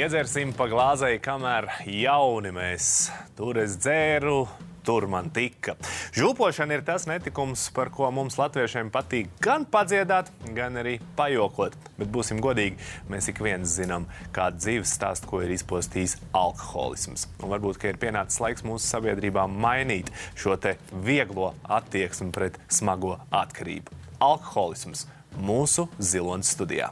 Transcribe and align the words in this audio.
Iedzersim 0.00 0.54
pa 0.56 0.64
glāzei, 0.64 1.18
kamēr 1.20 1.66
jauni 1.84 2.48
mēs. 2.56 3.10
Tur 3.36 3.58
es 3.60 3.74
dzēru, 3.82 4.46
tur 4.86 5.04
man 5.12 5.26
tika. 5.34 5.74
Žūpošana 6.16 6.78
ir 6.78 6.84
tas 6.86 7.04
netikums, 7.04 7.66
par 7.76 7.90
ko 7.92 8.08
mums 8.16 8.38
latviešiem 8.40 8.88
patīk 8.94 9.28
gan 9.44 9.66
padziedāt, 9.68 10.30
gan 10.56 10.80
arī 10.80 10.94
pajokot. 11.18 11.76
Bet 11.98 12.08
būsim 12.14 12.40
godīgi, 12.40 12.80
mēs 13.12 13.28
ik 13.28 13.42
viens 13.44 13.74
zinām, 13.76 14.06
kādu 14.32 14.62
dzīves 14.62 14.94
stāstu, 14.96 15.28
ko 15.28 15.42
ir 15.44 15.52
izpostījis 15.58 16.16
alkoholisms. 16.32 17.26
Un 17.42 17.52
varbūt, 17.52 17.82
ka 17.82 17.92
ir 17.92 18.00
pienācis 18.00 18.40
laiks 18.40 18.64
mūsu 18.64 18.86
sabiedrībā 18.86 19.44
mainīt 19.52 20.08
šo 20.32 20.56
te 20.56 20.78
vieglo 21.04 21.52
attieksmi 21.68 22.32
pret 22.32 22.56
smago 22.72 23.18
atkarību. 23.28 24.00
Alkoholisms 24.24 25.04
mūsu 25.36 25.90
ziloņa 26.00 26.54
studijā. 26.54 26.88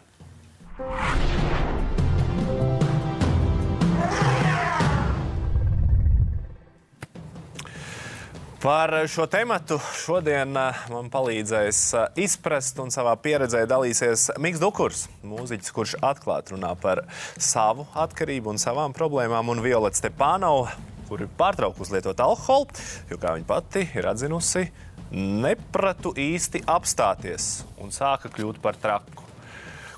Par 8.58 8.90
šo 9.06 9.28
tēmu 9.30 9.54
šodien 9.94 10.56
eh, 10.58 10.78
man 10.90 11.06
palīdzēs 11.14 11.82
eh, 11.94 12.06
izprast 12.24 12.80
un 12.82 12.90
savā 12.90 13.12
pieredzē 13.22 13.60
dalīsies 13.70 14.32
Mikls 14.42 14.58
Dukurs, 14.58 15.04
mūziķis, 15.22 15.70
kurš 15.76 15.94
atklāti 16.02 16.56
runā 16.56 16.72
par 16.82 17.04
savu 17.38 17.86
atkarību 17.94 18.50
un 18.50 18.58
savām 18.58 18.96
problēmām, 18.98 19.54
un 19.54 19.62
Violeta 19.62 20.00
Stepānova, 20.00 20.74
kur 21.06 21.22
ir 21.22 21.30
pārtraukusi 21.38 21.94
lietot 21.94 22.18
alkoholu, 22.26 22.74
jo, 23.12 23.22
kā 23.22 23.38
viņa 23.38 23.46
pati 23.46 23.86
ir 23.94 24.10
atzinusi, 24.10 24.66
nepratu 25.14 26.16
īsti 26.18 26.66
apstāties 26.66 27.62
un 27.78 27.94
sāka 27.94 28.26
kļūt 28.26 28.58
par 28.64 28.74
traku. 28.82 29.22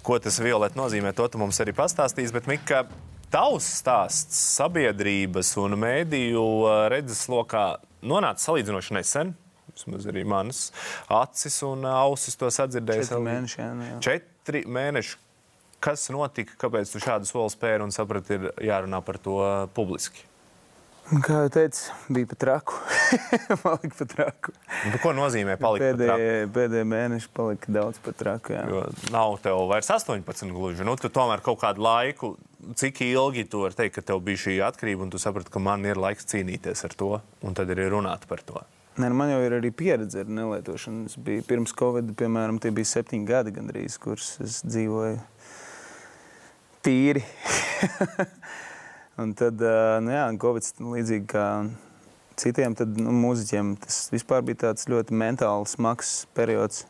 Ko 0.04 0.20
tas 0.20 0.36
Violeta 0.36 0.76
nozīmē, 0.76 1.16
to 1.16 1.32
tu 1.32 1.40
mums 1.40 1.64
arī 1.64 1.72
pastāstīs, 1.80 2.36
bet 2.36 2.44
Mika, 2.50 2.84
tavs 3.32 3.72
stāsts 3.80 4.48
sabiedrības 4.60 5.56
un 5.64 5.80
mēdīju 5.80 6.50
eh, 6.66 6.90
redzeslokā 7.00 7.70
nonāca 8.02 8.42
salīdzinoši 8.48 8.96
nesen. 8.98 9.34
Vismaz 9.70 10.06
arī 10.10 10.24
manas 10.26 10.64
acis 11.14 11.60
un 11.66 11.86
ausis 11.86 12.38
to 12.38 12.50
sadzirdēja. 12.52 13.06
Četri 13.06 13.22
mēneši, 13.26 13.60
jā, 13.60 13.68
nu 13.78 13.86
jā. 13.86 13.98
Četri 14.06 14.64
mēneši. 14.66 15.18
Kas 15.80 16.08
notika? 16.12 16.58
Kāpēc 16.60 16.90
tu 16.92 17.00
šādu 17.00 17.28
soli 17.28 17.52
spēri 17.54 17.86
un 17.86 17.94
saprati, 17.94 18.36
ir 18.36 18.50
jārunā 18.66 19.00
par 19.06 19.16
to 19.22 19.38
publiski? 19.76 20.26
Kā 21.10 21.40
jau 21.42 21.50
teicu, 21.50 21.94
bija 22.14 22.28
pat 22.30 22.38
traku. 22.38 22.76
palika 23.64 23.96
pat 23.98 24.12
traku. 24.12 24.52
Nu, 24.86 24.98
ko 25.02 25.10
nozīmē 25.16 25.56
palikt 25.58 25.82
par 25.82 25.96
traku? 25.98 26.20
Pēdējie, 26.22 26.44
pēdējie 26.54 26.86
mēneši 26.86 27.30
palika 27.34 27.74
daudz 27.74 27.98
pat 28.04 28.18
traku. 28.20 28.54
Jā. 28.54 28.60
Jo 28.70 28.84
nav 29.10 29.34
tev 29.42 29.64
vairs 29.72 29.90
18 29.90 30.54
gluži. 30.54 30.86
Nu, 30.86 30.94
tu 31.00 31.10
tomēr 31.10 31.42
kaut 31.42 31.58
kādu 31.64 31.82
laiku, 31.82 32.36
cik 32.78 33.02
ilgi 33.08 33.48
tu 33.50 33.64
vari 33.64 33.74
teikt, 33.80 33.96
ka 33.98 34.06
tev 34.12 34.22
bija 34.22 34.44
šī 34.44 34.56
atkarība, 34.68 35.02
un 35.08 35.10
tu 35.10 35.18
saprati, 35.18 35.50
ka 35.50 35.64
man 35.66 35.82
ir 35.88 35.98
laiks 35.98 36.30
cīnīties 36.30 36.86
ar 36.86 36.94
to, 37.02 37.10
un 37.42 37.58
tad 37.58 37.74
arī 37.74 37.90
runāt 37.90 38.30
par 38.30 38.46
to. 38.46 38.62
Nē, 39.00 39.10
nu, 39.10 39.18
man 39.18 39.34
jau 39.34 39.42
ir 39.42 39.58
arī 39.58 39.74
pieredze 39.74 40.22
ar 40.22 40.30
nelietošanu. 40.30 41.10
Es 41.10 41.18
biju 41.18 41.42
pirms 41.50 41.74
Covid, 41.74 42.14
piemēram, 42.22 42.62
tie 42.62 42.70
bija 42.74 42.94
septiņi 42.94 43.26
gadi 43.26 43.58
gandrīz, 43.58 43.98
kurus 43.98 44.36
es 44.46 44.62
dzīvoju 44.62 45.18
tīri. 46.86 47.26
un 49.20 49.34
tad, 49.36 49.60
ā, 49.60 50.00
nu 50.04 50.14
jā, 50.14 50.26
Covid 50.40 50.84
līdzīgi 50.94 51.28
kā 51.30 51.46
citiem, 52.40 52.76
tad 52.78 52.96
nu, 52.98 53.12
mūziķiem 53.14 53.74
tas 53.82 54.06
vispār 54.12 54.44
bija 54.46 54.66
tāds 54.66 54.88
ļoti 54.90 55.16
mentāli 55.16 55.68
smags 55.68 56.24
periods. 56.36 56.86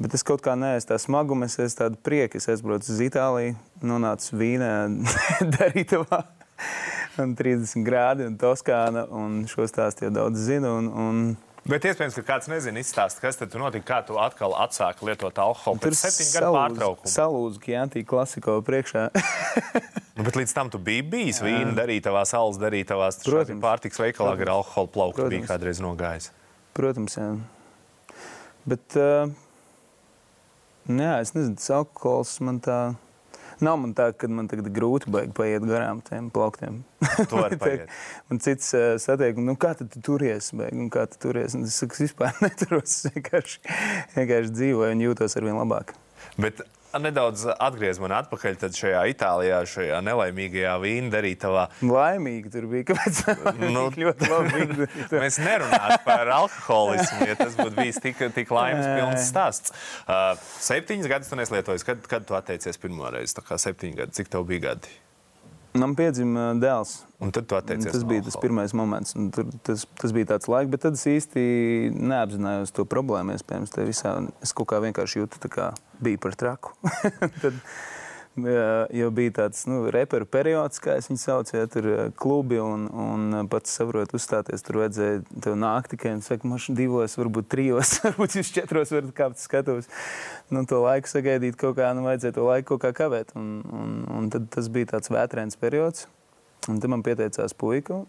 Bet 0.00 0.14
es 0.16 0.24
kaut 0.24 0.40
kā 0.40 0.54
neesmu 0.56 0.88
tā 0.88 0.96
smaguma, 1.00 1.46
es 1.46 1.58
esmu 1.60 1.76
tāda 1.82 1.98
prieka. 2.00 2.40
Es 2.40 2.48
aizbraucu 2.48 2.88
uz 2.88 3.02
Itāliju, 3.04 3.56
nonācu 3.84 4.38
Vīnē, 4.40 4.70
darītavā. 5.58 6.22
Un 7.20 7.34
30 7.36 7.84
grādi 7.84 8.24
un 8.24 8.38
Toskāna, 8.40 9.04
un 9.12 9.42
šo 9.50 9.66
stāstu 9.68 10.06
jau 10.06 10.12
daudz 10.14 10.40
zinu. 10.46 10.72
Un, 10.80 10.88
un 10.88 11.20
Bet 11.68 11.84
iespējams, 11.84 12.14
ka 12.16 12.22
kāds 12.24 12.48
nezina, 12.48 12.80
izstāst, 12.80 13.18
kas 13.20 13.36
tad 13.36 13.52
notika, 13.60 13.84
kā 13.84 13.98
tu 14.08 14.16
atkal 14.18 14.54
atsāki 14.56 15.04
lietot 15.10 15.36
alkoholu 15.42 15.82
pēc 15.82 15.98
septiņu 16.00 16.32
gadu 16.38 16.52
pārtraukuma. 16.56 17.10
salūzu 17.12 17.60
Kjantī 17.64 18.04
klasiko 18.08 18.60
priekšā. 18.66 19.08
Nu, 20.20 20.24
bet 20.26 20.36
līdz 20.36 20.52
tam 20.52 20.68
tu 20.68 20.76
biji 20.84 21.00
bijis 21.08 21.38
vīna 21.40 21.70
darītavā, 21.72 22.26
salas 22.28 22.58
darītavās, 22.60 23.22
Protams. 23.24 23.62
pārtiks 23.62 23.96
veikalā 24.02 24.34
ar 24.36 24.50
alkoholu 24.52 24.90
plauku 24.92 25.16
bija 25.22 25.28
Protams. 25.30 25.48
kādreiz 25.48 25.78
nogājis. 25.80 26.26
Protams, 26.76 27.14
jā. 27.16 27.28
Bet, 28.68 28.98
uh, 29.00 29.30
nu 30.92 31.06
jā, 31.06 31.14
es 31.24 31.32
nezinu, 31.32 31.56
tas 31.56 31.70
alkohols 31.78 32.34
man 32.44 32.58
tā. 32.60 32.76
Nav 33.64 33.76
man 33.82 33.92
tā, 33.96 34.08
ka 34.16 34.28
man 34.32 34.48
tagad 34.48 34.70
grūti 34.72 35.10
paiet 35.36 35.64
garām 35.68 36.00
tiem 36.06 36.30
plauktiem. 36.32 36.80
Man 38.30 38.40
cits 38.44 38.72
uh, 38.76 38.94
satiek, 39.02 39.38
nu 39.40 39.56
kā 39.60 39.74
tu 39.78 39.86
turies, 40.00 40.50
baigi, 40.56 40.80
un 40.80 40.90
kā 40.92 41.04
tu 41.10 41.20
turies. 41.28 41.56
Un 41.58 41.68
es 41.68 41.76
saku, 41.80 41.98
es 41.98 42.08
vispār 42.08 42.36
neturos, 42.44 42.96
es 42.96 43.14
vienkārši, 43.14 43.62
vienkārši 44.16 44.54
dzīvoju 44.56 44.96
un 44.96 45.04
jūtos 45.04 45.36
arvien 45.40 45.60
labāk. 45.60 45.92
Bet 46.40 46.64
nedaudz 46.98 47.44
atgriez 47.54 48.00
mani 48.02 48.16
atpakaļ 48.18 48.56
šajā 48.74 49.02
Itālijā, 49.12 49.60
šajā 49.68 50.00
nelaimīgajā 50.06 50.72
vīna 50.82 51.12
darītavā. 51.14 51.66
Laimīgi 51.86 52.50
tur 52.52 52.66
bija, 52.70 52.88
kāpēc 52.90 53.20
Nu, 53.60 53.86
ļoti 54.02 54.30
labi. 54.32 54.88
Mēs 55.12 55.38
nerunājam 55.42 56.00
par 56.06 56.32
alkoholismu, 56.40 57.28
ja 57.30 57.36
tas 57.38 57.58
būtu 57.58 57.76
bijis 57.78 58.00
tik, 58.02 58.24
tik 58.34 58.50
laimes 58.54 58.88
pilns 58.88 59.28
stāsts. 59.30 59.74
Uh, 60.06 60.32
septiņas 60.64 61.12
gadus 61.12 61.30
tu 61.30 61.38
neslietojis. 61.38 61.86
Kad, 61.86 62.02
kad 62.10 62.26
tu 62.26 62.38
atteicies 62.38 62.80
pirmo 62.80 63.10
reizi? 63.12 63.36
Tā 63.38 63.46
kā 63.46 63.60
septiņi 63.60 64.02
gadi. 64.02 64.16
Cik 64.18 64.32
tev 64.32 64.48
bija 64.48 64.70
gadi? 64.70 64.98
Man 65.78 65.94
piedzima 65.94 66.50
uh, 66.50 66.58
dēls. 66.58 66.96
Un 67.22 67.30
tad 67.36 67.46
tu 67.46 67.54
atteicies. 67.58 67.92
Tas 67.92 68.06
bija 68.08 68.24
tas 68.26 68.38
pirmais 68.40 68.72
moments. 68.74 69.14
Tur, 69.36 69.52
tas, 69.66 69.84
tas 70.00 70.14
bija 70.16 70.32
tāds 70.32 70.48
laiks, 70.50 70.70
bet 70.72 70.82
tad 70.86 70.96
es 70.98 71.04
īsti 71.06 71.44
neapzinājos 71.94 72.74
to 72.74 72.86
problēmu. 72.88 73.36
Iespējams, 73.36 73.74
te 73.76 73.86
visā 73.86 74.16
es 74.42 74.54
kaut 74.56 74.72
kā 74.72 74.80
vienkārši 74.82 75.22
jūtu, 75.22 75.42
tā 75.44 75.52
kā 75.52 75.68
bija 76.02 76.20
par 76.22 76.36
traku. 76.38 76.76
tad 77.42 77.56
jau 78.94 79.08
bija 79.14 79.32
tāds 79.40 79.64
nu, 79.68 79.80
reperu 79.92 80.26
periods, 80.28 80.78
kā 80.82 80.94
viņu 81.02 81.18
saucu, 81.18 81.56
ja 81.56 81.66
tur 81.70 81.88
eh, 81.90 82.02
klubi 82.16 82.60
un, 82.62 82.86
un 82.88 83.48
pats 83.50 83.74
saprotu, 83.76 84.16
uzstāties. 84.20 84.62
Tur 84.66 84.80
vajadzēja 84.84 85.22
tev 85.44 85.56
nākt 85.58 85.92
tikai 85.94 86.14
un 86.16 86.22
saka, 86.24 86.48
man 86.48 86.78
divos, 86.78 87.16
varbūt 87.18 87.50
trijos, 87.50 87.96
varbūt 88.04 88.38
jūs 88.38 88.52
četros 88.54 88.94
varat 88.94 89.12
kāpt 89.16 89.42
skatos. 89.42 89.90
Nu, 90.50 90.64
to 90.68 90.80
laiku 90.84 91.10
sagaidīt 91.10 91.58
kaut 91.60 91.76
kā, 91.78 91.90
nu, 91.96 92.06
vajadzēja 92.06 92.38
to 92.38 92.46
laiku 92.46 92.76
kaut 92.76 92.86
kā 92.86 92.94
kavēt. 93.02 93.34
Un, 93.38 93.60
un, 93.66 93.98
un 94.20 94.30
tad 94.32 94.48
tas 94.54 94.70
bija 94.72 94.94
tāds 94.94 95.12
vētrēns 95.12 95.58
periods. 95.60 96.06
Un 96.68 96.78
tad 96.78 96.92
man 96.92 97.04
pieteicās 97.04 97.56
puika 97.56 98.02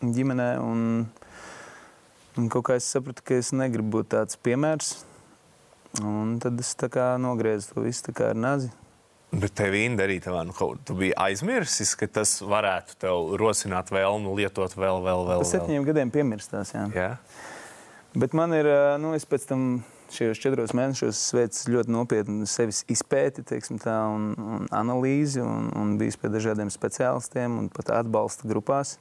ģimenē. 0.00 0.50
Un, 0.64 1.04
un 2.40 2.50
kaut 2.52 2.70
kā 2.70 2.80
es 2.80 2.88
sapratu, 2.88 3.24
ka 3.26 3.40
es 3.40 3.52
negribu 3.56 3.98
būt 3.98 4.12
tāds 4.16 4.40
piemērs. 4.40 4.94
Un 6.06 6.38
tad 6.42 6.60
es 6.62 6.72
tā 6.78 6.90
kā 6.92 7.12
nogriezu 7.20 7.74
to 7.74 7.84
visu 7.84 8.08
tā 8.08 8.16
kā 8.16 8.30
ar 8.34 8.38
nazi. 8.38 8.70
Bet 9.30 9.54
tev 9.54 9.70
vīna 9.76 10.00
darītavā, 10.00 10.42
nu, 10.42 10.54
kaut, 10.56 10.80
tu 10.88 10.96
biji 10.98 11.12
aizmirsis, 11.22 11.92
ka 11.98 12.08
tas 12.10 12.32
varētu 12.42 12.96
tev 12.98 13.36
rosināt 13.38 13.92
vēlmu 13.94 14.32
lietot 14.40 14.74
vēl, 14.74 14.98
vēl, 15.04 15.22
vēl. 15.28 15.44
Pēc 15.44 15.52
septiņiem 15.54 15.86
gadiem 15.86 16.10
piemirstās. 16.10 16.74
Jā. 16.74 16.88
Jā. 16.96 17.10
Bet 18.18 18.34
man 18.34 18.50
ir, 18.56 18.66
nu, 18.98 19.14
es 19.14 19.28
pēc 19.30 19.46
tam 19.52 19.66
šajos 20.10 20.40
četros 20.42 20.74
mēnešos 20.74 21.20
veicu 21.36 21.76
ļoti 21.76 21.94
nopietnu 21.94 22.48
sevis 22.50 22.82
izpēti, 22.90 23.44
teiksim 23.46 23.78
tā, 23.78 23.94
un, 24.10 24.32
un 24.34 24.66
analīzi, 24.74 25.38
un, 25.44 25.70
un 25.78 25.94
bijis 26.00 26.18
pie 26.18 26.32
dažādiem 26.32 26.72
speciālistiem 26.74 27.60
un 27.60 27.70
pat 27.70 27.92
atbalsta 28.00 28.50
grupās, 28.50 28.96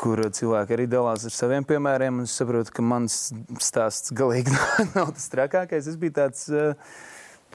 kur 0.00 0.22
cilvēki 0.32 0.76
arī 0.76 0.88
dalās 0.90 1.26
ar 1.28 1.34
saviem 1.36 1.66
piemēriem. 1.68 2.22
un 2.22 2.28
Es 2.28 2.36
saprotu, 2.40 2.72
ka 2.74 2.84
mans 2.84 3.20
stāsts 3.60 4.14
galīgi 4.16 4.52
nav, 4.56 4.92
nav 4.96 5.14
tas 5.16 5.30
trakākais. 5.32 5.88
Es 5.90 5.98
biju 6.00 6.16
tāds 6.16 6.46
uh, 6.52 6.72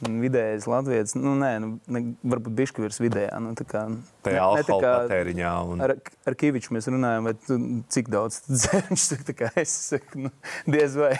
vidējais 0.04 0.66
latviečs, 0.68 1.14
nu, 1.16 1.36
nē, 1.40 1.52
nu, 1.64 1.70
ne, 1.88 2.02
varbūt 2.28 2.56
bišķi 2.58 2.84
virs 2.84 2.98
vidējā. 3.00 3.38
Nu, 3.44 3.54
tā 3.56 3.64
kā, 3.70 3.86
Tajā 4.26 4.44
ne- 4.44 4.58
ne 4.60 4.66
tā 4.68 4.78
kā- 4.84 4.92
patēriņā. 5.06 5.52
Un... 5.72 5.84
Ar, 5.86 5.94
ar 6.28 6.36
Kaviču 6.42 6.76
mēs 6.76 6.90
runājam, 6.92 7.30
vai 7.30 7.34
tu, 7.40 7.58
cik 7.96 8.12
daudz 8.12 8.42
tā 9.30 9.38
kā 9.40 9.50
es 9.62 9.72
saku, 9.94 10.26
nu, 10.28 10.34
diez 10.68 10.98
vai. 11.00 11.14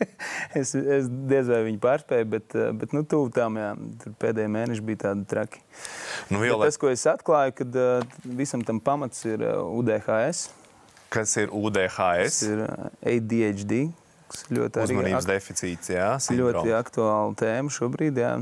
es, 0.60 0.72
es 0.74 1.10
diez 1.28 1.52
vai 1.52 1.60
viņu 1.68 1.82
pārspēju, 1.84 2.30
bet, 2.38 2.56
eh, 2.56 2.72
bet 2.80 2.96
nu, 2.96 3.04
tuvu 3.04 3.28
tam, 3.34 3.60
jā, 3.60 3.74
tur 4.02 4.16
pēdējie 4.24 4.54
mēneši 4.56 4.88
bija 4.88 5.04
tādi 5.08 5.28
traki. 5.28 5.60
Nu, 6.32 6.40
Violet, 6.40 6.70
tas, 6.70 6.80
ko 6.80 6.92
es 6.94 7.04
atklāju, 7.10 7.58
kad 7.60 7.80
uh, 7.80 8.20
visam 8.40 8.64
tam 8.64 8.80
pamats 8.80 9.24
ir 9.28 9.44
uh, 9.44 9.60
UDHS, 9.68 10.46
kas 11.14 11.36
ir 11.40 11.52
tas 11.52 11.56
UDHS? 11.56 12.40
ir 12.48 12.64
uh, 12.66 12.90
ADHD, 13.14 13.78
kas 14.32 14.44
ir 14.48 14.58
ļoti, 14.58 14.84
Uzmanības 14.88 15.30
deficīts, 15.30 15.94
jā, 15.94 16.10
ļoti 16.18 16.28
sindroms. 16.28 16.74
aktuāla 16.80 17.38
tēma 17.40 17.74
šobrīd. 17.74 18.20
Jā. 18.20 18.34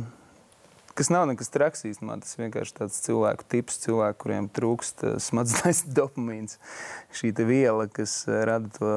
Kas 0.93 1.09
nav 1.09 1.25
nekas 1.31 1.49
traks 1.49 1.87
īstenībā. 1.89 2.19
Tas 2.21 2.37
vienkārši 2.37 2.75
tāds 2.77 2.99
cilvēku 3.05 3.47
tips, 3.49 3.79
cilvēku, 3.87 4.19
kuriem 4.27 4.49
trūkst 4.53 5.07
uh, 5.09 5.15
smadzenēs 5.23 5.87
dopamīns. 5.99 6.59
Šī 7.17 7.33
viela, 7.49 7.89
kas 7.89 8.23
uh, 8.29 8.43
rada 8.49 8.69
to 8.77 8.93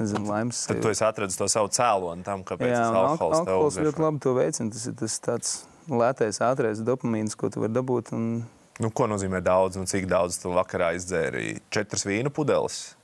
nezinu, 0.00 0.26
laimes. 0.28 0.64
Tad 0.66 0.82
tu 0.82 0.90
esi 0.90 1.04
atradzis 1.06 1.38
to 1.38 1.48
savu 1.50 1.70
cēloni 1.72 2.26
tam, 2.26 2.42
kāpēc 2.46 2.72
Jā, 2.72 2.82
tas 2.82 2.90
un 2.90 2.98
alk 3.00 3.14
alkohols 3.14 3.38
tev 3.38 3.54
alkohols 3.54 3.80
ļoti 3.86 4.04
labi 4.04 4.22
to 4.26 4.34
veicina. 4.36 4.74
Tas 4.74 4.90
ir 4.90 4.98
tas 4.98 5.18
tāds 5.24 5.54
lētais, 5.86 6.42
ātrais 6.44 6.82
dopamīns, 6.84 7.38
ko 7.38 7.50
tu 7.52 7.62
vari 7.62 7.76
dabūt. 7.76 8.12
Un... 8.16 8.28
Nu, 8.82 8.90
ko 8.92 9.06
nozīmē 9.08 9.40
daudz? 9.44 9.78
Nu, 9.80 9.88
cik 9.88 10.04
daudz 10.10 10.36
tu 10.42 10.52
vakarā 10.52 10.92
izdzēri? 10.98 11.62
Četras 11.72 12.04
vīnu 12.08 12.32
pudeles. 12.34 12.96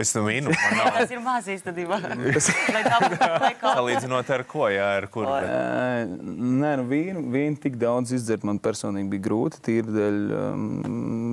Es 0.00 0.14
tam 0.14 0.24
vīnu. 0.28 0.52
man 0.54 0.78
nav. 0.78 0.90
Tas 0.94 1.12
ir 1.12 1.20
maz 1.20 1.48
īstenībā. 1.50 1.98
Salīdzinot 3.76 4.32
ar 4.32 4.44
ko, 4.48 4.64
jā, 4.72 4.86
ar 5.00 5.06
kur. 5.12 5.26
Ē, 5.28 6.06
Nē, 6.08 6.72
nu 6.80 6.86
vīnu, 6.88 7.24
vīnu 7.34 7.60
tik 7.60 7.76
daudz 7.80 8.14
izdzert 8.16 8.46
man 8.46 8.60
personīgi 8.62 9.12
bija 9.16 9.26
grūti. 9.28 9.60
Tīri 9.66 9.96
dēļ 9.96 10.20
um, 10.38 10.68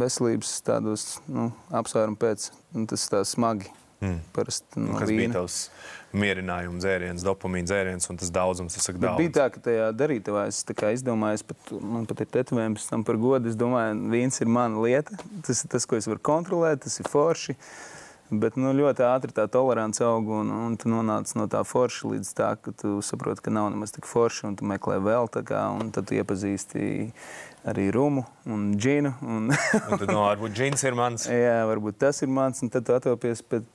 veselības 0.01 0.57
tādos 0.67 1.09
nu, 1.31 1.51
apsvērumu 1.79 2.19
pēc. 2.19 2.49
Tas 2.89 3.07
tā 3.13 3.23
smagi. 3.27 3.71
Mm. 4.01 4.19
Parasti 4.33 4.79
no 4.79 4.99
Kas 4.99 5.09
bija 5.09 5.23
vīna. 5.23 5.33
tavs 5.39 5.55
mierinājuma 6.17 6.77
dzēriens, 6.81 7.25
dopamīna 7.25 7.65
dzēriens 7.65 8.09
un 8.11 8.19
tas 8.21 8.29
daudzums, 8.33 8.77
tas 8.77 8.87
daudz. 8.93 9.17
bija 9.17 9.33
tā, 9.39 9.47
ka 9.53 9.63
tajā 9.65 9.89
darītavā 9.97 10.45
es 10.51 10.61
izdomāju, 10.63 11.39
es 11.39 11.45
pat, 11.47 11.73
man 11.81 12.05
pat 12.05 12.21
ir 12.21 12.31
tetovējums 12.37 12.87
tam 12.91 13.03
par 13.07 13.17
godu. 13.17 13.49
Es 13.49 13.57
domāju, 13.57 13.97
vīns 14.13 14.41
ir 14.41 14.47
mana 14.53 14.79
lieta. 14.85 15.17
Tas 15.47 15.63
ir 15.63 15.73
tas, 15.73 15.89
ko 15.89 15.97
es 15.97 16.07
varu 16.07 16.21
kontrolēt, 16.21 16.85
tas 16.85 16.99
ir 17.01 17.09
forši. 17.09 17.57
Bet 18.27 18.57
nu, 18.59 18.73
ļoti 18.75 19.05
ātri 19.07 19.31
tā 19.31 19.45
tolerance 19.47 20.03
aug, 20.03 20.27
un, 20.41 20.49
un 20.51 20.73
tu 20.75 20.89
nonāc 20.91 21.31
no 21.39 21.45
tā 21.47 21.61
forša 21.63 22.09
līdz 22.11 22.31
tā, 22.35 22.49
ka 22.59 22.73
tu 22.75 22.97
saproti, 22.99 23.45
ka 23.45 23.53
nav 23.55 23.69
nemaz 23.71 23.95
tik 23.95 24.05
forši, 24.05 24.49
un 24.49 24.57
tu 24.59 24.67
meklē 24.67 24.97
vēl 24.99 25.31
tā 25.31 25.45
kā, 25.47 25.61
un 25.71 25.93
tad 25.95 26.09
tu 26.09 26.17
iepazīsti 26.19 26.81
arī 27.67 27.87
rumu 27.93 28.23
un 28.47 28.67
džinu. 28.79 29.13
Un, 29.21 29.49
Un 29.51 29.99
tad, 29.99 30.07
no, 30.09 30.23
varbūt 30.25 30.55
džins 30.55 30.83
ir 30.87 30.97
mans. 30.97 31.27
jā, 31.31 31.57
varbūt 31.69 31.99
tas 32.03 32.21
ir 32.23 32.31
mans, 32.31 32.61
un 32.63 32.71
tad 32.73 32.87
tu 32.87 32.95
atopies 32.95 33.43
pēc, 33.43 33.65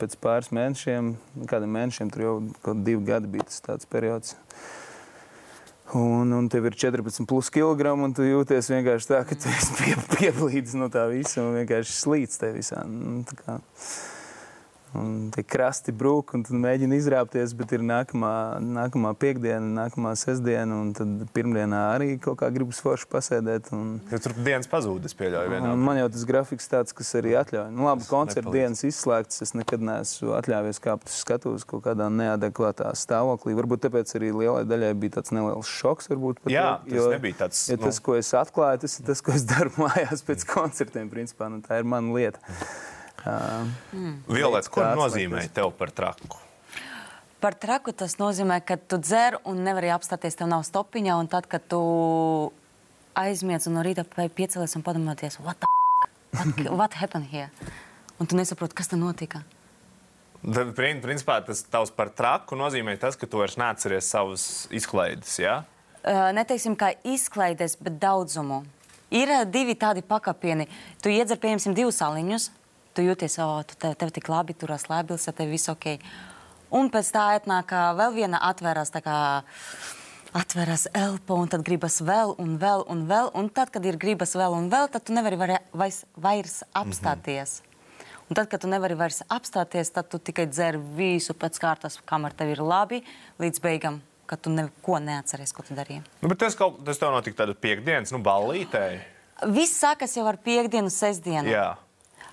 pēc 0.00 0.16
pāris 0.22 0.52
mēnešiem, 0.54 1.12
kādiem 1.50 1.76
mēnešiem, 1.78 2.12
tur 2.12 2.24
jau 2.26 2.36
kaut 2.64 2.84
divi 2.86 3.04
gadi 3.08 3.30
bija 3.32 3.48
tas 3.50 3.60
tāds 3.64 3.88
periods. 3.90 4.36
Un, 5.92 6.32
un 6.32 6.46
tev 6.48 6.70
ir 6.70 6.76
14 6.78 7.26
plus 7.28 7.50
kg, 7.52 7.92
un 8.00 8.14
tu 8.16 8.24
jūties 8.24 8.70
vienkārši 8.72 9.10
tā, 9.10 9.18
ka 9.28 9.36
tu 9.36 9.50
esi 9.52 9.76
pie, 9.76 9.96
pieblīdis 10.16 10.78
no 10.80 10.88
tā 10.92 11.04
visa 11.10 11.42
un 11.44 11.58
vienkārši 11.58 11.98
slīd 11.98 12.38
te 12.40 12.52
visā. 12.54 12.80
Nu, 12.88 13.20
Un 14.98 15.30
tie 15.32 15.40
krasti 15.46 15.92
brūk, 15.96 16.34
un 16.36 16.42
tu 16.44 16.52
mēģini 16.60 16.98
izrāpties, 17.00 17.54
bet 17.56 17.70
ir 17.72 17.80
nākamā, 17.88 18.32
nākamā 18.60 19.14
piekdiena, 19.16 19.64
nākamā 19.78 20.12
sestdiena, 20.20 20.76
un 20.82 20.90
tad 20.96 21.22
pirmdienā 21.32 21.80
arī 21.94 22.18
kaut 22.20 22.36
kā 22.42 22.50
gribas 22.52 22.80
forši 22.84 23.08
pasēdēt. 23.12 23.70
Un, 23.72 23.94
Jo 24.12 24.20
tur 24.20 24.34
dienas 24.36 24.68
pazūd, 24.68 25.06
es 25.08 25.16
pieļauju. 25.16 25.52
Vienā. 25.54 25.72
Man 25.80 25.96
jau 26.02 26.10
tas 26.12 26.26
grafiks 26.28 26.68
tāds, 26.68 26.92
kas 26.98 27.14
arī 27.16 27.32
atļauj. 27.40 27.70
Nu, 27.72 27.86
labi, 27.88 28.04
koncerta 28.10 28.52
dienas 28.52 28.84
izslēgts. 28.84 29.40
Es 29.46 29.54
nekad 29.56 29.80
neesmu 29.88 30.36
atļāvies 30.36 30.82
kāpt 30.84 31.08
uz 31.08 31.16
skatuves 31.24 31.64
kaut 31.68 31.86
kādā 31.88 32.10
neadekvātā 32.12 32.92
stāvoklī. 32.98 33.56
Varbūt 33.58 33.86
tāpēc 33.88 34.12
arī 34.20 34.30
lielai 34.42 34.66
daļai 34.68 34.92
bija 35.00 35.16
tāds 35.20 35.32
neliels 35.32 35.72
šoks. 35.72 36.12
Varbūt, 36.12 36.44
pat 36.44 36.52
Jā, 36.52 36.68
tas 36.84 37.08
nebija 37.16 37.40
tāds, 37.46 37.64
Ja 37.72 37.80
nu- 37.80 37.88
tas, 37.88 37.98
ko 38.04 38.20
es 38.20 38.32
atklāju, 38.36 38.84
tas 38.84 39.00
ir 39.00 39.08
tas, 39.08 39.24
ko 39.24 39.32
es 39.32 39.48
daru 39.56 39.72
mājās 39.80 40.20
pēc 40.28 40.44
koncertiem. 40.52 41.08
Principā, 41.12 41.48
nu, 41.48 41.64
tā 41.64 41.80
ir 41.80 41.88
mana 41.88 42.12
lieta. 42.12 42.38
Uh, 43.22 43.68
Violets, 44.26 44.70
ko 44.72 44.82
nozīmē 44.98 45.44
tev 45.54 45.70
par 45.78 45.92
traku? 45.94 46.40
Par 47.42 47.54
traku 47.58 47.94
tas 47.94 48.16
nozīmē, 48.18 48.60
ka 48.66 48.76
tu 48.78 48.98
dzer 49.02 49.38
un 49.46 49.62
nevari 49.66 49.90
apstāties, 49.94 50.36
tev 50.38 50.50
nav 50.50 50.62
stopiņa. 50.66 51.16
Un 51.18 51.30
tad, 51.30 51.48
kad 51.50 51.64
tu 51.70 51.80
aizmiedz 53.18 53.66
un 53.70 53.78
no 53.78 53.82
rīta 53.86 54.04
vai 54.16 54.28
piecelies 54.30 54.76
un 54.78 54.84
padomāties, 54.86 55.40
what, 55.42 55.66
what, 56.34 56.62
what 56.70 56.94
happened 56.98 57.30
here? 57.30 57.50
Un 58.18 58.30
tu 58.30 58.38
nesaproti, 58.38 58.78
kas 58.78 58.90
tur 58.90 59.00
notika. 59.00 59.42
Tad, 60.42 60.72
prin- 60.74 61.02
principā, 61.02 61.38
tas 61.46 61.62
tavs 61.70 61.90
par 61.94 62.10
traku 62.14 62.58
nozīmē 62.58 62.96
tas, 62.98 63.18
ka 63.18 63.26
tu 63.30 63.42
vairs 63.42 63.58
neatceries 63.58 64.10
savas 64.10 64.46
izklaides. 64.74 65.36
Ja? 65.42 65.60
Uh, 66.02 66.30
neteiksim, 66.34 66.74
kā 66.78 66.94
izklaides, 67.06 67.76
bet 67.78 68.00
daudzumu. 68.02 68.64
Ir 69.14 69.30
divi 69.50 69.76
tādi 69.78 70.02
pakapieni. 70.02 70.66
Tu 71.02 71.12
iedzer, 71.14 71.38
piemēram, 71.38 71.76
divus 71.76 71.98
saliņus. 72.00 72.48
Tu 72.92 73.06
jūties, 73.06 73.38
o, 73.40 73.62
tu 73.64 73.78
tev, 73.80 73.96
tev 74.00 74.12
tik 74.12 74.28
labi 74.28 74.54
turās 74.58 74.88
lēbils, 74.90 75.28
tev 75.32 75.48
viss 75.48 75.72
ok. 75.72 75.96
Un 76.72 76.88
pēc 76.92 77.10
tā 77.12 77.24
atnāk 77.38 77.72
vēl 77.96 78.14
viena 78.16 78.40
atvērās, 78.48 78.92
tā 78.92 79.02
kā 79.04 79.16
atveras 80.36 80.86
elpa, 80.96 81.36
un 81.36 81.50
tad 81.52 81.64
gribas 81.64 82.00
vēl 82.04 82.34
un 82.40 82.56
vēl 82.60 82.86
un 82.92 83.04
vēl. 83.08 83.32
Un 83.36 83.50
tad, 83.52 83.72
kad 83.72 83.84
ir 83.84 84.00
gribas 84.00 84.36
vēl 84.36 84.56
un 84.56 84.70
vēl, 84.72 84.88
tad 84.92 85.04
tu 85.08 85.16
nevari 85.16 85.40
vari, 85.40 85.58
vairs, 85.72 86.04
vairs 86.16 86.62
apstāties. 86.72 87.60
Mm 87.60 87.66
-hmm. 87.66 87.72
Un 88.32 88.34
tad, 88.34 88.48
kad 88.48 88.60
tu 88.60 88.68
nevari 88.70 88.94
vairs 88.96 89.22
apstāties, 89.28 89.90
tad 89.92 90.08
tu 90.08 90.18
tikai 90.18 90.46
dzer 90.46 90.78
visu 90.96 91.34
pēc 91.34 91.58
kārtas, 91.60 91.98
kamēr 92.08 92.32
tev 92.32 92.48
ir 92.48 92.62
labi, 92.64 93.02
līdz 93.38 93.60
beigām, 93.60 94.00
kad 94.26 94.40
tu 94.40 94.50
neko 94.50 94.98
neatceries, 94.98 95.52
ko 95.52 95.62
tu 95.62 95.74
darīji. 95.74 96.00
Nu, 96.22 96.28
bet 96.28 96.38
tas, 96.38 96.54
kaut, 96.56 96.78
tas 96.86 96.96
tev 96.96 97.12
notika 97.12 97.42
tāda 97.42 97.52
piekdienas, 97.52 98.12
nu, 98.12 98.22
ballītē. 98.24 99.00
Viss 99.52 99.76
sākas 99.82 100.16
jau 100.16 100.24
ar 100.30 100.38
piekdienu, 100.40 100.88
sestdienu. 100.90 101.50
Jā. 101.52 101.76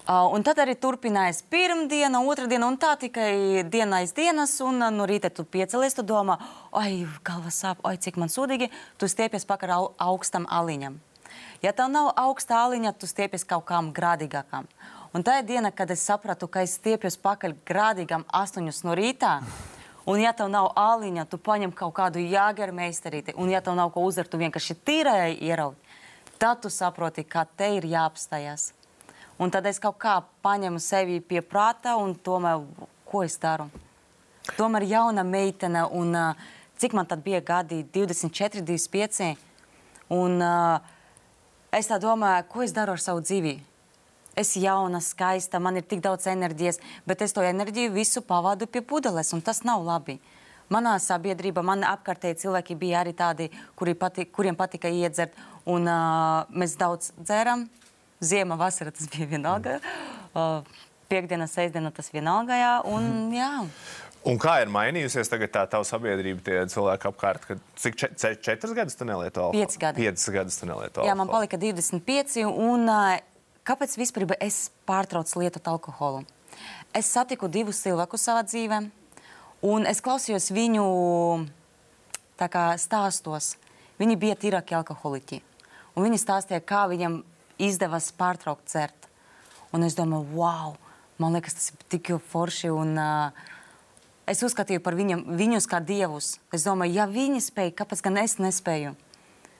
Uh, 0.09 0.25
un 0.33 0.41
tad 0.41 0.57
arī 0.57 0.73
turpinājās 0.73 1.44
pirmdiena, 1.53 2.23
otrdiena, 2.25 2.65
un 2.65 2.79
tā 2.81 2.95
tikai 2.97 3.61
diena 3.69 4.00
aiz 4.01 4.09
dienas. 4.17 4.56
Un 4.65 4.81
uh, 4.81 4.88
no 4.89 5.06
rīta 5.06 5.29
tu 5.29 5.44
piecelies, 5.45 5.94
tu 5.94 6.01
domā, 6.01 6.39
oi, 6.73 7.03
galva 7.21 7.51
sāp, 7.53 7.83
oi, 7.85 7.94
cik 8.01 8.17
man 8.17 8.31
sūdīgi. 8.33 8.71
Tu 8.97 9.09
stiepies 9.11 9.45
pakaļ 9.45 9.75
au, 9.75 9.83
augstam 10.01 10.47
aliņam. 10.50 10.95
Ja 11.61 11.75
tev 11.77 11.91
nav 11.94 12.09
augsta 12.17 12.57
aliņa, 12.63 12.95
tu 12.97 13.06
stiepies 13.06 13.45
kaut 13.45 13.67
kam 13.69 13.91
grādīgākam. 13.94 14.65
Un 15.13 15.27
tā 15.27 15.44
ir 15.44 15.45
diena, 15.51 15.69
kad 15.69 15.94
es 15.94 16.07
sapratu, 16.09 16.50
ka 16.50 16.65
es 16.65 16.73
stiepjos 16.79 17.19
pakaļ 17.21 17.53
grādīgam 17.69 18.25
astoņus 18.33 18.81
no 18.89 18.97
rīta. 18.97 19.35
Un, 20.09 20.23
ja 20.23 20.33
tev 20.33 20.50
nav 20.50 20.71
aliņa, 20.73 21.27
tu 21.29 21.38
paņem 21.38 21.75
kaut 21.77 21.94
kādu 22.01 22.25
jāgeru 22.25 22.73
meistarīti. 22.81 23.38
Un, 23.38 23.53
ja 23.53 23.61
tev 23.61 23.77
nav 23.77 23.94
ko 23.94 24.09
uzvert, 24.09 24.33
tu 24.33 24.41
vienkārši 24.41 24.79
tīrai 24.81 25.38
ieraudzi. 25.38 26.01
Tad 26.41 26.65
tu 26.65 26.73
saproti, 26.73 27.29
ka 27.29 27.45
te 27.45 27.75
ir 27.77 27.85
jāapstājas. 27.94 28.71
Un 29.39 29.51
tad 29.51 29.63
es 29.69 29.77
kaut 29.80 29.95
kā 30.01 30.18
paņemu 30.44 30.81
sevi 30.83 31.21
pie 31.24 31.39
prāta 31.39 31.94
un 31.95 32.12
domāju, 32.25 32.88
ko 33.07 33.21
es 33.24 33.38
daru. 33.39 33.69
Tomēr 34.57 34.83
jauna 34.89 35.24
meitene, 35.24 35.86
un 35.95 36.12
uh, 36.18 36.50
cik 36.81 36.95
man 36.97 37.07
tad 37.07 37.24
bija 37.24 37.39
gadi, 37.39 37.86
24, 37.95 38.65
25. 38.68 39.30
Un 40.11 40.44
uh, 40.44 40.81
es 41.71 41.87
tā 41.87 42.02
domāju, 42.04 42.49
ko 42.52 42.66
es 42.66 42.75
daru 42.75 42.97
ar 42.97 43.04
savu 43.04 43.23
dzīvi. 43.23 43.56
Es 44.35 44.52
esmu 44.52 44.66
jauna, 44.66 44.99
skaista, 45.04 45.59
man 45.59 45.80
ir 45.80 45.87
tik 45.87 46.04
daudz 46.04 46.28
enerģijas, 46.28 46.83
bet 47.07 47.23
es 47.23 47.33
to 47.35 47.44
enerģiju 47.44 47.95
visu 47.95 48.21
pavadu 48.28 48.68
pie 48.68 48.83
pudeles, 48.83 49.31
un 49.35 49.42
tas 49.42 49.63
nav 49.63 49.83
labi. 49.87 50.19
Manā 50.69 50.97
sabiedrībā, 51.02 51.63
man 51.66 51.87
apkārtēji 51.87 52.44
cilvēki 52.44 52.78
bija 52.78 53.02
arī 53.02 53.16
tādi, 53.18 53.49
kuri 53.80 53.95
pati, 53.95 54.28
kuriem 54.30 54.59
patika 54.59 54.92
iedzert, 54.92 55.31
un 55.63 55.87
uh, 55.87 56.44
mēs 56.52 56.75
daudz 56.80 57.13
dzēram. 57.18 57.69
Ziema, 58.19 58.57
vasara 58.59 58.92
tas 58.92 59.07
bija 59.14 59.28
vienalga. 59.30 59.80
Uh, 60.33 60.61
Piektdiena, 61.09 61.47
sestdiena 61.49 61.90
tas 61.95 62.11
vienalga. 62.14 62.54
Jā, 62.59 62.73
un, 62.85 63.31
jā. 63.33 63.49
Un 64.28 64.35
kā 64.42 64.57
ir 64.61 64.69
mainījusies 64.69 65.31
tagad 65.31 65.54
tā 65.54 65.64
tava 65.71 65.88
sabiedrība, 65.88 66.44
tie 66.44 66.59
cilvēki 66.69 67.07
apkārt? 67.09 67.47
Kad, 67.47 67.64
cik 67.80 67.95
če, 67.97 68.09
ce, 68.19 68.33
četras 68.44 68.76
gadus 68.78 68.99
tu 68.99 69.07
nelieto 69.07 69.47
alkoholu? 69.47 69.64
Pieci 69.64 69.80
gadi. 69.81 70.04
Piecas 70.04 70.28
gadus 70.35 70.59
tu 70.59 70.68
nelieto 70.69 71.07
Jā, 71.07 71.16
man 71.16 71.26
alkoholu. 71.30 71.47
palika 71.47 71.57
25. 71.64 72.44
Un, 72.52 72.92
kāpēc 73.66 73.95
vispār 74.02 74.35
es 74.44 74.59
pārtraucu 74.90 75.40
lietot 75.42 75.71
alkoholu? 75.71 76.26
Es 76.94 77.09
satiku 77.16 77.47
divus 77.47 77.80
cilvēkus 77.85 78.28
savā 78.28 78.44
dzīvē, 78.44 78.81
un 79.71 79.88
es 79.88 80.04
klausījos 80.04 80.52
viņu 80.52 80.85
kā, 82.38 82.66
stāstos. 82.81 83.54
Viņi 83.99 84.19
bija 84.19 84.38
tīrāki 84.40 84.76
alkoholiķi. 84.78 85.42
Un 85.95 86.06
viņi 86.06 86.19
stāstīja, 86.21 86.61
kā 86.64 86.85
viņam 86.92 87.21
izdevās 87.59 88.11
pārtraukt 88.16 88.69
dzert. 88.69 89.09
Un 89.75 89.85
es 89.85 89.97
domāju, 89.97 90.25
wow, 90.39 90.73
man 91.21 91.35
liekas, 91.37 91.57
tas 91.59 91.71
ir 91.73 91.83
tik 91.94 92.13
forši. 92.31 92.71
Un, 92.73 92.95
uh, 92.97 93.51
es 94.30 94.42
uzskatīju 94.45 94.81
par 94.85 94.97
viņam, 94.97 95.28
viņus 95.37 95.69
kā 95.69 95.81
dievus. 95.83 96.37
Es 96.56 96.66
domāju, 96.66 96.97
ja 96.97 97.06
viņi 97.09 97.44
spēja, 97.45 97.75
kāpēc 97.83 98.04
gan 98.07 98.18
es 98.23 98.39
nespēju? 98.42 98.95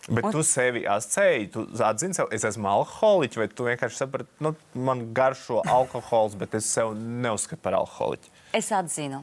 Bet 0.10 0.26
Un- 0.26 0.32
tu 0.32 0.42
sevi 0.48 0.86
asociēji, 0.90 1.50
tu 1.54 1.66
atzini 1.86 2.16
sev, 2.16 2.30
es 2.34 2.46
esmu 2.48 2.66
alkoholiķis, 2.72 3.38
vai 3.38 3.48
tu 3.52 3.68
vienkārši 3.68 4.00
saprati, 4.00 4.30
nu, 4.42 4.56
man 4.74 5.04
garšo 5.14 5.62
alkohols, 5.68 6.38
bet 6.40 6.56
es 6.58 6.66
sev 6.66 6.96
neuzskatu 6.96 7.62
par 7.62 7.76
alkoholiķu. 7.78 8.32
Es 8.58 8.72
atzinu, 8.74 9.22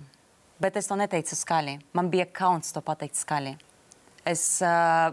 bet 0.63 0.77
es 0.77 0.87
to 0.87 0.99
neteicu 1.01 1.35
skaļi. 1.35 1.81
Man 1.97 2.11
bija 2.13 2.29
kauns 2.31 2.71
to 2.77 2.85
pateikt 2.85 3.19
skaļi. 3.19 3.57
Es, 4.27 4.43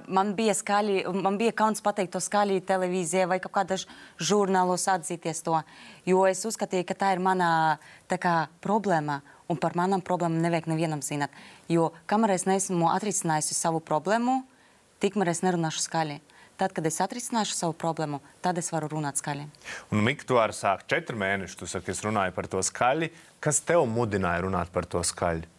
man, 0.09 0.31
bija 0.33 0.55
skaļi, 0.57 1.03
man 1.21 1.35
bija 1.37 1.53
kauns 1.53 1.83
pateikt 1.85 2.15
to 2.15 2.21
skaļi 2.23 2.63
televīzijā 2.65 3.27
vai 3.29 3.37
kādā 3.43 3.77
žurnālos 4.17 4.87
atzīties 4.89 5.43
to, 5.45 5.59
jo 6.09 6.23
es 6.25 6.41
uzskatīju, 6.49 6.87
ka 6.89 6.97
tā 6.97 7.11
ir 7.13 7.21
mana 7.21 7.77
tā 8.09 8.17
kā, 8.17 8.47
problēma. 8.65 9.21
Un 9.51 9.59
par 9.61 9.75
manām 9.77 10.01
problēmām 10.01 10.41
nevajag 10.41 10.69
nevienam 10.71 11.03
zināt. 11.05 11.33
Jo 11.69 11.91
kamēr 12.09 12.33
es 12.39 12.47
neesmu 12.49 12.87
atrisinājusi 12.89 13.53
savu 13.53 13.83
problēmu, 13.85 14.39
tikmēr 15.03 15.33
es 15.35 15.43
nerunāšu 15.45 15.83
skaļi. 15.83 16.17
Tad, 16.57 16.73
kad 16.73 16.85
es 16.85 16.97
atrisināšu 17.03 17.57
savu 17.57 17.73
problēmu, 17.77 18.21
tad 18.41 18.57
es 18.61 18.71
varu 18.73 18.89
runāt 18.95 19.21
skaļi. 19.21 19.45
Un 19.93 20.05
arī 20.05 20.57
sāki 20.57 20.89
četri 20.95 21.17
mēneši, 21.21 21.57
tu 21.59 21.69
saki, 21.69 21.93
es 21.93 22.01
runāju 22.05 22.33
par 22.33 22.49
to 22.49 22.61
skaļi. 22.65 23.11
Kas 23.43 23.61
tev 23.67 23.85
mudināja 23.89 24.45
runāt 24.45 24.73
par 24.73 24.89
to 24.89 25.01
skaļi? 25.05 25.52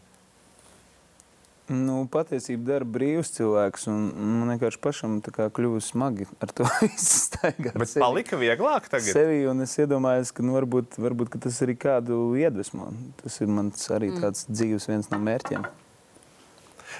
Nu, 1.72 2.02
patiesībā 2.12 2.66
dara 2.74 2.84
brīvs 2.84 3.30
cilvēks, 3.38 3.86
un 3.88 4.08
man 4.40 4.50
vienkārši 4.52 4.80
pašam 4.84 5.14
tā 5.24 5.32
kā 5.32 5.46
kļuva 5.54 5.78
smagi 5.80 6.26
ar 6.44 6.52
to 6.52 6.66
visu 6.82 7.22
staigāt. 7.22 7.78
Bet 7.80 7.94
palika 8.02 8.36
vieglāk 8.40 8.90
tagad. 8.92 9.08
Sevi, 9.16 9.38
un 9.48 9.64
es 9.64 9.72
iedomājos, 9.80 10.34
ka 10.36 10.44
nu, 10.44 10.52
varbūt, 10.58 10.98
varbūt 11.00 11.32
ka 11.32 11.40
tas 11.46 11.62
arī 11.64 11.78
kādu 11.80 12.18
iedvesmo. 12.36 12.90
Tas 13.22 13.40
ir 13.40 13.48
mans 13.48 13.88
arī 13.96 14.12
tāds 14.18 14.44
dzīves 14.50 14.90
viens 14.90 15.08
no 15.08 15.22
mērķiem. 15.24 15.64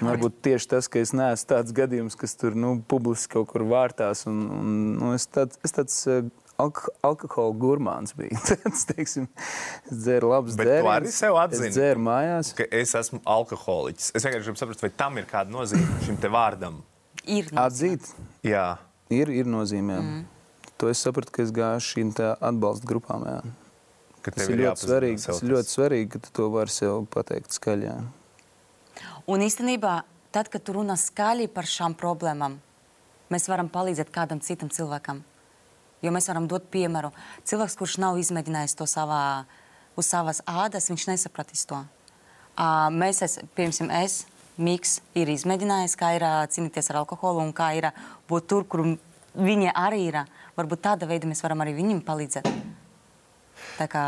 Varbūt 0.03 0.41
tieši 0.43 0.71
tas, 0.73 0.89
ka 0.91 0.99
es 0.99 1.13
neesmu 1.15 1.49
tāds 1.53 1.75
gadījums, 1.75 2.17
kas 2.19 2.33
tur 2.39 2.57
nu, 2.57 2.73
publiski 2.89 3.35
kaut 3.37 3.51
kur 3.53 3.63
vārtās. 3.69 4.25
Un, 4.27 4.41
un, 4.51 4.73
nu, 4.97 5.13
es 5.15 5.29
tāds, 5.29 5.61
es 5.63 5.77
tāds 5.77 6.01
uh, 6.09 6.25
alk 6.61 6.81
alkohola 7.05 7.55
gurmāns. 7.59 8.13
Tāds, 8.15 8.85
teiksim, 8.91 9.27
es 9.89 10.03
dzēru 10.05 10.31
labus 10.31 10.57
dzērienus. 10.59 10.91
arī 10.93 11.13
sev 11.13 11.39
atzini? 11.41 11.69
Es 11.69 11.77
dzēru 11.77 12.03
mājās. 12.07 12.51
Ka 12.57 12.67
es 12.71 12.95
esmu 12.97 13.21
alkoholiķis. 13.35 14.13
Es 14.15 14.27
vienkārši 14.27 14.49
gribu 14.49 14.61
saprast, 14.61 14.85
vai 14.85 14.91
tam 15.03 15.19
ir 15.21 15.27
kāda 15.29 15.53
nozīme 15.53 15.99
šim 16.05 16.19
te 16.21 16.31
vārdam. 16.31 16.81
Ir 17.25 17.49
Atzīt, 17.57 18.05
Jā, 18.45 18.75
ir, 19.09 19.31
ir 19.33 19.47
nozīmē. 19.49 19.97
Mm. 19.97 20.25
To 20.81 20.91
es 20.91 21.01
sapratu, 21.01 21.33
ka 21.33 21.45
es 21.45 21.53
gāju 21.55 21.81
šīm 21.81 22.11
atbalsta 22.19 22.87
grupām. 22.89 23.25
Jā. 23.25 23.39
ka 24.21 24.33
Tas 24.35 24.43
tev 24.43 24.53
ir 24.53 24.65
ļoti 24.65 24.85
svarīgi. 24.85 25.21
Tas 25.25 25.41
ir 25.41 25.53
ļoti 25.53 25.71
svarīgi, 25.71 26.09
ka 26.13 26.21
tu 26.25 26.33
to 26.35 26.49
vari 26.53 26.73
sev 26.73 27.05
pateikt 27.13 27.55
skaļi. 27.55 27.89
Jā. 27.89 29.05
Un 29.31 29.41
īstenībā, 29.41 29.95
tad, 30.35 30.51
kad 30.53 30.61
tu 30.61 30.75
runā 30.77 30.97
skaļi 30.99 31.47
par 31.53 31.65
šām 31.69 31.95
problēmām, 31.97 32.59
mēs 33.33 33.47
varam 33.49 33.71
palīdzēt 33.73 34.11
kādam 34.13 34.43
citam 34.45 34.69
cilvēkam. 34.69 35.23
Jo 36.03 36.11
mēs 36.13 36.27
varam 36.29 36.47
dot 36.51 36.67
piemēru. 36.73 37.11
Cilvēks, 37.47 37.77
kurš 37.79 37.97
nav 38.03 38.19
izmēģinājis 38.21 38.77
to 38.77 38.87
savā, 38.89 39.45
uz 39.95 40.09
savas 40.11 40.41
ādas, 40.49 40.89
viņš 40.91 41.07
nesapratīs 41.13 41.65
to. 41.69 41.81
Ā, 42.55 42.87
Mēs, 42.93 43.21
es, 43.25 43.39
piemēram, 43.57 43.91
es, 44.03 44.25
Miks, 44.55 45.01
ir 45.19 45.27
izmēģinājis, 45.33 45.97
kā 45.99 46.13
ir 46.15 46.23
cīnīties 46.53 46.87
ar 46.93 47.01
alkoholu 47.01 47.41
un 47.43 47.51
kā 47.55 47.73
ir 47.75 47.89
būt 48.29 48.45
tur, 48.47 48.63
kur 48.63 48.85
viņi 49.35 49.73
arī 49.75 50.05
ir. 50.07 50.21
Varbūt 50.55 50.83
tāda 50.85 51.09
veida 51.09 51.27
mēs 51.27 51.43
varam 51.43 51.63
arī 51.65 51.73
viņiem 51.75 51.99
palīdzēt. 52.07 52.47
Tā 53.75 53.87
kā 53.91 54.05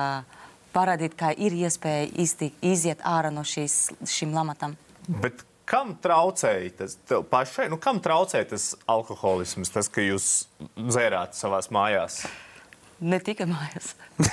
parādīt, 0.72 1.18
ka 1.20 1.34
ir 1.36 1.56
iespēja 1.58 2.08
iztikt, 2.24 2.64
iziet 2.64 3.04
ārā 3.04 3.34
no 3.34 3.44
šīs, 3.44 3.90
šīm 4.08 4.32
lamatām. 4.36 4.78
bet 5.08 5.44
kam 5.68 5.96
traucēja 6.04 6.74
tas 6.82 6.98
pašai? 7.32 7.70
Nu, 7.72 7.80
kam 7.82 8.02
traucēja 8.04 8.52
tas 8.56 8.74
alkoholisms, 8.90 9.72
tas, 9.74 9.90
ka 9.92 10.06
jūs 10.06 10.48
dzērāt 10.78 11.38
savās 11.38 11.72
mājās? 11.74 12.26
Ne 12.98 13.20
tikai 13.22 13.46
mājās. 13.46 13.92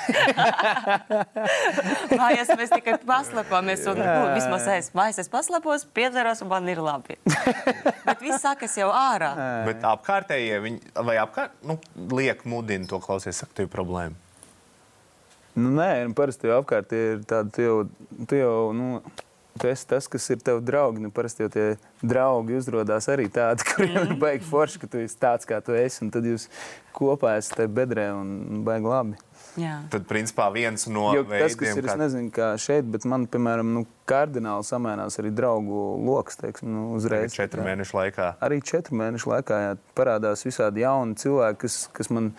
mājās 2.23 2.53
mēs 2.57 2.71
tikai 2.73 2.95
paslēpamies. 3.05 3.83
Un, 3.93 4.00
nu, 4.00 4.23
vismaz 4.33 4.69
es 4.73 4.88
mājās 4.97 5.21
es 5.21 5.29
paslēpos, 5.33 5.85
piedzeros 5.97 6.41
un 6.47 6.53
man 6.53 6.71
ir 6.73 6.81
labi. 6.81 7.19
Bet 8.09 8.25
viss 8.25 8.41
sākas 8.41 8.79
jau 8.81 8.88
ārā. 8.88 9.35
Bet 9.69 9.85
apkārtējie 9.85 10.62
viņi 10.64 10.95
vai 11.05 11.19
apkārt, 11.21 11.59
nu, 11.69 11.76
liek 12.17 12.47
mudina 12.49 12.88
to 12.88 13.03
klausies, 13.05 13.43
saka, 13.43 13.59
tev 13.59 13.69
ir 13.69 13.75
problēma. 13.75 14.17
Nu, 15.55 15.69
nē, 15.76 15.91
nu, 16.09 16.17
parasti 16.17 16.49
jau 16.49 16.62
apkārt 16.62 16.91
ir 16.97 17.21
tāda, 17.29 17.53
tu 17.53 17.62
jau, 17.62 17.76
tu 18.26 18.41
jau 18.41 18.57
nu, 18.75 18.97
tu 19.61 19.68
esi 19.70 19.87
tas, 19.88 20.08
kas 20.11 20.30
ir 20.34 20.40
tev 20.44 20.62
draugi. 20.64 21.02
Nu, 21.04 21.11
parasti 21.14 21.44
jau 21.44 21.50
tie 21.52 21.66
draugi 22.02 22.58
uzrādās 22.58 23.08
arī 23.12 23.28
tādi, 23.32 23.66
kuriem 23.70 24.00
ir 24.08 24.16
baigi 24.20 24.49
forši, 24.49 24.82
ka 24.82 24.90
tu 24.90 25.02
esi 25.04 25.20
tāds, 25.20 25.49
kā 25.49 25.61
tu 25.64 25.76
esi. 25.78 26.02
Un 26.04 26.11
tad 26.14 26.26
jūs 26.28 26.49
kopā 26.94 27.37
esat 27.40 27.61
tajā 27.62 27.73
bedrē 27.75 28.08
un 28.16 28.64
baigi 28.66 28.90
labi. 28.90 29.20
Jā. 29.61 29.76
Tad, 29.90 30.06
principā, 30.11 30.49
viens 30.50 30.88
no 30.90 31.12
Jo 31.14 31.23
tas, 31.28 31.54
kas 31.54 31.75
veidiem, 31.75 31.84
ir, 31.84 31.90
es 31.92 31.99
nezinu, 32.00 32.30
kā 32.34 32.49
šeit, 32.58 32.87
bet 32.90 33.06
man, 33.06 33.28
piemēram, 33.30 33.70
nu, 33.76 33.84
kardināli 34.11 34.66
samainās 34.66 35.20
arī 35.23 35.30
draugu 35.34 35.84
lokus, 36.02 36.40
teiksim, 36.40 36.73
nu, 36.75 36.87
uzreiz. 36.99 37.37
četru 37.37 37.62
mēnešu 37.66 37.99
laikā. 38.00 38.32
Arī 38.44 38.58
četru 38.66 38.99
mēnešu 38.99 39.30
laikā 39.30 39.61
jā, 39.62 39.76
parādās 39.94 40.42
visādi 40.46 40.82
jauni 40.82 41.14
cilvēki, 41.23 41.61
kas, 41.62 41.78
kas 41.94 42.11
man 42.11 42.32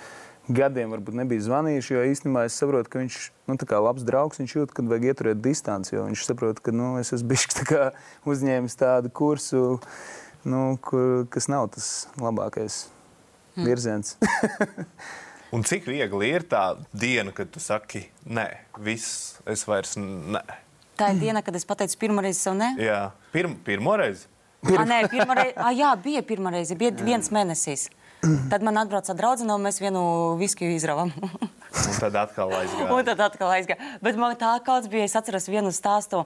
gadiem 0.48 0.94
varbūt 0.94 1.18
nebija 1.20 1.44
zvanījuši. 1.46 1.94
Jo 1.96 2.06
īstenībā 2.12 2.46
es 2.48 2.58
saprotu, 2.60 2.92
ka 2.92 3.02
viņš 3.02 3.20
nu, 3.50 3.58
ir 3.58 3.75
labs 3.88 4.06
draugs. 4.08 4.42
Viņš 4.42 4.56
jūt, 4.58 4.74
ka 4.75 4.86
vajag 4.86 5.10
ieturēt 5.12 5.42
distanci. 5.44 5.96
Jo 5.96 6.06
viņš 6.10 6.25
saprot, 6.28 6.62
ka 6.64 6.74
nu, 6.75 6.96
es 7.02 7.14
esmu 7.16 7.30
bijis 7.34 7.58
tā 7.58 7.68
kā 7.70 7.84
uzņēmis 8.30 8.80
tādu 8.80 9.12
kursu, 9.14 9.64
nu, 10.46 10.64
kur, 10.86 11.25
kas 11.34 11.50
nav 11.52 11.70
tas 11.75 12.08
labākais 12.22 12.86
virziens. 13.56 14.18
Un 15.56 15.64
cik 15.64 15.86
viegli 15.88 16.34
ir 16.34 16.44
tā 16.50 16.74
diena, 16.92 17.32
kad 17.32 17.48
tu 17.54 17.62
saki, 17.64 18.02
nē, 18.28 18.48
viss, 18.84 19.38
es 19.48 19.64
vairs 19.70 19.94
nē. 19.96 20.42
Tā 21.00 21.12
ir 21.14 21.22
diena, 21.22 21.44
kad 21.46 21.56
es 21.56 21.68
pateicu 21.68 22.00
pirmo 22.02 22.24
reizi 22.24 22.42
sev 22.42 22.58
ne. 22.60 22.74
Jā, 22.82 23.12
Pirm, 23.36 23.58
pirmo 23.68 23.98
reizi. 24.00 24.30
Ah, 24.72 24.86
nē, 24.88 25.02
pirmā 25.12 25.36
reize, 25.36 25.54
ah, 25.60 25.74
jā, 25.75 25.90
bija 26.00 26.22
pirmā 26.25 26.54
reize, 26.54 26.75
bija 26.80 26.94
viens 27.04 27.28
mēnesis. 27.36 27.90
Tad 28.51 28.63
man 28.65 28.77
atbrauca 28.82 29.15
draudzene 29.17 29.55
un 29.55 29.65
mēs 29.65 29.82
vienu 29.82 30.03
viskiju 30.39 30.75
izravām. 30.75 31.12
Un 31.15 31.98
tad 32.00 32.15
atkal 32.20 32.53
aizgāja. 32.55 32.88
un 32.96 33.03
tad 33.08 33.22
atkal 33.25 33.51
aizgāja. 33.55 33.91
Bet 34.03 34.17
man 34.20 34.38
tā 34.39 34.53
kāds 34.65 34.89
bija, 34.91 35.08
es 35.08 35.15
atceros 35.17 35.50
vienu 35.51 35.74
stāstu. 35.75 36.24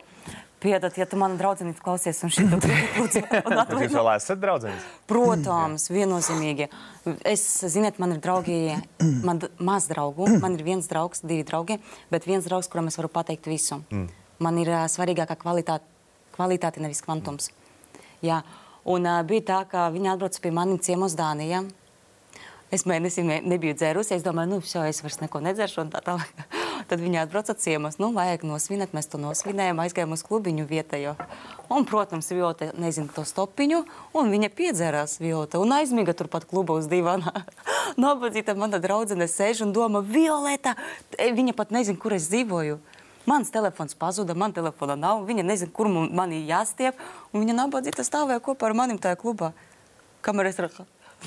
Piedod, 0.60 0.91
ja 1.00 1.06
tu 1.08 1.15
mani 1.15 1.38
draudzeni 1.39 1.72
klausies 1.79 2.20
un 2.27 2.34
šī 2.36 2.46
tu 2.51 2.60
lūdzu. 3.00 3.24
Bet 3.32 3.74
jūs 3.84 3.96
vēl 3.96 4.12
esat 4.15 4.41
draugs? 4.41 4.88
Protams, 5.10 5.88
viennozīmīgi. 5.94 6.70
Es, 7.27 7.46
ziniet, 7.72 8.00
man 8.03 8.18
ir 8.18 8.24
draugi, 8.24 8.60
man 9.27 9.41
maz 9.63 9.88
draugu. 9.91 10.27
Man 10.44 10.60
ir 10.60 10.65
viens 10.68 10.89
draugs, 10.91 11.24
divi 11.24 11.48
draugi, 11.48 11.79
bet 12.12 12.27
viens 12.29 12.48
draugs, 12.48 12.72
kuram 12.72 12.91
es 12.91 13.00
varu 13.00 13.12
pateikt 13.13 13.50
visu. 13.50 13.82
Man 14.39 14.60
ir 14.60 14.72
svarīgākā 14.91 15.36
kvalitāte, 15.39 15.88
kvalitāte 16.36 16.84
nevis 16.84 17.03
kvantums. 17.03 17.51
Jā. 18.24 18.44
Un 18.89 19.06
uh, 19.06 19.20
bija 19.27 19.44
tā, 19.46 19.58
ka 19.70 19.89
viņi 19.94 20.13
atbrauca 20.13 20.41
pie 20.41 20.51
manis 20.56 20.88
ciemos 20.88 21.15
Dānijā. 21.20 21.62
Es 22.70 22.84
mēnesi 22.86 23.24
ne- 23.26 23.42
nebiju 23.42 23.74
dzērusi. 23.74 24.14
Es 24.14 24.24
domāju, 24.26 24.52
nu, 24.52 24.58
jau 24.62 24.84
es 24.86 25.02
vairs 25.02 25.18
neko 25.24 25.40
nedzeršu. 25.42 25.88
Tā 25.90 26.04
tālāk. 26.06 26.44
Tad 26.90 27.02
viņi 27.02 27.18
atbrauca 27.24 27.56
ciemos. 27.58 27.98
Nu, 27.98 28.12
vajag 28.14 28.44
nosvinēt. 28.46 28.94
Mēs 28.94 29.10
to 29.10 29.18
nosvinējām, 29.22 29.82
aizgājām 29.82 30.14
uz 30.14 30.22
klubiņu 30.28 30.68
vietējo. 30.70 31.16
Un, 31.74 31.88
protams, 31.90 32.30
Viota 32.30 32.70
nezina 32.78 33.10
to 33.14 33.24
stopiņu, 33.26 33.82
un 34.18 34.30
viņa 34.34 34.52
piedzērās 34.54 35.18
Viota 35.22 35.62
un 35.62 35.74
aizmiga 35.74 36.14
turpat 36.18 36.46
kluba 36.50 36.78
uz 36.78 36.86
divana. 36.90 37.34
Nabadzīta 38.04 38.54
mana 38.58 38.78
draudzene 38.82 39.26
sēž 39.30 39.64
un 39.66 39.74
domā, 39.74 40.04
Violeta, 40.06 40.76
viņa 41.18 41.58
pat 41.58 41.74
nezina, 41.74 41.98
kur 41.98 42.14
es 42.18 42.30
dzīvoju. 42.30 42.78
Mans 43.30 43.50
telefons 43.54 43.98
pazuda, 43.98 44.38
man 44.38 44.54
telefona 44.54 44.98
nav. 44.98 45.26
Viņa 45.26 45.46
nezina, 45.46 45.74
kur 45.74 45.90
man 45.90 46.38
ir 46.38 46.46
jāstiep. 46.50 47.02
Un 47.34 47.44
viņa 47.46 47.58
nabadzīta 47.64 48.06
stāvēja 48.06 48.46
kopā 48.46 48.70
ar 48.70 48.78
manim 48.78 49.02
tajā 49.02 49.18
klubā. 49.22 49.54
Kamēr 50.26 50.54
es 50.54 50.62
raku 50.62 50.86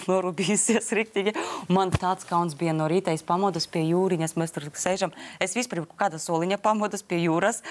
norūpījusies 0.09 0.93
riktīgi. 0.99 1.35
Man 1.73 1.93
tāds 1.95 2.27
kauns 2.29 2.57
bija 2.59 2.75
no 2.77 2.89
rīta. 2.91 3.15
Es 3.15 3.25
pamodos 3.27 3.69
pie 3.71 3.85
jūriņas, 3.89 4.37
mēs 4.41 4.55
tur 4.55 4.69
sēžam. 4.75 5.15
Es 5.43 5.57
vispār 5.59 5.85
kāda 5.99 6.21
soliņa 6.23 6.61
pamodos 6.63 7.05
pie 7.07 7.23
jūras. 7.25 7.63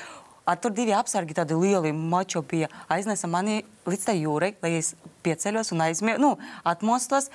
A, 0.41 0.55
tur 0.57 0.73
divi 0.73 0.93
apsargi, 0.97 1.35
tādi 1.37 1.55
lieli 1.55 1.93
mačo 1.93 2.41
bija. 2.41 2.71
Aiznesa 2.91 3.29
mani 3.29 3.61
līdz 3.85 4.07
tai 4.07 4.17
jūrai, 4.17 4.55
lai 4.63 4.73
es 4.79 4.95
pieceļos 5.25 5.69
un 5.75 5.83
aizmiegu, 5.85 6.21
nu, 6.21 6.31
atmostos. 6.67 7.29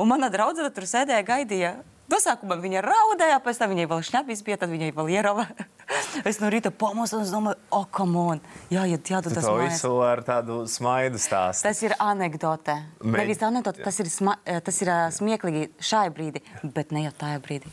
Un 0.00 0.08
mana 0.08 0.30
draudzene 0.32 0.70
tur 0.74 0.86
sēdēja, 0.88 1.26
gaidīja. 1.26 1.72
No 2.12 2.18
sākuma 2.20 2.58
viņa 2.60 2.82
raudāja, 2.84 3.38
pēc 3.40 3.60
tam 3.62 3.70
viņai 3.72 3.86
vēl 3.88 4.02
šņabis 4.04 4.42
bija, 4.44 4.58
tad 4.60 4.72
viņai 4.72 4.90
vēl 4.96 5.12
ierava. 5.14 5.46
es 6.28 6.40
no 6.42 6.50
rīta 6.52 6.68
pamodos 6.68 7.14
un 7.16 7.24
domāju, 7.30 7.56
o, 7.70 7.78
oh, 7.80 7.86
come 7.88 8.20
on, 8.20 8.42
jāiet, 8.72 9.08
jādod 9.14 9.32
tas 9.32 9.46
mājās. 9.48 9.78
visu 9.78 9.92
ar 10.04 10.20
tādu 10.26 10.58
smaidu 10.68 11.20
stāstu. 11.22 11.64
Tas 11.64 11.80
ir 11.86 11.94
anekdote. 12.02 12.76
Mēģ- 13.00 13.16
Nevis 13.22 13.40
anekdote, 13.48 13.80
tas 13.86 14.00
ir, 14.04 14.10
sma, 14.12 14.36
tas 14.44 14.82
ir 14.84 14.92
ā, 14.92 14.98
smieklīgi 15.14 15.70
šai 15.80 16.10
brīdī, 16.12 16.44
bet 16.62 16.92
ne 16.92 17.06
jau 17.06 17.14
tajā 17.24 17.40
brīdī. 17.46 17.72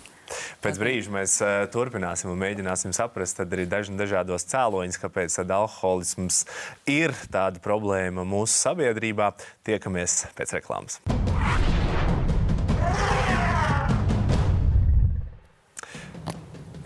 Pēc 0.61 0.77
brīža 0.77 1.09
mēs 1.09 1.39
uh, 1.41 1.65
turpināsim 1.73 2.29
un 2.29 2.37
mēģināsim 2.37 2.93
saprast 2.93 3.41
arī 3.41 3.65
daži 3.65 3.95
dažādos 3.97 4.45
cēloņus, 4.51 5.01
kāpēc 5.01 5.39
alkoholisms 5.41 6.43
ir 6.85 7.17
tāda 7.33 7.59
problēma 7.65 8.27
mūsu 8.29 8.53
sabiedrībā. 8.61 9.33
Tiekamies 9.65 10.21
pēc 10.37 10.59
reklāmas. 10.59 11.01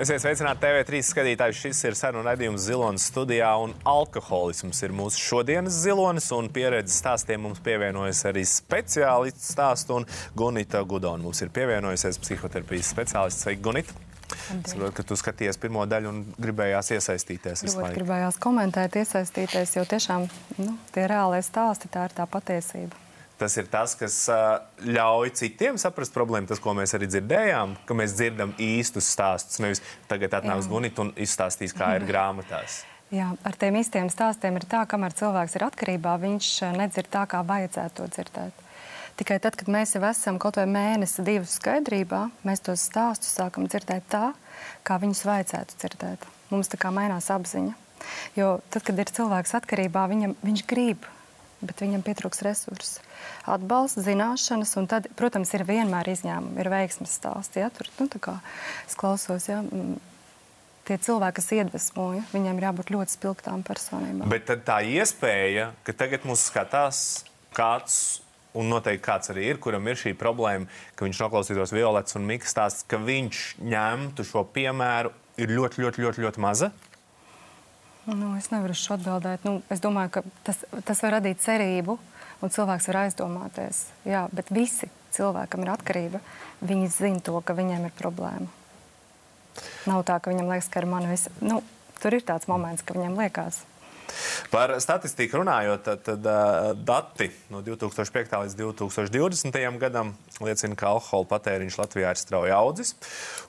Esiet 0.04 0.20
sveicināti 0.20 0.60
TV3 0.66 1.00
skatītāji. 1.08 1.56
Šis 1.56 1.78
ir 1.88 1.96
sarunu 1.96 2.26
raidījums 2.26 2.66
Zilonas 2.66 3.06
studijā, 3.08 3.54
un 3.64 3.72
alkoholisms 3.88 4.82
ir 4.84 4.92
mūsu 4.92 5.22
šodienas 5.22 5.78
zilonis. 5.86 6.28
un 6.36 6.50
Pieredzes 6.52 6.98
stāstiem 7.00 7.40
mums 7.46 7.62
pievienojas 7.64 8.26
arī 8.28 8.44
speciālists 8.44 9.54
stāstu, 9.54 10.02
un 10.02 10.08
Gunita 10.36 10.82
Gudona 10.84 11.24
mums 11.24 11.40
ir 11.40 11.54
pievienojusies 11.56 12.20
psihoterapijas 12.20 12.90
speciālists. 12.92 13.46
Sveiki, 13.46 13.62
Gunita! 13.64 13.96
Es 14.34 14.74
saprotu, 14.74 14.98
ka 14.98 15.08
tu 15.08 15.16
skaties 15.16 15.62
pirmo 15.62 15.86
daļu 15.88 16.12
un 16.12 16.20
gribējās 16.36 16.92
iesaistīties 16.98 17.64
laiku. 17.70 17.96
gribējās 18.02 18.42
komentēt, 18.44 19.00
iesaistīties, 19.00 19.78
jo 19.78 19.88
tiešām 19.88 20.28
nu, 20.58 20.76
tie 20.92 21.08
reālie 21.08 21.40
stāsti, 21.48 21.88
tā 21.94 22.10
ir 22.10 22.20
tā 22.20 22.28
patiesība. 22.28 23.03
Tas 23.42 23.56
ir 23.58 23.68
tas, 23.68 23.96
kas 23.98 24.16
ļauj 24.86 25.34
citiem 25.40 25.80
saprast 25.82 26.14
problēmu, 26.16 26.48
tas, 26.48 26.62
ko 26.62 26.76
mēs 26.78 26.94
arī 26.96 27.10
dzirdējām, 27.10 27.76
ka 27.88 27.98
mēs 27.98 28.14
dzirdam 28.16 28.54
īstus 28.62 29.10
stāstus. 29.10 29.60
Nevis 29.64 29.82
tagad 30.12 30.38
atnāks 30.40 30.70
Gunita 30.72 31.04
un 31.04 31.14
izstāstīs, 31.20 31.74
kā 31.76 31.96
ir 31.98 32.06
grāmatās. 32.08 32.84
Jā, 33.14 33.28
ar 33.46 33.58
tiem 33.62 33.76
īstiem 33.78 34.08
stāstiem 34.10 34.56
ir 34.58 34.64
tā, 34.70 34.86
kamēr 34.90 35.14
cilvēks 35.18 35.58
ir 35.58 35.66
atkarībā, 35.68 36.16
viņš 36.22 36.48
nedzird 36.80 37.12
tā, 37.14 37.28
kā 37.30 37.44
vajadzētu 37.46 38.00
to 38.00 38.08
dzirdēt. 38.16 38.64
Tikai 39.20 39.38
tad, 39.38 39.54
kad 39.60 39.70
mēs 39.70 39.94
jau 39.94 40.02
esam 40.08 40.40
kaut 40.42 40.58
vai 40.58 40.66
mēnesi, 40.66 41.22
divus 41.26 41.60
skaidrībā, 41.60 42.24
mēs 42.48 42.64
tos 42.66 42.88
stāstus 42.88 43.36
sākam 43.38 43.68
dzirdēt 43.70 44.08
tā, 44.10 44.32
kā 44.82 44.98
viņus 45.02 45.22
vajadzētu 45.30 45.78
dzirdēt. 45.84 46.26
Mums 46.50 46.72
tā 46.72 46.80
kā 46.82 46.90
mainās 46.94 47.30
apziņa. 47.34 47.76
Jo 48.34 48.56
tad, 48.74 48.82
kad 48.88 48.98
ir 48.98 49.14
cilvēks 49.14 49.54
atkarībā, 49.60 50.08
viņam, 50.10 50.34
viņš 50.42 50.66
grib, 50.70 51.06
bet 51.62 51.86
viņam 51.86 52.02
pietrūks 52.06 52.42
resursi. 52.48 53.04
Atbalsts, 53.50 54.04
zināšanas, 54.06 54.74
un 54.80 54.88
tad, 54.92 55.10
protams, 55.20 55.52
ir 55.58 55.66
vienmēr 55.68 56.14
izņēmumi, 56.14 56.60
ir 56.64 56.72
veiksmes 56.74 57.18
stāsti. 57.20 57.64
Ja? 57.64 57.70
Tur, 57.74 57.90
nu, 58.00 58.10
kā 58.24 58.38
es 58.88 58.98
klausos, 59.00 59.50
ja? 59.52 59.62
tie 60.88 60.98
cilvēki, 61.00 61.38
kas 61.40 61.52
iedvesmoja, 61.58 62.26
viņiem 62.34 62.60
ir 62.60 62.68
jābūt 62.68 62.92
ļoti 62.94 63.16
spilgtām 63.16 63.64
personībām. 63.68 64.28
Bet 64.32 64.52
tā 64.68 64.82
iespēja, 64.88 65.72
ka 65.88 65.96
tagad 66.04 66.28
mūs 66.28 66.50
skatās 66.52 67.00
kāds. 67.56 68.20
Un 68.54 68.68
noteikti 68.70 69.02
kāds 69.02 69.32
arī 69.34 69.48
ir, 69.50 69.58
kuram 69.58 69.88
ir 69.90 69.98
šī 69.98 70.12
problēma, 70.14 70.68
ka 70.94 71.08
viņš 71.08 71.24
noklausītos 71.24 71.72
Violetas 71.74 72.14
un 72.20 72.28
Mikas 72.30 72.52
stāstu, 72.54 72.84
ka 72.92 73.00
viņš 73.02 73.40
ņemtu 73.66 74.26
šo 74.30 74.44
piemēru, 74.54 75.10
ir 75.42 75.54
ļoti, 75.58 75.82
ļoti, 75.82 76.04
ļoti, 76.06 76.22
ļoti 76.28 76.44
maza. 76.44 76.70
Nu, 78.06 78.34
es 78.36 78.50
nevaru 78.52 78.76
šo 78.76 78.98
atbildēt. 78.98 79.46
Nu, 79.48 79.62
es 79.72 79.80
domāju, 79.84 80.18
ka 80.18 80.24
tas, 80.44 80.60
tas 80.84 81.02
var 81.06 81.18
radīt 81.18 81.40
cerību, 81.44 81.96
un 82.44 82.52
cilvēks 82.52 82.90
var 82.92 83.00
aizdomāties. 83.06 83.86
Jā, 84.08 84.26
bet 84.36 84.52
visi 84.52 84.90
cilvēkam 85.16 85.64
ir 85.64 85.72
atkarība. 85.72 86.20
Viņi 86.64 86.90
zina 86.92 87.24
to, 87.24 87.38
ka 87.46 87.56
viņiem 87.56 87.88
ir 87.88 87.96
problēma. 87.96 88.50
Nav 89.88 90.04
tā, 90.08 90.18
ka 90.20 90.34
viņam 90.34 90.52
liekas, 90.52 90.68
ka 90.74 90.82
ar 90.82 90.90
mani 90.90 91.12
viss. 91.12 91.32
Nu, 91.40 91.62
tur 92.02 92.18
ir 92.18 92.26
tāds 92.28 92.50
moments, 92.52 92.84
ka 92.84 92.98
viņam 92.98 93.16
liekas. 93.22 93.62
Par 94.54 94.76
statistiku 94.84 95.42
runājot, 95.42 95.84
tad, 95.86 96.04
tad 96.06 96.28
uh, 96.30 96.72
dati 96.78 97.30
no 97.54 97.62
2005. 97.66 98.36
līdz 98.44 98.58
2020. 98.60 99.80
gadam 99.82 100.14
liecina, 100.44 100.78
ka 100.78 100.92
alkohola 100.96 101.28
patēriņš 101.32 101.78
Latvijā 101.80 102.14
ir 102.14 102.20
strauji 102.20 102.54
audzis. 102.56 102.94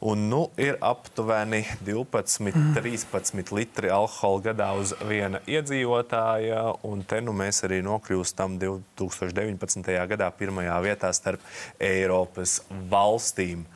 Un, 0.05 0.29
nu, 0.31 0.43
ir 0.61 0.79
aptuveni 0.85 1.65
12-13 1.87 3.55
litri 3.57 3.93
alkohola 3.93 4.45
gadā 4.51 4.71
uz 4.79 4.95
viena 5.09 5.43
iedzīvotāja. 5.49 6.65
Un 6.89 7.05
te 7.09 7.21
nu 7.25 7.37
mēs 7.37 7.65
arī 7.67 7.83
nokļūstam 7.87 8.59
2019. 8.63 9.93
gadā 10.15 10.31
pirmajā 10.39 10.81
vietā 10.85 11.13
starp 11.17 11.45
Eiropas 11.83 12.61
valstīm. 12.91 13.67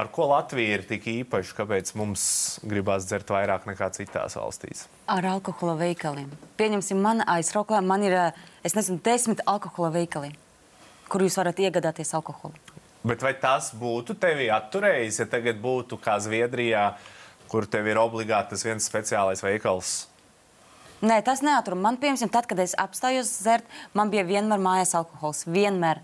Ar 0.00 0.08
ko 0.08 0.30
Latvija 0.30 0.78
ir 0.78 0.84
tik 0.88 1.04
īpaša, 1.10 1.52
kāpēc 1.58 1.90
mums 1.98 2.22
gribās 2.64 3.04
dzert 3.04 3.28
vairāk 3.34 3.66
nekā 3.68 3.90
citās 3.92 4.36
valstīs? 4.38 4.86
Ar 5.12 5.26
alkohola 5.34 5.74
veikaliem. 5.76 6.30
Pieņemsim, 6.56 7.02
man 7.04 7.20
aizrauklē, 7.28 7.82
man 7.84 8.06
ir, 8.06 8.14
eh, 8.16 8.38
es 8.64 8.72
nezinu, 8.78 9.02
desmit 9.04 9.42
alkohola 9.44 9.90
veikali, 9.98 10.30
kur 11.08 11.20
jūs 11.20 11.36
varat 11.36 11.60
iegādāties 11.60 12.14
alkoholu. 12.16 12.54
Bet 13.04 13.20
vai 13.20 13.34
tas 13.34 13.74
būtu 13.76 14.16
tevi 14.20 14.48
atturējis, 14.48 15.18
ja 15.20 15.26
tagad 15.26 15.60
būtu 15.60 15.98
kā 16.00 16.16
Zviedrijā, 16.16 16.94
kur 17.48 17.66
tev 17.66 17.86
ir 17.86 18.00
obligāti 18.00 18.54
tas 18.54 18.64
viens 18.64 18.88
speciālais 18.88 19.44
veikals? 19.44 20.06
Nē, 21.02 21.18
tas 21.24 21.42
neatur. 21.42 21.74
Man, 21.74 21.98
piemēram, 22.00 22.30
tad, 22.32 22.46
kad 22.46 22.58
es 22.58 22.72
apstājos 22.78 23.34
dzert, 23.42 23.68
man 23.92 24.08
bija 24.08 24.24
vienmēr 24.24 24.60
mājās 24.60 24.94
alkohols. 24.94 25.44
Vienmēr. 25.44 26.00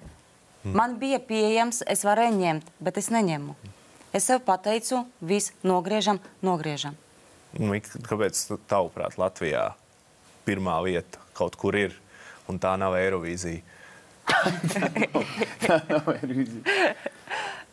Hmm. 0.64 0.76
Man 0.76 0.98
bija 0.98 1.18
pieejams, 1.18 1.82
es 1.86 2.04
varēju 2.04 2.36
ņemt, 2.40 2.70
bet 2.80 3.00
es 3.00 3.08
neņemu. 3.08 3.56
Hmm. 3.56 3.75
Es 4.16 4.24
sev 4.30 4.40
pateicu, 4.46 5.02
viss 5.20 5.52
nogriežam, 5.66 6.16
nogriežam. 6.40 6.94
Nu, 7.60 7.76
kāpēc, 7.76 8.38
tavuprāt, 8.70 9.18
Latvijā 9.20 9.66
pirmā 10.48 10.78
vieta 10.86 11.20
kaut 11.36 11.58
kur 11.60 11.76
ir, 11.76 11.92
un 12.48 12.56
tā 12.62 12.72
nav 12.80 12.96
Eirovīzija? 12.96 13.60
tā 15.66 15.78
nav 15.90 16.08
Eirovīzija. 16.14 16.80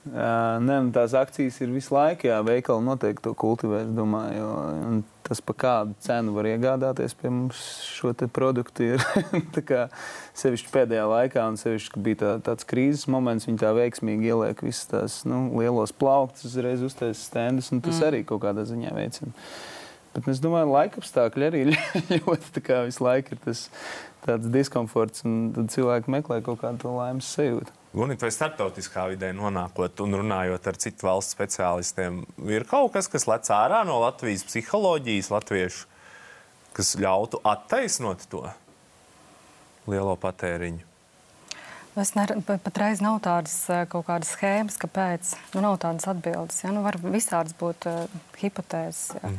Uh, 0.04 0.60
nē, 0.60 0.82
nu, 0.84 0.92
tās 0.92 1.16
akcijas 1.16 1.62
ir 1.64 1.72
visu 1.72 1.96
laiku. 1.96 2.28
Jā, 2.28 2.42
veikali 2.44 2.84
noteikti 2.90 3.24
to 3.24 3.32
kultivē. 3.40 3.86
Domāju, 3.96 4.50
un 4.90 5.00
tas, 5.28 5.42
par 5.44 5.58
kādu 5.60 5.96
cenu 6.04 6.34
var 6.36 6.48
iegādāties 6.50 7.16
pie 7.20 7.32
mums 7.32 7.60
šo 7.96 8.14
produktu, 8.36 8.94
ir 8.96 9.06
sevišķi 10.42 10.74
pēdējā 10.74 11.06
laikā, 11.10 11.46
un 11.50 11.60
sevišķi, 11.60 11.94
ka 11.94 12.04
bija 12.06 12.22
tā, 12.22 12.34
tāds 12.50 12.68
krīzes 12.70 13.08
moments, 13.12 13.48
viņi 13.50 13.62
tā 13.64 13.74
veiksmīgi 13.78 14.32
ieliek 14.34 14.66
visas 14.66 14.90
tās 14.92 15.20
nu, 15.30 15.46
lielos 15.60 15.96
plauktus, 15.96 16.48
uzreiz 16.52 16.84
uztaisīt 16.86 17.24
stendus, 17.24 17.72
un 17.74 17.84
tas 17.84 18.00
mm. 18.00 18.10
arī 18.10 18.24
kaut 18.28 18.44
kādā 18.46 18.68
ziņā 18.70 18.94
veicina. 18.96 19.34
Bet 20.14 20.28
es 20.30 20.42
domāju, 20.44 20.70
ka 20.70 20.78
laika 20.78 21.02
apstākļi 21.02 21.48
arī 21.50 21.62
ļoti 22.20 22.66
visu 22.86 23.08
laiku 23.08 23.34
ir 23.34 23.46
tas 23.48 23.68
diskomforts, 24.54 25.24
un 25.28 25.70
cilvēki 25.72 26.12
meklē 26.14 26.42
kaut 26.46 26.62
kādu 26.64 26.96
laimes 26.98 27.30
sajūtu. 27.36 27.74
Gunit, 27.94 28.24
vai 28.26 28.32
starptautiskā 28.34 29.06
vidē 29.12 29.30
nonākot 29.38 30.00
un 30.02 30.18
runājot 30.18 30.70
ar 30.72 30.80
citu 30.82 31.06
valstu 31.06 31.36
speciālistiem, 31.36 32.24
ir 32.50 32.66
kaut 32.70 32.96
kas, 32.96 33.10
kas 33.12 33.28
lec 33.30 33.50
ārā 33.54 33.84
no 33.86 34.00
Latvijas 34.02 34.46
psiholoģijas, 34.48 35.30
latviešu, 35.34 35.86
kas 36.74 36.96
ļautu 36.98 37.44
attaisnot 37.46 38.26
to 38.32 38.48
lielo 39.86 40.16
patēriņu? 40.18 40.90
Es 41.94 42.16
ne, 42.18 42.26
patreiz 42.66 43.04
nav 43.06 43.20
tādas 43.22 43.54
eh, 43.70 43.84
kaut 43.90 44.08
kādas 44.08 44.32
schēmas, 44.34 44.80
kāpēc. 44.82 45.36
Nu, 45.54 45.62
nav 45.62 45.78
tādas 45.84 46.08
atbildes. 46.10 46.64
Ja? 46.64 46.72
Nu, 46.74 46.82
var 46.82 46.98
visādas 46.98 47.54
būt 47.60 47.86
uh, 47.86 48.08
hipotēzes. 48.42 49.20
Ja? 49.20 49.30
Mm. 49.30 49.38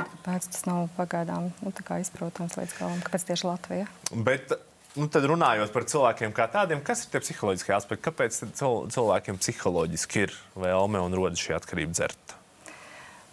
Kāpēc 0.00 0.50
tas 0.54 0.66
nav 0.68 0.88
pagaidām 0.96 1.52
nu, 1.60 1.72
izprotams 2.00 2.58
līdz 2.58 2.74
galam? 2.78 3.00
Kāpēc 3.06 3.30
tieši 3.30 3.48
Latvija? 3.48 3.88
Bet 4.14 4.56
Nu, 4.98 5.06
tad 5.06 5.22
runājot 5.30 5.70
par 5.70 5.84
cilvēkiem 5.86 6.32
kā 6.34 6.48
tādiem, 6.50 6.80
kas 6.82 7.04
ir 7.04 7.12
tie 7.12 7.20
psiholoģiskie 7.22 7.76
aspekti? 7.76 8.02
Kāpēc 8.08 8.40
cilvēkiem 8.58 9.38
psiholoģiski 9.38 10.24
ir 10.24 10.34
vēlme 10.58 10.98
un 10.98 11.14
rodas 11.14 11.38
šī 11.38 11.54
atkarība 11.60 11.94
dzert? 11.94 12.34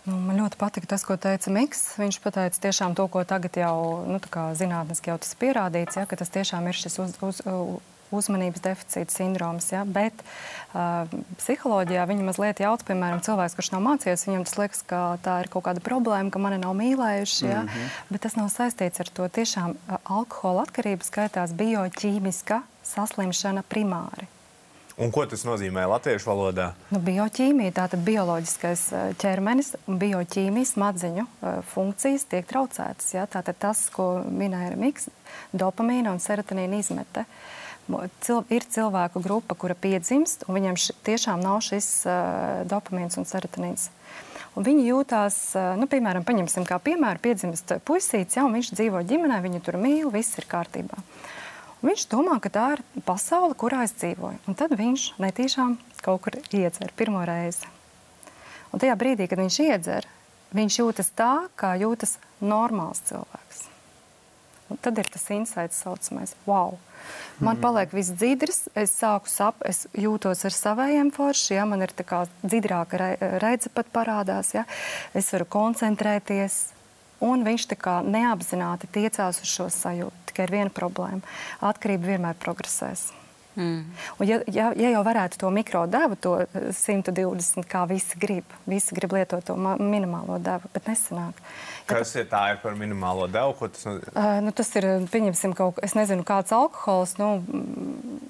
Nu, 0.06 0.20
man 0.22 0.38
ļoti 0.38 0.60
patika 0.62 0.92
tas, 0.94 1.04
ko 1.04 1.18
teica 1.20 1.52
Mikls. 1.52 1.98
Viņš 1.98 2.20
pateica 2.22 2.62
tiešām 2.68 2.94
to, 2.96 3.08
ko 3.12 3.26
tagad 3.28 3.58
jau 3.58 4.06
nu, 4.06 4.22
zinātniski 4.60 5.10
jau 5.10 5.18
tas 5.24 5.34
pierādīts, 5.40 5.98
ja, 5.98 6.06
ka 6.06 6.20
tas 6.22 6.32
tiešām 6.32 6.70
ir 6.70 6.78
šis 6.78 7.02
uz, 7.02 7.18
uz, 7.26 7.42
uzmanības 8.15 8.63
deficīta 8.63 9.13
sindroms. 9.13 9.70
Ja? 9.74 9.84
Bet 9.84 10.22
uh, 10.22 11.10
psiholoģijā 11.41 12.06
viņi 12.10 12.28
mazliet 12.28 12.62
jauc, 12.63 12.84
piemēram, 12.88 13.24
cilvēks, 13.26 13.58
kurš 13.58 13.74
nav 13.76 13.84
mācījies, 13.88 14.28
viņam 14.30 14.48
tas 14.48 14.58
liekas, 14.62 14.86
ka 14.88 15.02
tā 15.26 15.41
ir 15.43 15.52
kaut 15.54 15.67
kāda 15.67 15.84
problēma, 15.84 16.32
ka 16.34 16.41
mani 16.41 16.62
nav 16.62 16.76
mīlējuši. 16.80 17.43
Ja? 17.46 17.65
Mm 17.65 17.74
-hmm. 17.74 18.00
Bet 18.13 18.26
tas 18.28 18.39
nav 18.39 18.50
saistīts 18.54 19.04
ar 19.04 19.12
to. 19.13 19.28
Tiešām 19.28 19.76
uh, 19.76 20.00
alkohola 20.04 20.65
atkarība 20.67 21.04
skaitās 21.04 21.52
bioķīmiska 21.52 22.62
saslimšana 22.84 23.63
primāri. 23.67 24.28
Un 24.98 25.12
ko 25.12 25.26
tas 25.30 25.43
nozīmē 25.46 25.84
latviešu 25.86 26.26
valodā? 26.26 26.72
Nu, 26.89 26.98
bioķīmija, 27.00 27.72
tātad 27.72 28.02
bioloģiskais 28.02 28.82
ķermenis 29.22 29.76
un 29.86 30.00
bioķīmijas 30.00 30.74
smadzeņu 30.74 31.26
uh, 31.28 31.60
funkcijas 31.74 32.26
tiek 32.26 32.48
traucētas. 32.48 33.13
Ja? 33.13 33.28
Tātad 33.28 33.56
tas, 33.60 33.89
ko 33.89 34.24
minēja 34.26 34.76
Mikls, 34.76 35.10
dopamīna 35.54 36.12
un 36.12 36.20
serotonīna 36.20 36.80
izmete. 36.80 37.20
Uh, 37.20 37.67
Cil, 37.88 38.41
ir 38.52 38.65
cilvēku 38.67 39.21
grupa, 39.23 39.56
kura 39.56 39.76
piedzimst, 39.80 40.43
un 40.47 40.58
viņiem 40.58 40.76
š, 40.76 40.95
tiešām 41.08 41.39
nav 41.39 41.62
šis 41.63 41.88
uh, 42.04 42.65
dopamīns 42.67 43.15
un 43.19 43.28
serotonīns. 43.28 43.88
Un 44.58 44.65
viņi 44.67 44.89
jūtās, 44.89 45.38
uh, 45.56 45.69
nu, 45.80 45.88
piemēram, 45.88 46.26
paņemsim 46.28 46.65
kā 46.67 46.82
piemēru, 46.84 47.21
piedzimst 47.23 47.78
puisīts, 47.88 48.36
ja, 48.36 48.43
un 48.43 48.58
viņš 48.58 48.73
dzīvo 48.76 49.04
ģimenē, 49.08 49.39
viņu 49.45 49.63
tur 49.63 49.80
mīl, 49.80 50.12
viss 50.12 50.36
ir 50.41 50.50
kārtībā. 50.52 51.00
Un 51.78 51.91
viņš 51.91 52.08
domā, 52.12 52.39
ka 52.43 52.52
tā 52.52 52.65
ir 52.76 52.84
pasaule, 53.08 53.56
kurā 53.56 53.86
es 53.86 53.95
dzīvoju. 53.95 54.41
Un 54.50 54.58
tad 54.58 54.73
viņš 54.76 55.13
netīšām 55.21 55.78
kaut 56.04 56.26
kur 56.26 56.39
iedzer 56.52 56.91
pirmo 56.97 57.21
reizi. 57.28 57.69
Un 58.73 58.82
tajā 58.84 58.97
brīdī, 59.00 59.30
kad 59.30 59.39
viņš 59.39 59.60
iedzer, 59.63 60.10
viņš 60.58 60.80
jūtas 60.82 61.13
tā, 61.15 61.47
kā 61.56 61.76
jūtas 61.80 62.17
normāls 62.43 63.00
cilvēks. 63.08 63.63
Un 64.67 64.82
tad 64.84 65.00
ir 65.00 65.08
tas 65.08 65.30
insights, 65.32 65.80
saucamais, 65.86 66.36
wow! 66.50 66.76
Man 67.40 67.58
mm. 67.58 67.62
paliek 67.62 67.94
viss 67.94 68.16
dzidrs, 68.16 68.64
es 68.78 68.96
sāku 68.98 69.30
sap, 69.30 69.62
es 69.68 69.86
jūtos 69.98 70.42
ar 70.48 70.56
saviem 70.56 71.12
foršiem, 71.14 71.60
ja? 71.60 71.68
man 71.70 71.86
ir 71.86 71.94
tā 71.98 72.06
kā 72.08 72.24
dzidrāka 72.42 73.02
re, 73.02 73.12
redze 73.44 73.70
pat 73.74 73.92
parādās, 73.94 74.54
ja? 74.58 74.66
es 75.18 75.30
varu 75.36 75.46
koncentrēties, 75.58 76.58
un 77.28 77.46
viņš 77.46 77.70
tā 77.74 77.78
kā 77.82 78.00
neapzināti 78.06 78.90
tiecās 79.00 79.44
uz 79.44 79.54
šo 79.54 79.70
sajūtu. 79.74 80.26
Tikai 80.32 80.50
ir 80.50 80.58
viena 80.60 80.74
problēma- 80.74 81.22
atkarība 81.70 82.16
vienmēr 82.16 82.42
progresēs. 82.42 83.10
Mm. 83.58 83.86
Un 84.20 84.28
ja, 84.30 84.38
ja, 84.54 84.67
ja 84.78 84.91
jau 84.93 85.02
varētu 85.06 85.39
to 85.41 85.50
mikrodevu, 85.50 86.17
to 86.22 86.34
120, 86.78 87.65
kā 87.65 87.88
visi 87.89 88.20
grib, 88.22 88.54
visi 88.70 88.93
grib 88.93 89.15
lietot 89.17 89.48
to 89.50 89.56
minimālo 89.58 90.38
devu, 90.43 90.70
bet 90.76 90.91
nesanāk. 90.91 91.41
Kas 91.89 92.13
ir 92.20 92.28
tā 92.30 92.43
ir 92.54 92.62
par 92.62 92.78
minimālo 92.78 93.26
devu? 93.32 93.70
Tas, 93.74 93.88
uh, 93.88 94.38
nu, 94.46 94.54
tas 94.54 94.70
ir, 94.78 94.88
pieņemsim, 95.10 95.58
kaut 95.58 95.80
kas, 95.80 95.89
es 95.89 95.98
nezinu, 95.98 96.26
kāds 96.28 96.54
alkohols. 96.54 97.17
Nu, 97.17 97.32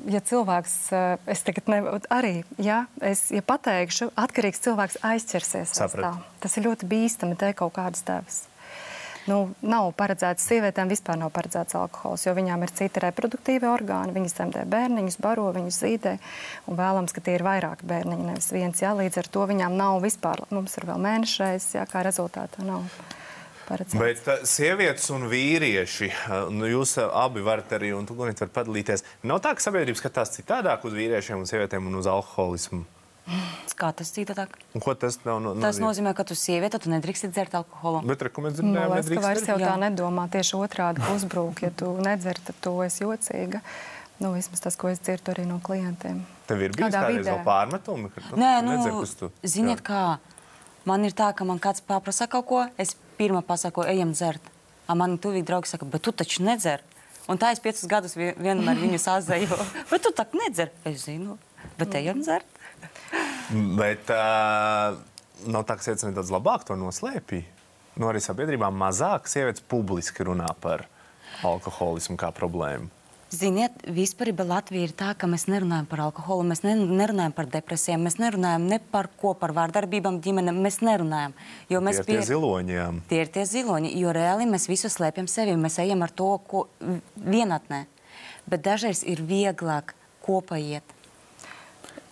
ja 0.08 0.24
cilvēks, 0.24 0.76
uh, 0.96 1.08
es 1.28 1.44
tagad 1.44 1.72
ne, 1.74 1.82
arī, 2.14 2.36
ja 2.64 2.86
es 3.04 3.28
ja 3.34 3.44
pateikšu, 3.44 4.14
atkarīgs 4.16 4.64
cilvēks 4.64 5.02
aizķersies. 5.12 5.76
Tas 6.40 6.56
ir 6.56 6.70
ļoti 6.70 6.88
bīstami 6.88 7.36
te 7.36 7.52
kaut 7.58 7.76
kādas 7.76 8.08
devas. 8.08 8.46
Nu, 9.28 9.38
nav 9.60 9.90
paredzēts 10.00 10.46
sievietēm, 10.48 10.88
vispār 10.92 11.18
nav 11.20 11.34
paredzēts 11.36 11.76
alkohols, 11.76 12.24
jo 12.24 12.34
viņām 12.38 12.64
ir 12.64 12.72
citi 12.80 13.04
reproduktīvi 13.04 13.68
orgāni. 13.68 14.16
Viņas 14.16 14.38
dzemdē 14.38 14.64
bērniņus, 14.72 15.20
baro 15.24 15.50
viņus 15.58 15.82
zīdē. 15.84 16.16
Un 16.72 16.80
vēlams, 16.80 17.16
ka 17.16 17.24
tie 17.26 17.36
ir 17.36 17.44
vairāki 17.48 17.88
bērniņi, 17.90 18.28
nevis 18.32 18.50
viens. 18.56 18.82
Jā, 18.84 18.94
līdz 18.96 19.20
ar 19.20 19.32
to 19.36 19.46
viņām 19.52 19.76
nav 19.80 20.00
vispār, 20.06 20.46
mums 20.56 20.80
ir 20.80 20.88
vēl 20.88 21.04
mēnešreiz, 21.04 21.74
jā, 21.76 21.84
kā 21.92 22.08
rezultātā 22.08 22.64
nav. 22.68 22.88
Paredzēts. 23.68 24.00
Bet 24.00 24.28
uh, 24.32 24.44
sievietes 24.48 25.10
un 25.12 25.28
vīrieši, 25.28 26.08
uh, 26.08 26.36
nu, 26.56 26.70
jūs 26.72 26.96
uh, 27.02 27.10
abi 27.26 27.44
varat 27.44 27.74
arī, 27.76 27.92
un 27.98 28.08
tu 28.08 28.16
Gunīt, 28.16 28.40
var 28.46 28.54
padalīties. 28.62 29.04
Nav 29.28 29.42
tā, 29.44 29.52
ka 29.58 29.66
sabiedrība 29.66 30.00
skatās 30.00 30.38
citādāk 30.38 30.88
uz 30.88 30.96
vīriešiem 30.96 31.44
un 31.44 31.50
sievietēm 31.52 31.92
un 31.92 32.00
uz 32.00 32.08
alkoholismu. 32.08 32.86
Kā 33.78 33.92
tas 33.94 34.10
citādāk? 34.16 34.56
Un 34.74 34.82
ko 34.82 34.94
tas 34.98 35.20
nav? 35.26 35.42
No, 35.44 35.52
Tas 35.62 35.78
nozīmē, 35.84 36.14
ka 36.18 36.24
tu 36.26 36.34
sieviete, 36.38 36.80
tu 36.82 36.90
nedrīkst 36.90 37.28
dzert 37.30 37.54
alkoholu. 37.60 38.00
Bet 38.08 38.24
rekomendācija 38.26 38.66
Man 38.66 38.74
dzirdējām, 38.74 38.96
liekas, 38.96 39.12
ka 39.14 39.26
vairs 39.28 39.50
jau 39.52 39.58
tā 39.62 39.74
nedomā. 39.84 40.24
Tieši 40.34 40.56
otrādi 40.58 41.04
uzbrūk, 41.16 41.62
ja 41.68 41.72
tu 41.76 41.92
nedzer, 42.02 42.40
tad 42.48 42.58
tu 42.64 42.74
esi 42.88 43.04
jocīga. 43.04 43.62
Nu, 44.18 44.32
vismaz 44.34 44.64
tas, 44.64 44.74
ko 44.80 44.90
es 44.90 44.98
dzirdu 45.04 45.30
arī 45.36 45.46
no 45.46 45.60
klientiem. 45.62 46.24
Tev 46.50 46.64
ir 46.66 46.74
bijis 46.74 46.90
kādreiz 46.96 47.28
vēl 47.28 47.44
pārmetumi? 47.46 48.10
Nē, 48.34 48.52
nu, 48.66 49.04
tu- 49.20 49.30
ziniet, 49.46 49.84
kā 49.86 50.18
man 50.90 51.06
ir 51.06 51.14
tā, 51.14 51.30
ka 51.38 51.46
man 51.46 51.60
kāds 51.62 51.84
paprasa 51.86 52.26
kaut 52.32 52.48
ko, 52.50 52.64
es 52.82 52.96
pirmā 53.20 53.44
pasaku, 53.46 53.86
ejam 53.86 54.16
dzert. 54.18 54.42
A 54.90 54.96
man 54.98 55.20
tuvīgi 55.22 55.46
draugi 55.46 55.70
saka, 55.70 55.86
bet 55.86 56.02
tu 56.02 56.16
taču 56.16 56.42
nedzer. 56.48 56.82
Un 57.30 57.38
tā 57.38 57.52
es 57.54 57.60
piecus 57.62 57.84
gadus 57.92 58.16
vie- 58.18 58.34
vienmēr 58.40 58.80
viņu 58.80 58.98
sazēju. 59.04 59.54
bet 59.92 60.02
tu 60.08 60.14
tak 60.16 60.34
nedzer. 60.34 60.72
Es 60.88 61.04
zinu, 61.06 61.38
bet 61.78 61.94
ejam 62.00 62.24
dzert. 62.26 62.48
Bet 63.78 64.12
uh, 64.14 64.98
nav 65.48 65.64
tā, 65.68 65.78
ka 65.78 65.86
sievietes 65.86 66.08
nedaudz 66.10 66.34
labāk 66.34 66.68
to 66.68 66.78
noslēpj. 66.80 67.44
Nu, 67.98 68.12
arī 68.12 68.22
sabiedrībā 68.22 68.70
mazāk 68.74 69.30
sievietes 69.32 69.64
publiski 69.66 70.26
runā 70.28 70.50
par 70.62 70.86
alkoholismu 71.48 72.18
kā 72.20 72.30
problēmu. 72.36 72.92
Ziniet, 73.28 73.82
vispār 73.92 74.30
Latvija 74.48 74.88
ir 74.88 74.94
tā, 74.96 75.10
ka 75.20 75.28
mēs 75.28 75.50
nerunājam 75.52 75.88
par 75.92 76.00
alkoholu, 76.06 76.46
mēs 76.48 76.62
ne, 76.64 76.78
nerunājam 76.80 77.34
par 77.36 77.50
depresijām, 77.52 78.06
mēs 78.08 78.16
nerunājam 78.22 78.68
ne 78.72 78.78
par 78.80 79.10
ko, 79.20 79.34
par 79.36 79.52
vārdarbībām 79.58 80.22
ģimene. 80.24 80.54
Mēs 80.56 80.80
nerunājam. 80.80 81.36
Jo 81.68 81.82
Tie 81.82 81.86
mēs 81.90 82.00
ir 82.00 82.08
tie 82.08 82.22
ziloņi. 82.30 82.78
Tie 83.10 83.20
ir 83.26 83.32
tie 83.36 83.44
ziloņi, 83.50 83.92
jo 84.00 84.14
reāli 84.16 84.48
mēs 84.48 84.70
visu 84.72 84.88
slēpjam 84.94 85.28
sevi. 85.28 85.58
Mēs 85.60 85.76
ejam 85.84 86.08
ar 86.08 86.14
to, 86.16 86.30
ko 86.48 86.64
vienatnē. 87.20 87.84
Bet 88.48 88.64
dažreiz 88.64 89.04
ir 89.04 89.20
vieglāk 89.28 89.92
kopā 90.24 90.62
iet. 90.64 90.96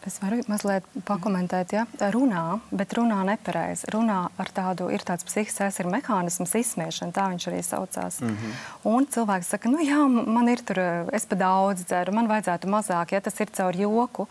Es 0.05 0.19
varu 0.21 0.37
mazliet 0.45 0.85
pakomentēt, 1.07 1.71
ja 1.73 2.09
runā, 2.13 2.59
bet 2.69 2.93
runā 2.93 3.23
nepareizi. 3.25 3.87
Runā 3.93 4.19
ar 4.37 4.51
tādu, 4.53 4.91
ir 4.93 5.01
tāds 5.01 5.25
psihisks 5.25 5.63
aizsardzības 5.65 5.95
mehānisms, 5.95 6.53
izsmiešana, 6.59 7.13
tā 7.15 7.23
viņš 7.31 7.47
arī 7.49 7.61
saucās. 7.65 8.19
Mm 8.21 8.35
-hmm. 8.35 8.51
Un 8.91 9.07
cilvēks 9.07 9.49
saka, 9.49 9.69
nu 9.69 9.79
jā, 9.81 10.05
man 10.07 10.49
ir 10.49 10.61
tur, 10.61 10.79
es 11.11 11.25
pa 11.25 11.35
daudz 11.35 11.85
dzeru, 11.85 12.13
man 12.13 12.27
vajadzētu 12.27 12.69
mazāk, 12.69 13.11
ja 13.11 13.21
tas 13.21 13.39
ir 13.39 13.49
caur 13.49 13.75
joku. 13.75 14.27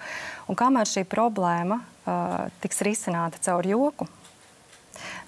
Un 0.49 0.55
kamēr 0.55 0.87
šī 0.87 1.05
problēma 1.05 1.81
uh, 1.81 2.47
tiks 2.61 2.81
risināta 2.81 3.39
caur 3.41 3.67
joku, 3.67 4.07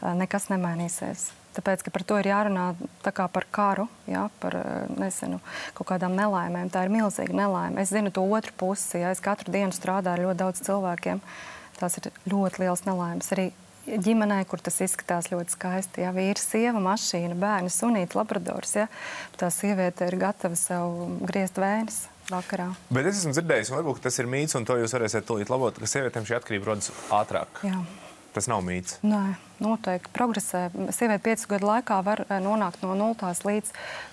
uh, 0.03 0.15
nekas 0.15 0.49
nemainīsies. 0.49 1.31
Tāpēc, 1.57 1.87
ka 1.87 1.92
par 1.95 2.05
to 2.05 2.19
ir 2.21 2.29
jārunā 2.29 2.66
kā 3.07 3.27
par 3.33 3.47
karu, 3.55 3.87
jā, 4.11 4.27
par 4.42 4.59
eh, 4.59 4.88
nezinu, 5.01 5.40
kaut 5.77 5.90
kādām 5.92 6.16
nelaimēm. 6.19 6.71
Tā 6.73 6.85
ir 6.85 6.92
milzīga 6.92 7.37
nelaime. 7.37 7.81
Es 7.83 7.95
zinu 7.95 8.12
to 8.14 8.25
otru 8.25 8.53
pusi. 8.61 9.01
Ja 9.01 9.12
es 9.14 9.23
katru 9.25 9.55
dienu 9.55 9.73
strādāju 9.77 10.19
ar 10.19 10.25
ļoti 10.29 10.42
daudz 10.42 10.64
cilvēkiem. 10.66 11.23
Tās 11.81 11.97
ir 12.01 12.11
ļoti 12.29 12.64
liels 12.64 12.85
nelaimes. 12.88 13.31
Arī 13.37 13.51
ģimenē, 13.87 14.40
kur 14.51 14.61
tas 14.64 14.81
izskatās 14.85 15.31
ļoti 15.33 15.55
skaisti. 15.55 16.05
Ja 16.05 16.12
vīrs, 16.16 16.45
sieva, 16.51 16.81
mašīna, 16.83 17.37
bērni, 17.38 17.73
sunīti, 17.73 18.19
labradors. 18.19 18.77
Ja, 18.83 18.88
tā 19.40 19.51
sieviete 19.55 20.11
ir 20.11 20.19
gatava 20.21 20.59
sev 20.59 21.16
griezt 21.25 21.61
vēnes 21.62 22.03
vakarā. 22.33 22.73
Bet 22.90 23.07
es 23.07 23.23
esmu 23.23 23.37
dzirdējis, 23.37 23.71
un 23.71 23.81
varbūt 23.81 24.03
tas 24.09 24.19
ir 24.21 24.29
mīts, 24.31 24.57
un 24.59 24.66
to 24.66 24.79
jūs 24.81 24.97
varēsiet 24.97 25.29
tūlīt 25.29 25.53
labot, 25.53 25.79
ka 25.79 25.90
sievietēm 25.90 26.27
šī 26.27 26.40
atkarība 26.40 26.73
rodas 26.73 26.90
ātrāk. 27.14 27.62
Jā. 27.66 27.79
Tas 28.37 28.51
nav 28.53 28.61
mīts. 28.61 28.99
Nē, 29.01 29.38
noteikti 29.64 30.12
progresē. 30.12 30.66
Sieviete 30.92 31.22
piecu 31.25 31.55
gadu 31.55 31.70
laikā 31.70 32.03
var 32.05 32.27
eh, 32.27 32.37
nonākt 32.44 32.83
no 32.85 32.92
0 32.92 33.16
līdz 33.49 33.70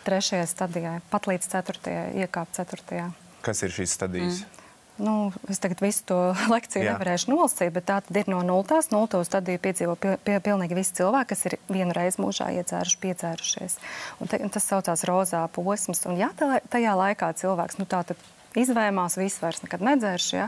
3 0.07 0.45
stadijai, 0.47 0.97
pat 1.11 1.27
līdz 1.27 1.49
4. 1.51 1.95
iekāpt 2.23 2.55
4. 2.61 3.09
Kas 3.43 3.65
ir 3.67 3.73
šīs 3.75 3.97
stadijas? 3.99 4.45
Mm. 4.45 4.59
Nu, 5.03 5.33
es 5.49 5.59
tagad 5.59 5.81
visu 5.81 6.05
to 6.05 6.17
lekciju 6.53 6.85
Jā. 6.85 6.93
nevarēšu 6.93 7.33
nolasīt, 7.33 7.73
bet 7.75 7.89
tā 7.89 7.99
ir 8.15 8.29
no 8.31 8.39
0. 8.45 8.79
0. 8.93 9.23
stadiju 9.27 9.59
piedzīvo 9.59 9.97
pie, 9.99 10.15
pie, 10.23 10.37
pilnīgi 10.45 10.77
visi 10.77 10.95
cilvēki, 11.01 11.29
kas 11.33 11.45
ir 11.49 11.57
vienu 11.67 11.95
reizi 11.97 12.21
mūžā 12.23 12.51
iedzēruši, 12.61 12.99
piedzērušies. 13.03 13.75
Un 14.21 14.31
te, 14.31 14.39
un 14.45 14.53
tas 14.53 14.69
saucās 14.69 15.03
rozā 15.09 15.41
posms. 15.51 16.05
Un 16.07 16.21
ja 16.21 16.31
tajā 16.37 16.95
laikā 16.95 17.33
cilvēks 17.41 17.81
nu, 17.81 17.89
tā 17.89 18.05
izvēmās, 18.59 19.17
viss 19.19 19.41
vairs 19.41 19.61
nekad 19.63 19.83
nedzērš, 19.85 20.27
ja, 20.35 20.47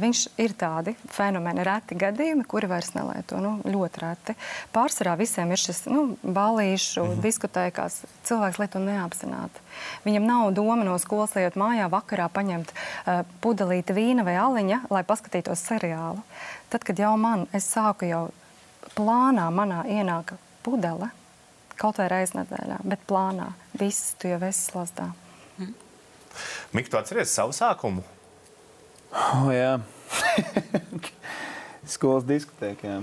viņš 0.00 0.24
ir 0.42 0.54
tādi 0.58 0.94
fenomeni, 1.14 1.64
reti 1.66 1.98
gadījumi, 1.98 2.46
kuri 2.48 2.70
vairs 2.70 2.92
nelieto. 2.96 3.38
Nu, 3.42 3.56
ļoti 3.66 4.02
reti. 4.02 4.36
Pārsvarā 4.74 5.14
visiem 5.20 5.52
ir 5.54 5.62
šis 5.62 5.84
nu, 5.90 6.16
balīšu, 6.22 7.04
-hmm. 7.04 7.22
diskotēkās. 7.24 8.00
Cilvēks 8.28 8.58
lieto 8.62 8.82
neapzināti. 8.82 9.62
Viņam 10.04 10.26
nav 10.26 10.50
doma 10.56 10.84
no 10.84 10.98
skolas 10.98 11.36
ejot 11.36 11.56
mājā 11.56 11.88
vakarā 11.92 12.28
paņemt 12.32 12.72
uh, 12.72 13.22
pudelīti 13.40 13.94
vīna 13.94 14.24
vai 14.24 14.36
aliņa, 14.36 14.82
lai 14.90 15.04
paskatītos 15.04 15.62
seriālu. 15.70 16.24
Tad, 16.68 16.84
kad 16.84 16.98
jau 16.98 17.14
man, 17.16 17.46
es 17.52 17.70
sāku 17.70 18.08
jau 18.08 18.24
plānā, 18.96 19.48
manā 19.54 19.84
ienāka 19.86 20.36
pudele, 20.62 21.10
kaut 21.78 22.00
vai 22.00 22.08
reizi 22.08 22.38
nedēļā, 22.40 22.82
bet 22.84 23.06
plānā 23.08 23.52
viss 23.78 24.14
tu 24.18 24.28
jau 24.28 24.40
esi 24.42 24.70
slazdā. 24.70 25.12
Mikls, 26.76 26.92
tu 26.92 27.00
atceries 27.00 27.32
savu 27.34 27.54
sākumu? 27.56 28.04
Oh, 29.08 29.48
jā, 29.52 29.78
skolas 31.94 32.26
diskotēkā. 32.28 33.00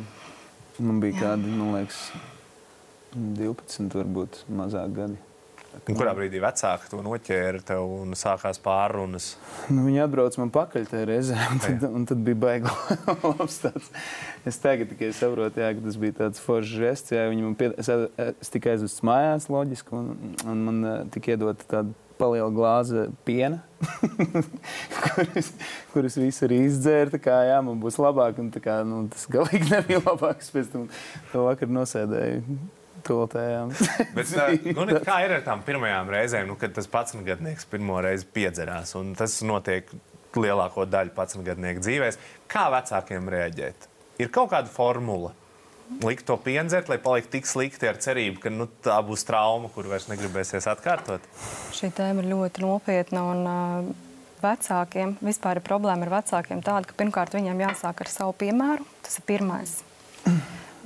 Man 0.77 0.99
bija 1.01 1.21
kādi, 1.21 1.53
man 1.55 1.77
liekas, 1.77 2.01
12, 3.15 3.95
varbūt 3.95 4.43
mazāk 4.51 4.91
gadi. 4.97 5.21
Un 5.75 5.97
kurā 5.97 6.13
brīdī 6.15 6.39
vecāki 6.39 6.87
to 6.91 7.01
noķēra 7.03 7.59
tev 7.67 7.83
un 7.97 8.15
sākās 8.17 8.59
pārunas? 8.63 9.33
Nu, 9.67 9.83
viņi 9.85 10.05
atbrauca 10.05 10.39
man 10.39 10.51
pakaļ 10.55 10.87
tajā 10.87 11.07
reizē, 11.09 11.39
un 11.51 11.59
tad, 11.61 11.83
un 11.89 12.05
tad 12.09 12.21
bija 12.25 12.39
baigi 12.45 12.71
labs 13.25 13.59
tāds. 13.63 13.89
Es 14.47 14.59
tagad 14.63 14.89
tikai 14.93 15.11
saprotu, 15.15 15.61
jā, 15.61 15.73
ka 15.75 15.83
tas 15.85 15.99
bija 15.99 16.17
tāds 16.21 16.41
foršs 16.43 16.77
žests. 16.79 17.15
Jā, 17.15 17.27
man 17.33 17.57
pie, 17.59 17.73
es, 17.81 17.91
es 18.39 18.53
tikai 18.53 18.77
aizvestu 18.77 19.07
mājās, 19.09 19.49
loģiski, 19.51 19.99
un, 19.99 20.35
un 20.47 20.63
man 20.69 21.11
tika 21.13 21.35
iedota 21.35 21.67
tāda 21.75 22.04
paliela 22.19 22.51
glāze 22.53 23.07
piena, 23.27 23.61
kuras, 25.03 25.51
kuras 25.93 26.17
visu 26.19 26.47
arī 26.47 26.61
izdzēra. 26.69 27.19
Kā 27.21 27.41
jā, 27.49 27.59
man 27.65 27.81
būs 27.83 27.99
labāk, 28.01 28.39
un 28.41 28.49
kā, 28.53 28.79
nu, 28.87 29.05
tas 29.13 29.27
galīgi 29.31 29.69
nebija 29.75 30.01
labāks. 30.05 30.51
Pēc 30.55 30.73
tam 30.73 30.89
to 31.33 31.45
vakar 31.47 31.71
nosēdēju. 31.81 32.57
Bet, 34.17 34.31
nu, 34.73 34.99
kā 35.05 35.19
ir 35.25 35.35
ar 35.37 35.45
tām 35.45 35.61
pirmajām 35.65 36.09
reizēm, 36.09 36.47
nu, 36.49 36.57
kad 36.57 36.73
tas 36.73 36.89
pats 36.89 37.13
gadnieks 37.27 37.67
pirmo 37.69 37.99
reizi 38.01 38.25
piedzerās? 38.33 38.95
Tas 39.19 39.39
notiek 39.45 39.91
lielāko 40.35 40.87
daļu 40.89 41.13
pats 41.15 41.37
gadnieku 41.45 41.83
dzīvēs. 41.85 42.17
Kā 42.51 42.67
vecākiem 42.73 43.29
reaģēt? 43.31 43.89
Ir 44.23 44.31
kaut 44.33 44.49
kāda 44.55 44.71
formula. 44.71 45.35
Likt 46.01 46.25
to 46.25 46.35
pienzert, 46.41 46.89
lai 46.89 46.97
paliktu 47.01 47.37
tik 47.37 47.47
slikti 47.49 47.87
ar 47.89 47.99
cerību, 48.01 48.39
ka 48.41 48.51
nu, 48.53 48.65
tā 48.83 48.97
būs 49.05 49.25
trauma, 49.27 49.69
kur 49.73 49.87
vairs 49.89 50.09
negribēsies 50.09 50.65
atkārtot. 50.71 51.23
Šī 51.77 51.91
tēma 51.93 52.23
ir 52.23 52.31
ļoti 52.33 52.65
nopietna. 52.65 53.21
Un, 53.31 53.45
uh, 53.45 54.05
vecākiem 54.45 55.15
vispār 55.23 55.59
ir 55.59 55.65
problēma 55.65 56.07
ar 56.07 56.17
vecākiem 56.19 56.63
tāda, 56.65 56.89
ka 56.89 56.97
pirmkārt 56.99 57.35
viņiem 57.37 57.65
jāsāk 57.67 58.05
ar 58.05 58.11
savu 58.11 58.35
piemēru. 58.41 58.85
Tas 59.05 59.19
ir 59.21 59.27
pirmais. 59.29 59.79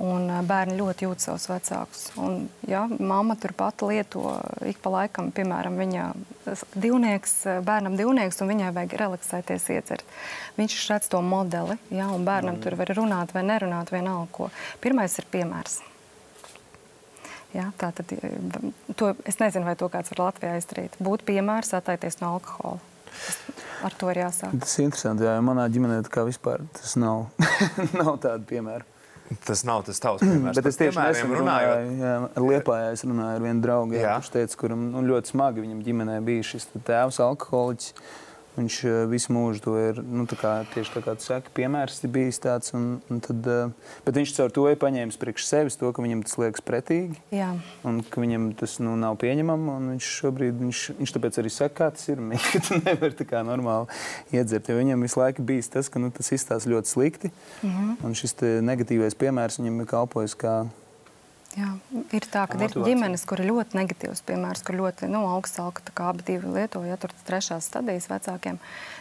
Un 0.00 0.30
bērni 0.48 0.78
ļoti 0.78 1.04
jūt 1.04 1.20
savus 1.20 1.44
vecākus. 1.50 2.06
Un, 2.24 2.46
ja 2.64 2.86
mamma 2.88 3.34
turpat 3.36 3.82
lieto 3.84 4.22
ik 4.64 4.78
pa 4.80 4.94
laikam, 4.94 5.28
piemēram, 5.36 5.76
viņa 5.76 6.06
divnieks, 6.72 7.34
bērnam 7.66 7.98
divnieks, 7.98 8.40
un 8.40 8.48
viņai 8.54 8.70
vajag 8.78 8.96
relaksēties, 9.02 9.68
iedzert. 9.76 10.16
Viņš 10.56 10.78
redz 10.88 11.10
to 11.12 11.20
modeli, 11.20 11.76
ja, 11.92 12.08
un 12.14 12.24
bērnam 12.24 12.56
mm. 12.56 12.64
tur 12.64 12.78
var 12.80 12.94
runāt 12.96 13.36
vai 13.36 13.44
nerunāt 13.44 13.92
vienalga 13.92 14.32
ko. 14.38 14.48
Pirmais 14.80 15.18
ir 15.20 15.28
piemērs. 15.32 15.82
Jā, 17.50 17.66
tā 17.76 17.90
tad, 17.92 18.12
to, 18.96 19.10
es 19.26 19.40
nezinu, 19.42 19.66
vai 19.66 19.74
to 19.76 19.90
kāds 19.90 20.12
var 20.14 20.30
Latvijā 20.30 20.54
izdarīt. 20.60 20.96
Būt 21.02 21.26
piemērs, 21.28 21.74
atteikties 21.76 22.20
no 22.22 22.36
alkohola. 22.36 22.78
Ar 23.84 23.96
to 23.98 24.08
ir 24.12 24.22
jāsāk. 24.22 24.54
Tas 24.62 24.76
ir 24.78 24.86
interesanti, 24.86 25.26
jo 25.26 25.34
manā 25.44 25.66
ģimenē 25.72 25.98
tā 26.06 26.12
kā 26.14 26.24
vispār 26.28 26.62
tas 26.76 26.94
nav, 27.00 27.26
nav 28.00 28.16
tāda 28.22 28.40
piemēra. 28.48 28.86
Tas 29.46 29.62
nav 29.66 29.84
tas 29.86 30.00
tavs 30.02 30.24
piemērs. 30.24 30.56
Bet 30.58 30.66
es 30.70 30.78
tieši 30.80 30.98
nesen 30.98 31.34
runāju, 31.34 31.74
Liepājā 32.48 32.88
es 32.96 33.04
runāju 33.06 33.38
ar 33.38 33.44
vienu 33.44 33.62
draugu, 33.64 33.94
jā, 33.94 34.02
Jā. 34.08 34.16
kurš 34.18 34.32
teica, 34.34 34.58
kuram 34.64 34.88
nu, 34.90 35.04
ļoti 35.06 35.34
smagi 35.34 35.62
viņam 35.62 35.84
ģimenē 35.86 36.16
bija 36.26 36.46
šis 36.50 36.66
tēvs 36.88 37.20
alkoholiķis. 37.22 37.94
Viņš 38.60 38.76
uh, 38.84 38.96
visu 39.10 39.32
mūžu 39.32 39.62
to 39.64 39.74
ir 39.80 40.00
nu, 40.04 40.26
tā 40.28 40.36
kā, 40.36 40.52
tieši 40.74 40.92
tā 40.98 41.02
kā 41.04 41.14
tu 41.16 41.24
saki, 41.24 41.52
piemērs 41.56 42.02
bijis 42.12 42.40
tāds. 42.42 42.74
Un, 42.76 42.88
un 43.12 43.22
tad, 43.24 43.46
uh, 43.48 43.94
bet 44.04 44.18
viņš 44.20 44.34
caur 44.36 44.52
to 44.54 44.66
ir 44.68 44.78
paņēmis 44.80 45.18
priekš 45.20 45.46
sevis 45.48 45.78
to, 45.80 45.90
ka 45.96 46.04
viņam 46.04 46.24
tas 46.26 46.36
liekas 46.40 46.64
pretīgi. 46.66 47.16
Jā. 47.34 47.52
Un 47.88 48.02
ka 48.04 48.22
viņam 48.22 48.50
tas 48.60 48.76
nu, 48.84 48.96
nav 49.00 49.16
pieņemami. 49.22 49.76
Viņš 49.94 50.10
šobrīd, 50.20 50.60
viņš, 50.60 50.82
viņš 51.00 51.14
tāpēc 51.16 51.40
arī 51.42 51.54
saka, 51.54 51.76
kā 51.80 51.90
tas 51.96 52.08
ir. 52.12 52.20
Ka 52.50 52.58
tu 52.66 52.76
nevari 52.82 53.14
tā 53.14 53.24
kā 53.28 53.40
normāli 53.46 53.86
iedzert. 54.34 54.68
Jo 54.68 54.78
viņam 54.80 55.04
visu 55.06 55.20
laiku 55.20 55.44
bijis 55.46 55.70
tas, 55.70 55.88
ka 55.92 56.00
nu, 56.02 56.10
tas 56.14 56.32
izstāsta 56.34 56.70
ļoti 56.70 56.90
slikti. 56.90 57.30
Mm 57.62 57.70
-hmm. 57.70 57.96
Un 58.06 58.16
šis 58.18 58.34
negatīvais 58.66 59.16
piemērs 59.18 59.60
viņam 59.60 59.80
ir 59.80 59.90
kalpojis 59.90 60.34
kā 60.34 60.54
Jā, 61.58 61.66
ir 62.14 62.26
tā, 62.30 62.44
ka 62.46 62.58
ir 62.62 62.74
ģimenes, 62.76 63.24
kur 63.26 63.40
ir 63.42 63.48
ļoti 63.48 63.74
negatīvs 63.74 64.20
piemērs, 64.28 64.60
kur 64.62 64.76
ļoti 64.78 65.08
nu, 65.10 65.24
augstsalka, 65.32 65.82
tā 65.82 65.94
kā 65.98 66.10
abi 66.12 66.36
lietoja, 66.44 66.92
ja 66.92 66.98
tur 67.00 67.10
trešās 67.26 67.66
stadijas 67.66 68.06
vecākiem. 68.10 68.60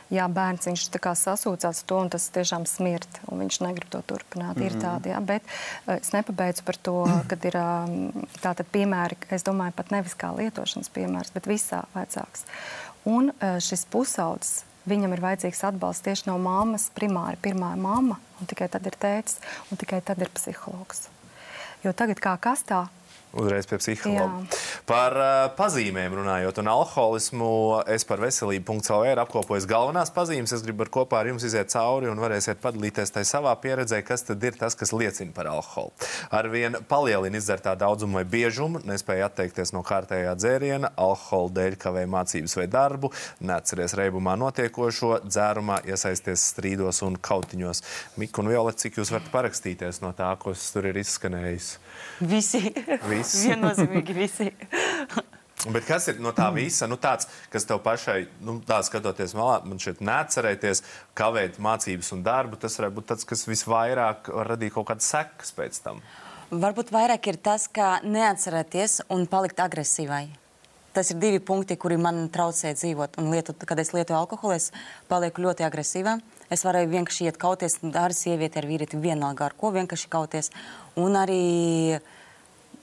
Jā, 0.09 0.25
bērns 0.33 0.65
viņš 0.65 0.87
sasūcās 1.19 1.83
to, 1.85 1.99
un 2.01 2.09
tas 2.09 2.25
tiešām 2.33 2.65
smirt, 2.65 3.19
un 3.29 3.43
viņš 3.43 3.59
negrib 3.61 3.91
to 3.93 4.01
turpināt. 4.01 4.57
Mm 4.57 4.61
-hmm. 4.61 4.65
Ir 4.65 4.73
mhm. 4.73 4.81
tādi, 4.81 5.09
jā, 5.13 5.19
bet 5.25 5.43
eh, 5.87 5.99
es 6.01 6.11
nepabeidzu 6.11 6.63
par 6.63 6.75
to, 6.75 7.05
kad 7.27 7.45
ir 7.45 7.53
tātad 8.41 8.65
piemēri, 8.71 9.17
es 9.29 9.43
domāju, 9.43 9.71
pat 9.75 9.91
nevis 9.91 10.15
kā 10.15 10.33
lietošanas 10.33 10.89
piemērs, 10.89 11.33
bet 11.33 11.45
visā 11.45 11.83
vecāks. 11.93 12.43
Un 13.05 13.29
eh, 13.29 13.59
šis 13.59 13.85
pusaudzis, 13.85 14.63
viņam 14.85 15.13
ir 15.13 15.21
vajadzīgs 15.21 15.63
atbalsts 15.63 16.03
tieši 16.03 16.23
no 16.27 16.37
mammas, 16.37 16.89
primāri 16.95 17.37
pirmā 17.37 17.75
mamma, 17.75 18.17
un 18.41 18.47
tikai 18.47 18.69
tad 18.69 18.85
ir 18.85 18.97
tētis, 18.99 19.37
un 19.71 19.77
tikai 19.77 20.01
tad 20.01 20.17
ir 20.21 20.29
psihologs. 20.33 21.09
Jo 21.79 21.93
tagad 21.95 22.19
kā 22.19 22.35
kastā 22.43 22.89
Uzreiz 23.29 23.67
pie 23.69 23.77
psihologa. 23.77 24.39
Par 24.89 25.13
uh, 25.13 25.27
pazīmēm 25.53 26.15
runājot, 26.17 26.59
un 26.63 26.69
alkoholismu 26.71 27.49
es 27.93 28.01
par 28.09 28.23
veselību.cl 28.23 29.05
ir 29.05 29.21
apkopojis 29.21 29.67
galvenās 29.69 30.09
pazīmes. 30.15 30.55
Es 30.55 30.63
gribu 30.65 30.87
ar 30.87 30.89
kopā 30.95 31.19
ar 31.19 31.29
jums 31.29 31.45
iziet 31.45 31.69
cauri 31.69 32.09
un 32.09 32.17
varēsiet 32.17 32.57
padalīties 32.63 33.13
tajā 33.13 33.27
savā 33.29 33.53
pieredzē, 33.61 33.99
kas 34.07 34.25
tad 34.25 34.41
ir 34.49 34.57
tas, 34.57 34.73
kas 34.79 34.95
liecina 34.97 35.35
par 35.35 35.51
alkoholu. 35.51 35.93
Arvien 36.33 36.79
palielina 36.89 37.37
izdzertā 37.37 37.75
daudzuma 37.77 38.23
vai 38.23 38.25
biežumu, 38.33 38.81
nespēja 38.89 39.29
atteikties 39.29 39.75
no 39.77 39.85
kārtējā 39.85 40.33
dzēriena, 40.39 40.95
alkohola 40.97 41.53
dēļ 41.59 41.77
kavēja 41.85 42.09
mācības 42.09 42.57
vai 42.57 42.67
darbu, 42.73 43.13
neatceries 43.45 43.93
reibumā 43.99 44.33
notiekošo, 44.41 45.19
dzērumā 45.29 45.83
iesaisties 45.85 46.49
strīdos 46.55 47.03
un 47.05 47.21
kautiņos. 47.29 47.85
Mika 48.17 48.41
un 48.41 48.49
Violet, 48.49 48.81
cik 48.81 48.97
jūs 49.03 49.13
varat 49.13 49.29
parakstīties 49.37 50.01
no 50.01 50.15
tā, 50.17 50.33
kas 50.41 50.71
tur 50.73 50.89
ir 50.89 50.97
izskanējis? 51.05 51.75
Visi. 52.19 52.61
Visi. 53.09 53.49
Viennozīmīgi 53.49 54.15
visi. 54.17 54.49
Bet 55.67 55.83
kas 55.83 56.07
ir 56.07 56.21
no 56.23 56.31
tā 56.31 56.47
visa? 56.55 56.87
Nu, 56.87 56.95
tāds, 56.95 57.27
kas 57.51 57.65
tev 57.67 57.81
pašai, 57.83 58.29
nu, 58.47 58.61
tā 58.63 58.77
skatoties 58.87 59.33
malā, 59.35 59.57
man 59.67 59.81
šeit 59.83 59.99
neatcerēties, 59.99 60.81
kavēt 61.19 61.59
mācības 61.59 62.13
un 62.15 62.23
darbu, 62.23 62.59
tas 62.61 62.79
varētu 62.79 62.95
būt 62.95 63.09
tas, 63.11 63.27
kas 63.27 63.43
visvairāk 63.49 64.31
radīja 64.47 64.77
kaut 64.77 64.87
kādas 64.93 65.11
sekas 65.11 65.51
pēc 65.57 65.81
tam. 65.83 65.99
Varbūt 66.49 66.93
vairāk 66.95 67.27
ir 67.27 67.41
tas, 67.43 67.67
ka 67.67 67.97
neatcerēties 68.07 69.01
un 69.11 69.27
palikt 69.29 69.59
agresīvai. 69.59 70.29
Tas 70.95 71.11
ir 71.11 71.19
divi 71.21 71.43
punkti, 71.43 71.75
kuri 71.77 71.99
man 72.01 72.23
traucē 72.33 72.71
dzīvot. 72.73 73.19
Un 73.21 73.27
lietu, 73.29 73.53
kad 73.67 73.77
es 73.83 73.91
lietoju 73.93 74.17
alkoholu, 74.17 74.55
es 74.55 74.71
palieku 75.11 75.43
ļoti 75.43 75.67
agresīvā. 75.67 76.15
Es 76.53 76.65
varēju 76.65 76.89
vienkārši 76.91 77.29
iet 77.29 77.39
kauties 77.41 77.77
ar 77.93 78.15
sievieti, 78.17 78.57
ar 78.61 78.67
vīrieti, 78.69 78.99
vienalga 79.01 79.47
ar 79.49 79.55
ko 79.57 79.69
vienkārši 79.75 80.09
kauties. 80.11 80.51
Un 80.99 81.17
arī, 81.19 81.99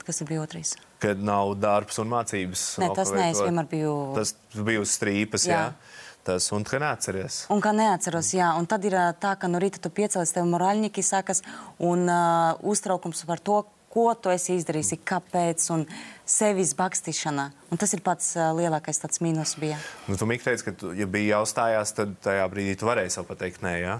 kas 0.05 0.23
bija 0.27 0.45
otrais? 0.45 0.75
Kad 1.03 1.21
nav 1.21 1.53
darbs 1.61 1.99
un 2.01 2.09
mācības. 2.09 2.65
Nē, 2.81 2.91
tas 2.97 3.13
nē, 3.13 3.29
es 3.35 3.43
vienmēr 3.43 3.69
biju. 3.69 3.95
Tas 4.17 4.33
bija 4.55 4.81
uz 4.81 4.95
strīpas, 4.95 5.45
jā. 5.49 5.67
jā. 5.67 6.05
Tas, 6.27 6.49
un 6.51 6.65
kā 6.67 6.79
neatceries. 6.83 7.45
Un 7.53 7.61
kā 7.63 7.71
neatceros, 7.75 8.33
jā. 8.35 8.49
Un 8.59 8.65
tad 8.67 8.83
ir 8.87 8.97
tā, 9.21 9.35
ka 9.39 9.47
no 9.51 9.61
rīta 9.63 9.79
tu 9.83 9.91
piecēlies, 9.95 10.33
tev 10.35 10.47
morāļņiki 10.51 11.03
sakas, 11.05 11.43
un 11.79 12.03
uh, 12.11 12.57
uztraukums 12.67 13.23
par 13.29 13.39
to, 13.39 13.61
ko 13.97 14.11
tu 14.13 14.29
esi 14.29 14.59
izdarījis, 14.59 14.93
kāpēc, 15.07 15.65
un 15.73 15.87
sevis 16.29 16.75
bakstīšana. 16.77 17.49
Un 17.73 17.81
tas 17.81 17.95
ir 17.97 18.03
pats 18.05 18.35
uh, 18.37 18.51
lielākais 18.57 19.01
tāds 19.01 19.23
mīnus. 19.25 19.55
Bija. 19.57 19.79
Nu, 20.05 20.19
tu 20.19 20.27
teici, 20.29 20.67
ka, 20.67 20.75
tu, 20.77 20.93
ja 20.97 21.09
bija 21.09 21.37
jāuzstājās, 21.37 21.95
tad 21.97 22.13
tajā 22.25 22.45
brīdī 22.51 22.77
tu 22.77 22.89
varēji 22.89 23.15
sev 23.17 23.25
pateikt, 23.29 23.63
nē, 23.65 23.73
jā? 23.81 23.97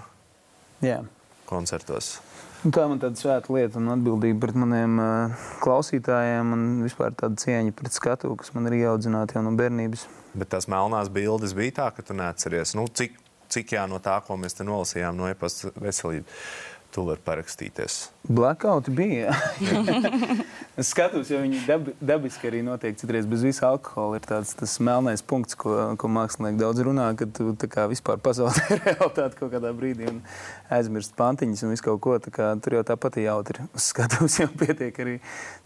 Jā. 0.86 1.02
Koncertos. 1.48 2.18
Un 2.66 2.74
tā 2.74 2.84
man 2.90 2.98
tāda 3.02 3.18
svēta 3.18 3.52
lieta 3.54 3.78
un 3.78 3.90
atbildība 3.94 4.42
pret 4.46 4.56
maniem 4.58 4.98
uh, 5.02 5.44
klausītājiem 5.62 6.54
un 6.54 6.64
vispār 6.82 7.14
tāda 7.18 7.38
cieņa 7.38 7.74
pret 7.78 7.94
skatu, 7.94 8.32
kas 8.38 8.50
man 8.54 8.66
ir 8.70 8.80
ieaudzināta 8.80 9.38
jau 9.38 9.44
no 9.46 9.54
bērnības. 9.58 10.06
Bet 10.38 10.50
tās 10.54 10.66
melnās 10.70 11.10
bildes 11.10 11.54
bija 11.58 11.76
tā, 11.80 11.90
ka 11.94 12.06
tu 12.06 12.18
neatceries. 12.18 12.74
Nu, 12.78 12.86
cik, 12.90 13.14
cik 13.50 13.78
jā 13.78 13.86
no 13.90 14.02
tā, 14.02 14.18
ko 14.26 14.38
mēs 14.38 14.58
te 14.58 14.66
nolasījām 14.66 15.18
no 15.18 15.30
e-pasta 15.30 15.70
veselības 15.78 16.50
tu 16.94 17.04
vari 17.06 17.20
parakstīties? 17.24 17.96
Blackout 18.28 18.88
bija. 18.92 19.32
es 20.80 20.90
skatos, 20.90 21.30
jo 21.30 21.40
viņi 21.42 21.60
dab, 21.68 21.90
dabiski 22.00 22.48
arī 22.50 22.62
notiek 22.64 22.96
citreiz 23.00 23.28
bez 23.28 23.44
visa 23.44 23.68
alkohola. 23.68 24.18
Ir 24.18 24.28
tāds 24.28 24.54
tas 24.58 24.76
melnais 24.84 25.22
punkts, 25.24 25.56
ko, 25.58 25.74
ko 26.00 26.10
mākslinieki 26.12 26.60
daudz 26.60 26.82
runā, 26.86 27.10
ka 27.18 27.28
tu 27.34 27.50
vispār 27.92 28.20
pazaudē 28.24 28.78
realitāti 28.86 29.40
kaut 29.40 29.52
kādā 29.54 29.72
brīdī 29.76 30.08
un 30.10 30.22
aizmirst 30.74 31.16
pantiņas 31.18 31.66
un 31.66 31.74
visu 31.74 31.86
kaut 31.90 32.02
ko. 32.04 32.16
Kā, 32.32 32.50
tur 32.62 32.78
jau 32.78 32.84
tāpat 32.92 33.20
ir 33.20 33.28
jautri. 33.28 33.68
Uz 33.76 33.90
skatuves 33.92 34.38
jau 34.42 34.48
pietiek 34.52 35.04
arī. 35.04 35.18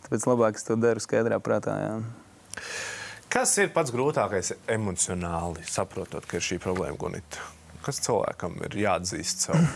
Tāpēc 0.07 0.27
labāk 0.31 0.59
es 0.59 0.67
to 0.69 0.79
daru 0.81 1.03
skaidrā 1.03 1.39
prātā. 1.43 1.79
Jā. 1.87 1.95
Kas 3.33 3.55
ir 3.63 3.71
pats 3.73 3.95
grūtākais 3.95 4.53
emocionāli 4.71 5.65
saprotot, 5.65 6.27
ka 6.29 6.37
ir 6.37 6.45
šī 6.45 6.61
problēma, 6.61 6.99
Gunita? 7.01 7.47
Kas 7.83 8.03
cilvēkam 8.05 8.61
ir 8.69 8.77
jāatzīst 8.85 9.49
sev? 9.49 9.57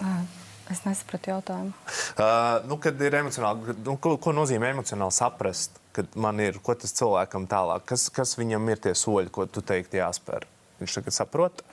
Es 0.70 0.84
nesapratu 0.86 1.32
jautājumu. 1.32 1.72
Uh, 2.14 2.60
nu, 2.70 2.76
kad 2.82 3.00
ir 3.02 3.16
emocionāli, 3.18 3.74
nu, 3.82 3.96
ko, 4.02 4.14
ko 4.22 4.34
nozīmē 4.36 4.70
emocionāli 4.70 5.14
saprast, 5.16 5.80
kad 5.96 6.12
man 6.14 6.38
ir, 6.42 6.60
ko 6.62 6.76
tas 6.78 6.94
cilvēkam 6.94 7.48
tālāk, 7.50 7.88
kas, 7.90 8.06
kas 8.14 8.36
viņam 8.38 8.70
ir 8.70 8.84
tie 8.84 8.94
soļi, 8.94 9.32
ko 9.34 9.48
tu 9.50 9.64
teikti 9.66 9.98
jāspēr? 9.98 10.46
Viņš 10.80 11.00
tagad 11.00 11.16
saprot? 11.16 11.64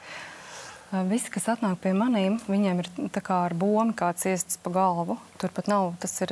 Visi, 1.10 1.28
kas 1.28 1.50
atnāk 1.52 1.82
pie 1.84 1.92
maniem, 1.92 2.38
viņiem 2.48 2.78
ir 2.80 2.90
kā 3.20 3.42
ar 3.50 3.54
bumbu 3.60 3.92
kāds 4.00 4.24
iestas 4.30 4.56
pa 4.64 4.72
galvu. 4.72 5.18
Turpat 5.38 5.68
nav, 5.68 5.92
tas 6.00 6.14
ir, 6.24 6.32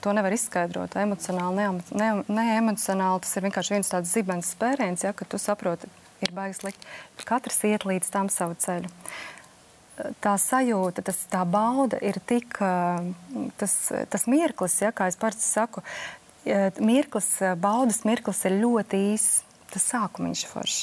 to 0.00 0.14
nevar 0.16 0.32
izskaidrot 0.32 0.96
emocionāli, 0.96 1.66
ne, 1.92 2.10
ne, 2.32 2.46
ne. 2.64 2.76
Tas 3.20 3.36
ir 3.36 3.44
vienkārši 3.44 3.76
viens 3.76 3.92
tāds 3.92 4.14
zibens 4.16 4.54
spēriens, 4.56 5.04
ja, 5.04 5.12
ka 5.12 5.28
tu 5.28 5.38
saproti, 5.38 5.90
ir 6.24 6.32
baigas 6.32 6.64
likt. 6.64 6.88
Katrs 7.28 7.60
iet 7.68 7.84
līdz 7.84 8.08
tam 8.14 8.32
savu 8.32 8.56
ceļu 8.56 8.88
tā 10.24 10.36
sajūta, 10.40 11.04
tas, 11.06 11.18
tā 11.32 11.42
bauda 11.48 11.98
ir 12.04 12.20
tik, 12.26 12.58
tas, 13.60 13.74
tas 14.12 14.26
mirklis, 14.30 14.78
ja, 14.84 14.92
kā 14.94 15.10
es 15.10 15.18
parasti 15.20 15.46
saku, 15.46 15.84
mirklis, 16.80 17.34
baudas 17.60 18.04
mirklis 18.08 18.44
ir 18.48 18.60
ļoti 18.62 19.04
īss. 19.12 19.44
Tas 19.70 19.84
sākumiņš 19.92 20.40
foršs. 20.50 20.78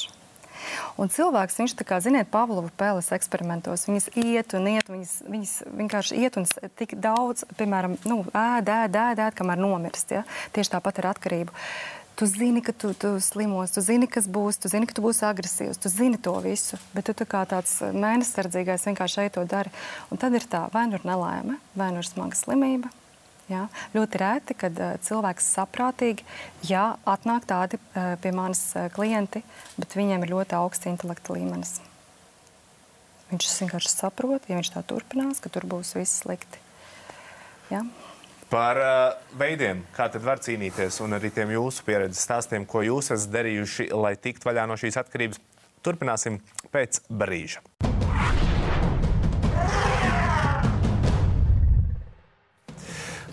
Un 0.99 1.11
cilvēks, 1.11 1.57
viņš 1.59 1.73
tā 1.79 1.85
kā, 1.87 1.97
ziniet, 2.03 2.29
Pavlova 2.31 2.71
pēles 2.79 3.11
eksperimentos, 3.15 3.83
viņas 3.87 4.07
iet 4.17 4.55
un 4.57 4.69
iet, 4.71 4.87
viņas, 4.89 5.11
viņas 5.27 5.51
vienkārši 5.79 6.21
iet 6.23 6.39
un 6.39 6.47
tik 6.79 6.95
daudz, 7.03 7.43
piemēram, 7.59 7.97
nu, 8.09 8.21
ēd, 8.31 8.71
ēd, 8.73 8.97
ēd, 9.03 9.21
ēd, 9.27 9.37
kamēr 9.37 9.61
nomirst, 9.61 10.15
ja? 10.15 10.23
Tieši 10.55 10.73
tāpat 10.73 11.03
ar 11.03 11.11
atkarību. 11.11 11.53
Uh, 11.53 11.96
Tu 12.17 12.25
zini, 12.25 12.63
ka 12.65 12.73
tu, 12.73 12.95
tu 12.97 13.11
slimos, 13.21 13.69
tu 13.75 13.81
zini, 13.85 14.07
kas 14.09 14.25
būs, 14.25 14.57
tu 14.57 14.71
zini, 14.71 14.87
ka 14.89 14.95
tu 14.97 15.03
būsi 15.05 15.21
agresīvs, 15.27 15.77
tu 15.77 15.89
zini 15.93 16.17
to 16.17 16.33
visu, 16.41 16.79
bet 16.95 17.05
tu 17.05 17.13
tā 17.13 17.27
kā 17.29 17.43
tāds 17.45 17.75
mēnesardzīgais 17.93 18.87
vienkārši 18.89 19.19
šeit 19.19 19.35
to 19.35 19.43
dari. 19.45 19.69
Un 20.09 20.17
tad 20.17 20.33
ir 20.33 20.47
tā, 20.49 20.63
vai 20.73 20.87
nu 20.89 20.97
ir 20.97 21.05
nelaime, 21.05 21.59
vai 21.77 21.91
nu 21.93 22.01
ir 22.01 22.09
smaga 22.09 22.39
slimība. 22.39 22.89
Jā. 23.47 23.67
Ļoti 23.93 24.19
reti, 24.19 24.55
kad 24.59 24.81
uh, 24.81 24.95
cilvēks 25.05 25.51
saprātīgi, 25.55 26.25
jā, 26.67 26.87
atnāk 27.07 27.45
tādi 27.47 27.77
uh, 27.79 28.15
pie 28.19 28.33
manis 28.35 28.65
uh, 28.73 28.89
klienti, 28.91 29.43
bet 29.77 29.95
viņiem 29.95 30.25
ir 30.25 30.33
ļoti 30.33 30.57
augsts 30.57 30.89
intelekta 30.89 31.37
līmenis. 31.37 31.77
Viņš 33.29 33.53
vienkārši 33.61 33.93
saprot, 33.93 34.49
ja 34.49 34.57
viņš 34.57 34.73
tā 34.73 34.83
turpinās, 34.89 35.39
ka 35.43 35.53
tur 35.53 35.69
būs 35.69 35.93
viss 35.95 36.23
slikti. 36.25 36.59
Jā. 37.71 37.85
Par 38.47 38.79
uh, 38.79 39.17
veidiem, 39.35 39.81
kā 39.95 40.05
tad 40.11 40.23
var 40.23 40.39
cīnīties, 40.39 41.01
un 41.03 41.17
arī 41.17 41.33
tiem 41.35 41.51
jūsu 41.51 41.83
pieredzes 41.87 42.23
stāstiem, 42.23 42.63
ko 42.69 42.85
jūs 42.85 43.11
esat 43.11 43.33
darījuši, 43.33 43.89
lai 43.91 44.15
tiktu 44.15 44.47
vaļā 44.47 44.63
no 44.71 44.79
šīs 44.79 45.01
atkarības, 45.03 45.43
turpināsim 45.83 46.39
pēc 46.71 47.03
brīža. 47.11 47.86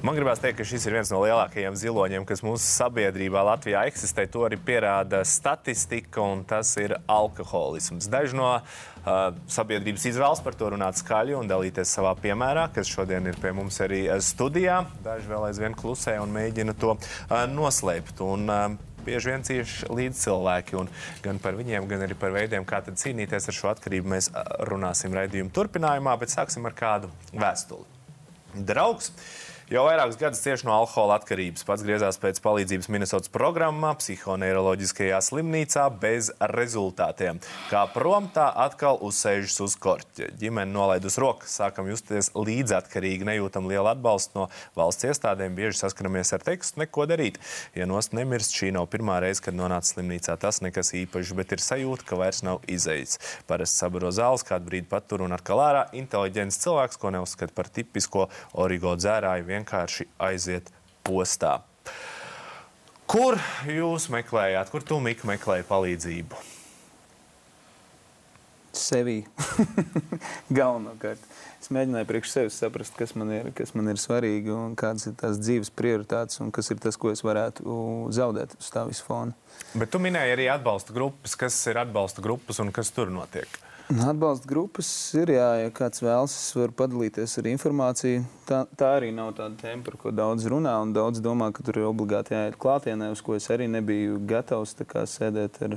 Man 0.05 0.19
gribās 0.19 0.37
teikt, 0.37 0.59
ka 0.59 0.65
šis 0.69 0.85
ir 0.85 0.99
viens 0.99 1.09
no 1.09 1.23
lielākajiem 1.23 1.77
ziloņiem, 1.81 2.27
kas 2.29 2.43
mūsu 2.45 2.67
sabiedrībā 2.69 3.41
Latvijā 3.49 3.87
eksistē. 3.89 4.27
To 4.35 4.43
arī 4.45 4.59
pierāda 4.61 5.23
statistika, 5.25 6.21
un 6.21 6.43
tas 6.45 6.75
ir 6.77 6.93
alkoholisms. 7.09 8.11
Daži 8.13 8.37
no 8.37 8.51
uh, 8.53 9.23
sabiedrības 9.49 10.05
izvēlas 10.11 10.43
par 10.45 10.59
to 10.61 10.69
runāt 10.75 11.01
skaļi 11.01 11.39
un 11.39 11.49
dalīties 11.49 11.95
savā 11.97 12.13
piemērā, 12.21 12.67
kas 12.75 12.91
šodien 12.93 13.31
ir 13.31 13.39
pie 13.41 13.55
mums 13.57 13.81
arī 13.81 14.03
studijā. 14.21 14.83
Daži 15.07 15.31
vēl 15.31 15.47
aizvien 15.49 15.79
klusē 15.81 16.19
un 16.21 16.37
mēģina 16.37 16.77
to 16.85 16.99
uh, 16.99 17.33
noslēpt. 17.55 18.21
Un, 18.29 18.45
uh, 18.53 19.01
bieži 19.09 19.33
vien 19.33 19.49
cieši 19.49 19.89
līdz 19.89 20.21
cilvēki. 20.21 20.77
Un 20.83 20.93
gan 21.25 21.41
par 21.41 21.57
viņiem, 21.57 21.89
gan 21.89 22.05
arī 22.05 22.19
par 22.21 22.37
veidiem, 22.37 22.69
kā 22.69 22.83
cīnīties 22.85 23.49
ar 23.49 23.57
šo 23.57 23.73
atkarību, 23.73 24.13
mēs 24.19 24.29
runāsim 24.69 25.17
raidījuma 25.17 25.57
turpinājumā, 25.57 26.19
bet 26.21 26.37
sāksim 26.37 26.69
ar 26.69 26.77
kādu 26.77 27.13
vēstuli. 27.33 27.89
Draugs! 28.55 29.11
Jau 29.73 29.81
vairākus 29.87 30.19
gadus 30.21 30.43
cieši 30.45 30.67
no 30.69 30.75
alkohola 30.77 31.15
atkarības. 31.17 31.63
Pats 31.65 31.81
griezās 31.87 32.19
pēc 32.21 32.37
palīdzības 32.45 32.89
Minnesotas 32.93 33.31
programmā, 33.33 33.95
psihoneiroloģiskajā 33.97 35.17
slimnīcā 35.25 35.87
bez 36.03 36.27
rezultātiem. 36.53 37.39
Kā 37.71 37.87
prom, 37.89 38.27
tā 38.35 38.51
atkal 38.61 39.01
uzsēžas 39.09 39.57
uz 39.65 39.77
korķa. 39.81 40.29
Ģimene 40.37 40.69
nolaidus 40.69 41.17
rokas, 41.23 41.55
sākam 41.57 41.89
justies 41.89 42.29
līdzatkarīgi, 42.37 43.25
nejūtam 43.25 43.65
lielu 43.71 43.89
atbalstu 43.89 44.43
no 44.43 44.45
valsts 44.77 45.09
iestādēm, 45.09 45.57
bieži 45.57 45.81
saskaramies 45.81 46.35
ar 46.37 46.45
tekstu, 46.45 46.83
neko 46.85 47.09
darīt. 47.09 47.41
Ja 47.73 47.89
nost 47.89 48.13
nemirst, 48.13 48.53
šī 48.61 48.69
nav 48.77 48.91
pirmā 48.93 49.17
reize, 49.25 49.41
kad 49.49 49.57
nonāca 49.57 49.95
slimnīcā. 49.95 50.37
Tas 50.45 50.61
nekas 50.61 50.93
īpašs, 51.01 51.33
bet 51.41 51.57
ir 51.57 51.65
sajūta, 51.65 52.05
ka 52.13 52.21
vairs 52.21 52.43
nav 52.45 52.61
izējis. 52.69 53.17
Parasti 53.49 53.81
sabaro 53.81 54.13
zāles, 54.13 54.45
kādu 54.45 54.69
brīdi 54.69 54.93
patur 54.93 55.25
un 55.25 55.33
atkal 55.39 55.65
ārā. 55.71 55.89
Inteliģents 55.97 56.61
cilvēks, 56.67 57.01
ko 57.01 57.17
neuzskata 57.17 57.57
par 57.57 57.73
tipisko 57.73 58.29
origo 58.61 58.93
dzērāju 59.01 59.54
vienkārši 59.55 60.09
aiziet 60.29 60.73
postā. 61.07 61.61
Kur 63.11 63.37
jūs 63.69 64.09
meklējāt, 64.13 64.73
kur 64.73 64.85
tu 64.87 64.99
Mika 65.03 65.29
meklēji 65.29 65.67
palīdzību? 65.69 66.45
Sevī. 68.75 69.21
Galvenokārt. 70.59 71.21
Es 71.63 71.71
mēģināju 71.73 72.09
priekš 72.09 72.33
sevis 72.33 72.57
saprast, 72.61 72.97
kas 72.99 73.15
man, 73.17 73.31
ir, 73.33 73.51
kas 73.57 73.73
man 73.79 73.89
ir 73.93 74.01
svarīgi 74.01 74.51
un 74.53 74.75
kādas 74.77 75.07
ir 75.09 75.15
tās 75.21 75.39
dzīves 75.41 75.71
prioritātes 75.73 76.43
un 76.45 76.51
kas 76.53 76.73
ir 76.75 76.81
tas, 76.83 76.99
ko 77.01 77.13
es 77.15 77.23
varētu 77.25 77.77
zaudēt 78.13 78.57
uz 78.59 78.73
tā 78.75 78.83
visu 78.89 79.07
fona. 79.07 79.37
Bet 79.79 79.95
tu 79.95 80.03
minēji 80.03 80.35
arī 80.35 80.49
atbalsta 80.53 80.97
grupas. 80.97 81.39
Kas 81.39 81.61
ir 81.71 81.81
atbalsta 81.85 82.25
grupas 82.25 82.61
un 82.65 82.75
kas 82.75 82.91
tur 82.93 83.15
notiek? 83.15 83.64
Atbalsta 83.85 84.49
grupas 84.49 84.89
ir, 85.13 85.29
jā, 85.35 85.49
ja 85.61 85.71
kāds 85.75 86.01
vēlas, 86.01 86.35
var 86.57 86.71
padalīties 86.73 87.35
ar 87.37 87.49
informāciju. 87.51 88.23
Tā, 88.49 88.63
tā 88.81 88.95
arī 88.97 89.11
nav 89.13 89.35
tāda 89.37 89.59
tēma, 89.61 89.85
par 89.85 89.99
ko 90.01 90.13
daudz 90.15 90.47
runā. 90.49 90.73
Daudz 90.97 91.21
domā, 91.21 91.51
ka 91.53 91.61
tur 91.67 91.83
ir 91.83 91.89
obligāti 91.91 92.33
jāiet 92.33 92.57
klātienē, 92.57 93.11
uz 93.13 93.21
ko 93.21 93.37
es 93.37 93.51
arī 93.53 93.67
nebiju 93.69 94.23
gatavs 94.25 94.73
sēdēt. 95.13 95.61
Ar, 95.69 95.77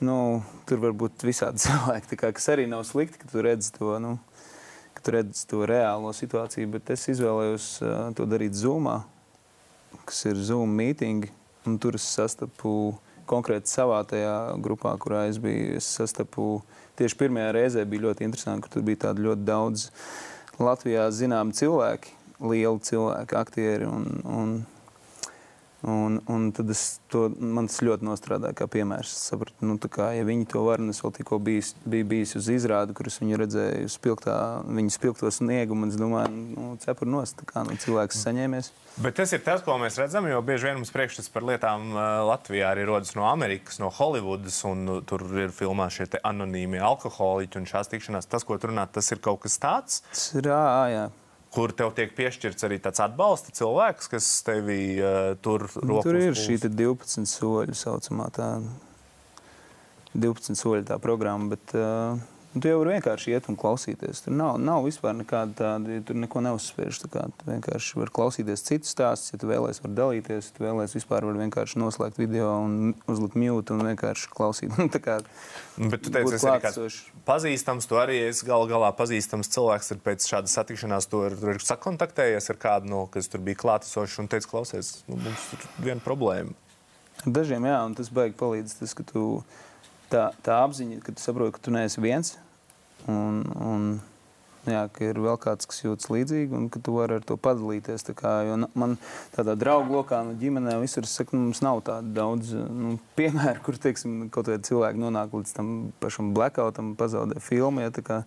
nu, 0.00 0.16
tur 0.64 0.80
var 0.86 0.96
būt 0.96 1.26
visādi 1.28 1.60
cilvēki, 1.66 2.16
kā, 2.24 2.32
kas 2.32 2.48
arī 2.56 2.64
nav 2.72 2.86
slikti, 2.88 3.20
ka 3.20 3.28
tu 3.28 3.44
redz 3.44 3.68
to. 3.76 3.92
Nu, 4.00 4.16
ka 4.96 5.04
tu 5.04 5.16
redz 5.18 5.44
to 5.52 5.68
reālo 5.68 6.16
situāciju, 6.16 6.72
bet 6.72 6.96
es 6.96 7.04
izvēlējos 7.12 7.70
uh, 7.84 7.94
to 8.16 8.24
darīt 8.24 8.56
Zoomā, 8.56 9.02
kas 10.08 10.24
ir 10.32 10.40
Zoom 10.40 10.72
mītīņi. 10.80 11.36
Tur 11.84 12.00
es 12.00 12.08
sastapu 12.16 12.72
uh, 12.96 13.11
konkrēti 13.32 13.72
savā 13.72 14.02
tajā 14.08 14.36
grupā, 14.62 14.94
kurā 15.00 15.26
es 15.30 15.40
biju, 15.42 15.78
es 15.80 15.88
sastapu 15.98 16.60
tieši 17.00 17.18
pirmajā 17.24 17.54
reizē, 17.56 17.86
bija 17.88 18.08
ļoti 18.08 18.28
interesanti, 18.28 18.66
ka 18.66 18.74
tur 18.74 18.84
bija 18.86 19.08
tādi 19.08 19.24
ļoti 19.26 19.46
daudz 19.48 19.88
Latvijā 20.62 21.08
zināmi 21.14 21.56
cilvēki, 21.56 22.12
lieli 22.42 22.86
cilvēki, 22.88 23.38
aktieri 23.38 23.88
un, 23.88 24.06
un 24.28 24.54
Un, 25.82 26.20
un 26.30 26.44
tad 26.54 26.68
es 26.70 27.00
to, 27.10 27.24
man 27.42 27.66
tas 27.66 27.80
ļoti 27.82 28.06
nostrādāja 28.06 28.54
kā 28.54 28.68
piemērs. 28.70 29.10
Sapratu, 29.26 29.66
nu, 29.66 29.74
kā, 29.90 30.12
ja 30.14 30.22
viņi 30.26 30.46
to 30.52 30.62
var, 30.62 30.78
un 30.78 30.92
es 30.92 31.00
vēl 31.02 31.10
tikko 31.16 31.40
bijis, 31.42 31.72
biju 31.82 32.06
bijis 32.12 32.36
uz 32.38 32.50
izrādi, 32.54 32.94
kuras 32.94 33.18
viņi 33.18 33.40
redzēja 33.40 33.88
spilgtā, 33.90 34.36
viņas 34.68 34.98
spilgto 35.00 35.32
sniegumu, 35.34 35.88
un 35.88 35.90
es 35.90 35.98
domāju, 35.98 36.30
nu, 36.54 36.68
cepur 36.84 37.10
nost, 37.10 37.42
kā 37.48 37.64
nu, 37.66 37.74
cilvēks 37.82 38.22
saņēmies. 38.28 38.70
Bet 39.02 39.16
tas 39.18 39.34
ir 39.34 39.42
tas, 39.42 39.64
ko 39.66 39.74
mēs 39.82 39.98
redzam, 39.98 40.28
jo 40.30 40.38
bieži 40.46 40.68
vien 40.68 40.78
mums 40.78 40.92
priekšstats 40.94 41.32
par 41.34 41.48
lietām 41.48 41.90
Latvijā 42.28 42.70
arī 42.76 42.84
rodas 42.86 43.16
no 43.18 43.26
Amerikas, 43.26 43.80
no 43.82 43.90
Holivudas, 43.90 44.60
un 44.68 44.84
nu, 44.86 45.00
tur 45.02 45.24
ir 45.34 45.50
filmā 45.56 45.88
šie 45.90 46.06
anonīmie 46.22 46.78
alkoholiķi 46.92 47.58
un 47.58 47.66
šās 47.72 47.90
tikšanās. 47.90 48.30
Tas, 48.30 48.46
ko 48.46 48.60
tur 48.60 48.70
runā, 48.70 48.86
tas 48.86 49.10
ir 49.10 49.24
kaut 49.24 49.42
kas 49.48 49.58
tāds? 49.58 50.04
Tas 50.12 50.28
ir, 50.38 50.52
jā, 50.52 50.62
jā 50.92 51.08
kur 51.52 51.74
tev 51.76 51.92
tiek 51.96 52.14
piešķirts 52.16 52.66
arī 52.68 52.78
tāds 52.82 53.02
atbalsta 53.04 53.52
cilvēks, 53.56 54.08
kas 54.12 54.28
tevi 54.46 54.80
uh, 54.98 55.34
tur 55.44 55.66
rokas. 55.68 56.06
Tur 56.08 56.20
ir 56.20 56.38
šī 56.38 56.58
12 56.64 57.28
soļu 57.28 57.76
saucamā 57.76 58.28
tā 58.34 58.48
12 60.12 60.58
soļu 60.58 60.86
tā 60.88 60.98
programma, 61.02 61.52
bet 61.54 61.76
uh, 61.76 62.20
tu 62.52 62.68
jau 62.68 62.78
vari 62.80 62.94
vienkārši 62.96 63.32
iet 63.32 63.48
un 63.48 63.56
klausīties. 63.60 64.22
Tur 64.24 64.34
nav, 64.36 64.58
nav 64.60 64.84
vispār 64.86 65.14
nekāda 65.16 65.54
tāda, 65.56 65.98
tur 66.06 66.18
neko 66.20 66.42
neuzspiež. 66.44 67.00
Tu 67.02 67.10
vienkārši 67.46 68.00
vari 68.00 68.14
klausīties 68.18 68.64
citus 68.66 68.92
stāstus, 68.92 69.32
ja 69.32 69.40
tu 69.40 69.48
vēlēsies, 69.50 69.82
var 69.84 69.94
dalīties. 69.98 70.50
Ja 70.50 70.56
tu 70.56 70.66
vēlēsies, 70.66 70.96
vispār 71.00 71.26
var 71.28 71.38
vienkārši 71.40 71.80
noslēgt 71.80 72.20
video 72.20 72.50
un 72.64 72.94
uzlikt 73.10 73.38
mute 73.40 73.76
un 73.76 73.86
vienkārši 73.92 74.32
klausīt. 74.32 74.74
Nu, 74.82 74.88
kā, 74.98 75.20
Bet 75.76 76.02
tu 76.04 76.10
teici, 76.12 76.36
ka 76.42 76.58
tas 76.60 76.76
ir 76.76 76.96
pazīstams. 77.24 77.86
Tu 77.88 77.96
arī 77.96 78.18
esi 78.26 78.44
gal 78.48 78.66
galā 78.68 78.90
pazīstams 78.96 79.48
cilvēks. 79.54 79.92
Ir 79.94 80.02
pēc 80.04 80.26
šādas 80.28 80.56
satikšanās 80.58 81.08
tu 81.08 81.22
ir, 81.28 81.36
ir 81.54 81.62
sakontaktējies 81.64 82.50
ar 82.52 82.58
kādu 82.60 82.90
no, 82.92 83.04
kas 83.12 83.30
tur 83.32 83.44
bija 83.44 83.60
klātesošs 83.62 84.18
un 84.20 84.28
teica, 84.32 84.50
klausies, 84.50 84.98
nu, 85.08 85.20
mums 85.22 85.48
ir 85.56 85.64
viena 85.86 86.04
problēma. 86.04 86.52
Dažiem 87.22 87.66
jā, 87.68 87.78
un 87.86 87.94
tas 87.94 88.10
beigas 88.10 88.38
palīdz. 88.40 88.78
Tas, 88.80 88.94
ka 88.98 89.06
tu, 89.06 89.24
tā, 90.12 90.28
tā 90.44 90.60
apziņa, 90.66 91.00
ka 91.04 91.14
tu 91.16 91.24
saproti, 91.24 91.56
ka 91.56 91.64
tu 91.66 91.74
neesi 91.74 92.02
viens. 92.04 92.34
Un, 93.10 93.42
un, 93.58 93.86
jā, 94.68 94.82
ka 94.94 95.04
ir 95.08 95.18
vēl 95.22 95.38
kāds, 95.42 95.66
kas 95.68 95.82
jūtas 95.82 96.10
līdzīgi, 96.12 96.54
un 96.56 96.68
ka 96.72 96.80
tu 96.82 96.94
vari 96.96 97.18
ar 97.18 97.24
to 97.26 97.36
padalīties. 97.40 98.06
Kā, 98.18 98.32
man 98.78 98.96
tādā 99.34 99.54
draugu 99.58 99.96
lokā, 99.98 100.22
no 100.26 100.34
ģimenē, 100.38 100.76
visur 100.82 101.06
saka, 101.08 101.36
nu, 101.36 101.48
mums 101.48 101.62
nav 101.64 101.82
tādu 101.86 102.12
daudz 102.16 102.52
nu, 102.54 102.96
piemēru, 103.18 103.62
kur 103.66 103.78
teiksim, 103.80 104.28
kaut 104.32 104.50
kādi 104.50 104.68
cilvēki 104.68 105.02
nonāk 105.02 105.34
līdz 105.36 105.54
tam 105.56 105.72
pašam 106.02 106.32
blackoutam, 106.36 106.92
pazaudē 106.98 107.40
filmu. 107.42 107.82
Ja, 107.84 107.92
tā 107.94 108.04
kā, 108.06 108.20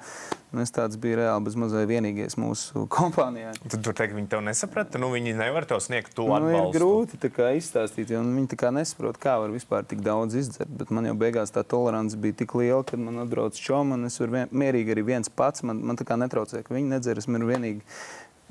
nu, 0.51 0.63
es 0.63 0.73
tāds 0.75 0.99
biju 1.01 1.19
reāli 1.21 1.47
bez 1.47 1.57
mazai 1.59 1.85
vienīgais 1.89 2.37
mūsu 2.41 2.85
kompānijā. 2.95 3.53
Tad 3.65 3.85
tur 3.85 3.97
teikt, 3.97 4.17
viņi 4.17 4.31
tev 4.31 4.43
nesaprata, 4.45 5.01
nu 5.01 5.11
viņi 5.13 5.37
nevar 5.39 5.67
tev 5.69 5.81
sniegt 5.83 6.15
to 6.17 6.27
nu, 6.27 6.35
atbalstu. 6.39 6.73
Ir 6.75 6.79
grūti 6.79 7.33
kā, 7.35 7.51
izstāstīt, 7.59 8.11
jo 8.13 8.23
viņi 8.25 8.51
tā 8.51 8.59
kā 8.65 8.73
nesaprot, 8.75 9.19
kā 9.21 9.37
var 9.43 9.53
vispār 9.55 9.87
tik 9.87 10.03
daudz 10.05 10.37
izdzert. 10.39 10.71
Bet 10.75 10.91
man 10.95 11.07
jau 11.09 11.15
beigās 11.19 11.53
tā 11.55 11.63
tolerance 11.67 12.19
bija 12.19 12.41
tik 12.43 12.55
liela, 12.59 12.83
ka 12.87 12.99
man 12.99 13.23
atbrauc 13.23 13.57
čoma, 13.59 13.97
un 13.97 14.09
es 14.09 14.19
varu 14.21 14.37
vien, 14.37 14.51
mierīgi 14.51 14.95
arī 14.95 15.05
viens 15.13 15.31
pats. 15.31 15.63
Man, 15.65 15.81
man 15.85 15.99
tā 15.99 16.07
kā 16.07 16.17
netraucē, 16.25 16.65
ka 16.65 16.75
viņi 16.75 16.91
nedzer. 16.97 17.21
Es 17.21 17.29
varu 17.31 17.47
vienīgi 17.53 17.85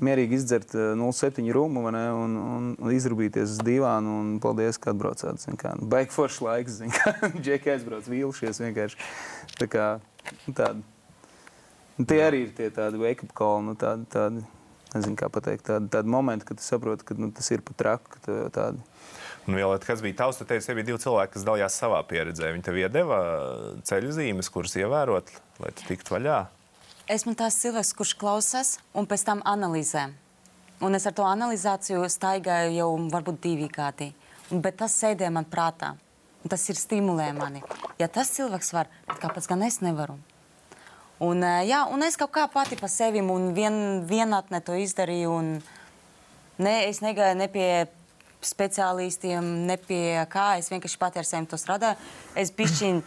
mierīgi 0.03 0.35
izdzert 0.39 0.73
0,7 0.75 1.39
eh, 1.39 1.51
rūmu 1.55 1.85
ne, 1.93 2.03
un, 2.15 2.35
un, 2.39 2.65
un 2.79 2.95
izrūpīties 2.95 3.55
uz 3.57 3.61
divānu. 3.63 4.17
Un 4.21 4.33
paldies, 4.43 4.79
ka 4.81 4.91
atbraucāt. 4.91 5.45
Baigi 5.91 6.15
foršs 6.15 6.41
laiks, 6.43 6.81
kā 6.97 7.15
džeki 7.45 7.75
aizbrauc 7.75 8.09
vīlušies 8.11 8.61
vienkārši. 8.65 8.99
Tā 9.61 9.69
kā 9.71 9.87
nu, 10.45 10.55
tāda. 10.55 10.81
Un 11.95 12.07
tie 12.09 12.19
arī 12.25 12.43
ir 12.43 12.51
tie 12.57 12.67
tādi 12.75 12.99
wake-up 12.99 13.31
call, 13.37 13.61
nu, 13.63 13.77
tādi, 13.79 14.03
tādi, 14.11 14.41
nezinu, 14.91 15.15
kā 15.19 15.29
pateikt, 15.31 15.63
tādi, 15.69 15.87
tādi 15.93 16.11
momenti, 16.11 16.47
kad 16.49 16.59
tu 16.59 16.65
saproti, 16.65 17.07
ka 17.07 17.15
nu, 17.15 17.29
tas 17.31 17.47
ir 17.55 17.63
pat 17.63 17.79
traku. 17.79 18.19
Tādi. 18.25 18.83
Un, 19.45 19.55
Violeta, 19.55 19.87
kas 19.87 20.03
bija 20.03 20.17
tavs? 20.25 20.41
Tu 20.41 20.47
teici, 20.49 20.75
bija 20.75 20.89
divi 20.89 20.99
cilvēki, 20.99 21.37
kas 21.37 21.47
dalījās 21.47 21.79
savā 21.79 22.01
pieredzē. 22.09 22.51
Viņi 22.51 22.67
tev 22.67 22.81
iedeva 22.81 23.21
ceļu 23.87 24.11
zīmes, 24.17 24.51
kuras 24.51 24.75
ievērot, 24.81 25.31
lai 25.63 25.71
tu 25.77 25.87
tiktu 25.87 26.17
vaļā 26.17 26.41
esmu 27.11 27.35
tās 27.37 27.57
cilvēks, 27.61 27.93
kurš 27.97 28.13
klausās 28.19 28.75
un 28.97 29.07
pēc 29.09 29.25
tam 29.27 29.41
analizē. 29.45 30.07
Un 30.83 30.97
es 30.97 31.05
ar 31.07 31.13
to 31.15 31.25
analizāciju 31.27 32.05
staigāju 32.11 32.73
jau 32.75 32.89
varbūt 33.13 33.41
divi 33.43 33.69
gadi. 33.71 34.11
Bet 34.51 34.79
tas 34.81 34.95
sēdē 34.99 35.29
man 35.33 35.47
prātā. 35.49 35.93
Tas 36.49 36.61
ir 36.69 36.77
stimulē 36.77 37.31
mani. 37.33 37.63
Ja 37.97 38.07
tas 38.11 38.29
cilvēks 38.35 38.73
var, 38.75 38.89
tad 39.07 39.21
kāpēc 39.23 39.47
gan 39.49 39.63
es 39.65 39.79
nevaru? 39.81 40.17
Un, 41.25 41.41
jā, 41.65 41.85
un 41.89 42.03
es 42.05 42.19
kaut 42.19 42.33
kā 42.35 42.43
pati 42.51 42.77
pa 42.77 42.89
sevi 42.91 43.23
un 43.23 43.53
vien, 43.55 44.03
vienatnē 44.05 44.59
to 44.61 44.75
izdarīju. 44.77 45.37
Ne, 46.59 46.75
es 46.89 46.99
negāju 47.01 47.37
ne 47.39 47.47
pie 47.49 47.69
speciālistiem, 48.45 49.47
ne 49.65 49.79
pie 49.81 50.25
kā. 50.29 50.51
Es 50.59 50.69
vienkārši 50.69 51.01
pati 51.01 51.21
ar 51.23 51.29
sevi 51.29 51.49
to 51.49 51.61
strādāju. 51.61 51.97
Es 52.35 52.53
bišķiņ... 52.53 53.01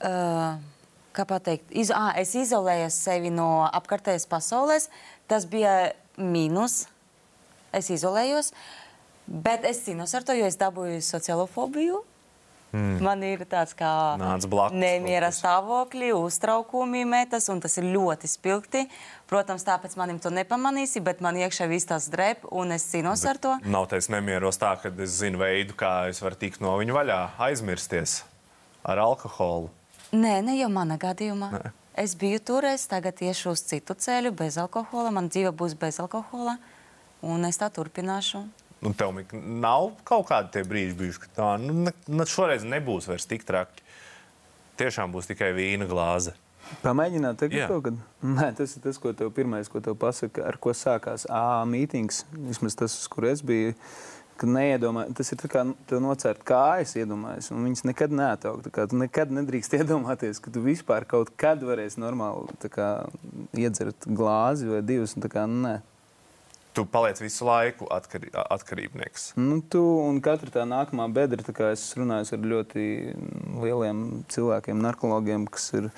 Uh, 0.00 0.58
kā 1.16 1.26
pateikt, 1.28 1.70
iz, 1.70 1.92
à, 1.94 2.10
es 2.20 2.34
izolēju 2.38 2.90
sevi 2.94 3.32
no 3.34 3.66
apkārtējas 3.68 4.28
pasaules. 4.30 4.88
Tas 5.30 5.46
bija 5.50 5.92
mīnus. 6.20 6.84
Es 7.70 7.86
izolējos, 7.94 8.50
bet 9.30 9.62
es 9.68 9.84
cīnos 9.84 10.10
ar 10.18 10.24
to, 10.26 10.34
jo 10.34 10.48
es 10.48 10.58
dabūju 10.58 10.98
sociālo 11.06 11.46
fobiju. 11.46 12.00
Mm. 12.70 13.00
Man 13.02 13.22
ir 13.26 13.40
tāds 13.50 13.74
kā 13.74 13.90
nemiera 14.70 15.32
stāvokļi, 15.34 16.12
uztraukumi 16.14 17.02
metas, 17.08 17.48
un 17.50 17.62
tas 17.62 17.74
ir 17.80 17.88
ļoti 17.90 18.30
spilgti. 18.30 18.84
Protams, 19.30 19.64
tāpēc 19.66 19.96
manim 19.98 20.20
to 20.22 20.30
nepamanīsi, 20.34 21.02
bet 21.02 21.22
man 21.22 21.38
iekšā 21.38 21.66
viss 21.70 21.90
tas 21.90 22.06
drēb, 22.12 22.46
un 22.54 22.74
es 22.76 22.86
cīnos 22.92 23.24
bet 23.26 23.32
ar 23.32 23.42
to. 23.42 23.56
Nav 23.70 23.90
taisa 23.90 24.14
nemieros 24.14 24.58
tā, 24.62 24.76
ka 24.82 24.94
es 25.02 25.18
zinu 25.18 25.42
veidu, 25.42 25.74
kā 25.78 26.10
es 26.10 26.22
varu 26.22 26.38
tikt 26.38 26.62
no 26.62 26.76
viņa 26.78 26.98
vaļā, 27.00 27.20
aizmirsties 27.50 28.20
ar 28.86 29.02
alkoholu. 29.02 29.70
Nē, 30.10 30.40
ne 30.42 30.56
jau 30.58 30.70
manā 30.72 30.96
gadījumā. 31.00 31.50
Nē. 31.54 31.70
Es 32.00 32.14
biju 32.18 32.38
tur, 32.42 32.64
es 32.64 32.86
tagad 32.90 33.18
iešu 33.22 33.52
uz 33.52 33.62
citu 33.66 33.94
ceļu, 33.98 34.32
bez 34.34 34.56
alkohola. 34.58 35.10
Man 35.14 35.28
dzīve 35.30 35.52
būs 35.54 35.74
bez 35.78 36.00
alkohola, 36.02 36.56
un 37.26 37.44
es 37.46 37.58
tā 37.60 37.68
turpināšu. 37.74 38.44
Nu, 38.80 38.92
tev 38.96 39.12
Mik, 39.12 39.34
nav 39.36 39.90
kaut 40.08 40.30
kādi 40.30 40.54
tie 40.54 40.62
brīži 40.64 40.96
bijuši, 40.96 41.22
ka 41.26 41.32
tā 41.36 41.48
nu, 41.60 41.74
ne, 41.84 41.92
ne, 42.08 42.26
šoreiz 42.26 42.64
nebūs 42.64 43.10
vairs 43.10 43.28
tik 43.28 43.44
traki. 43.46 43.84
Tiešām 44.80 45.12
būs 45.12 45.28
tikai 45.28 45.50
vīna 45.52 45.88
glāze. 45.90 46.32
Pamēģināt, 46.80 47.36
teikt, 47.42 47.58
kaut 47.68 47.84
kad. 47.88 47.98
Nē, 48.24 48.48
tas 48.56 48.72
ir 48.78 48.84
tas, 48.86 48.96
ko 49.02 49.12
tev 49.16 49.34
pirmais, 49.36 49.68
ko 49.68 49.82
tev 49.84 49.98
pasaka, 50.00 50.46
ar 50.48 50.56
ko 50.62 50.72
sākās 50.76 51.26
AA 51.28 51.66
mītings. 51.68 52.22
Vismaz 52.48 52.78
tas, 52.78 52.96
kur 53.12 53.26
es 53.28 53.44
biju. 53.44 53.74
Kad 54.40 54.48
neiedomā, 54.48 55.04
tas 55.16 55.28
ir 55.34 55.40
tā 55.42 55.50
kā 55.52 55.66
tev 55.90 56.00
nocērt 56.00 56.40
kājas, 56.48 56.94
iedomājies, 56.96 57.50
un 57.52 57.66
viņas 57.66 57.84
nekad 57.90 58.14
neataug. 58.16 58.62
Tā 58.64 58.72
kā 58.72 58.86
Tu 58.88 58.96
nekad 58.96 59.34
nedrīkst 59.36 59.76
iedomāties, 59.80 60.40
ka 60.40 60.52
tu 60.54 60.64
vispār 60.64 61.04
kaut 61.08 61.34
kad 61.40 61.60
varēsi 61.66 62.00
normāli 62.00 62.48
kā, 62.72 62.90
iedzert 63.58 64.08
glāzi 64.08 64.70
vai 64.70 64.80
divas. 64.86 65.16
un 65.16 65.26
tā 65.26 65.32
Kā, 65.32 65.44
nē. 65.46 65.76
Tu 66.70 66.84
paliec 66.86 67.18
visu 67.18 67.46
laiku 67.48 67.88
atkarī, 67.90 68.28
atkarībnieks. 68.30 69.32
Nu, 69.40 69.58
tu 69.58 69.80
un 70.04 70.20
katra 70.22 70.52
tā 70.54 70.66
nākamā 70.68 71.08
bedra, 71.10 71.42
tā 71.42 71.54
kā 71.56 71.72
es 71.74 71.82
runāju 71.98 72.36
ar 72.36 72.44
ļoti 72.52 72.84
lieliem 73.58 74.02
cilvēkiem, 74.30 74.78
narkologiem, 74.84 75.48
kas 75.50 75.66
ir 75.74 75.88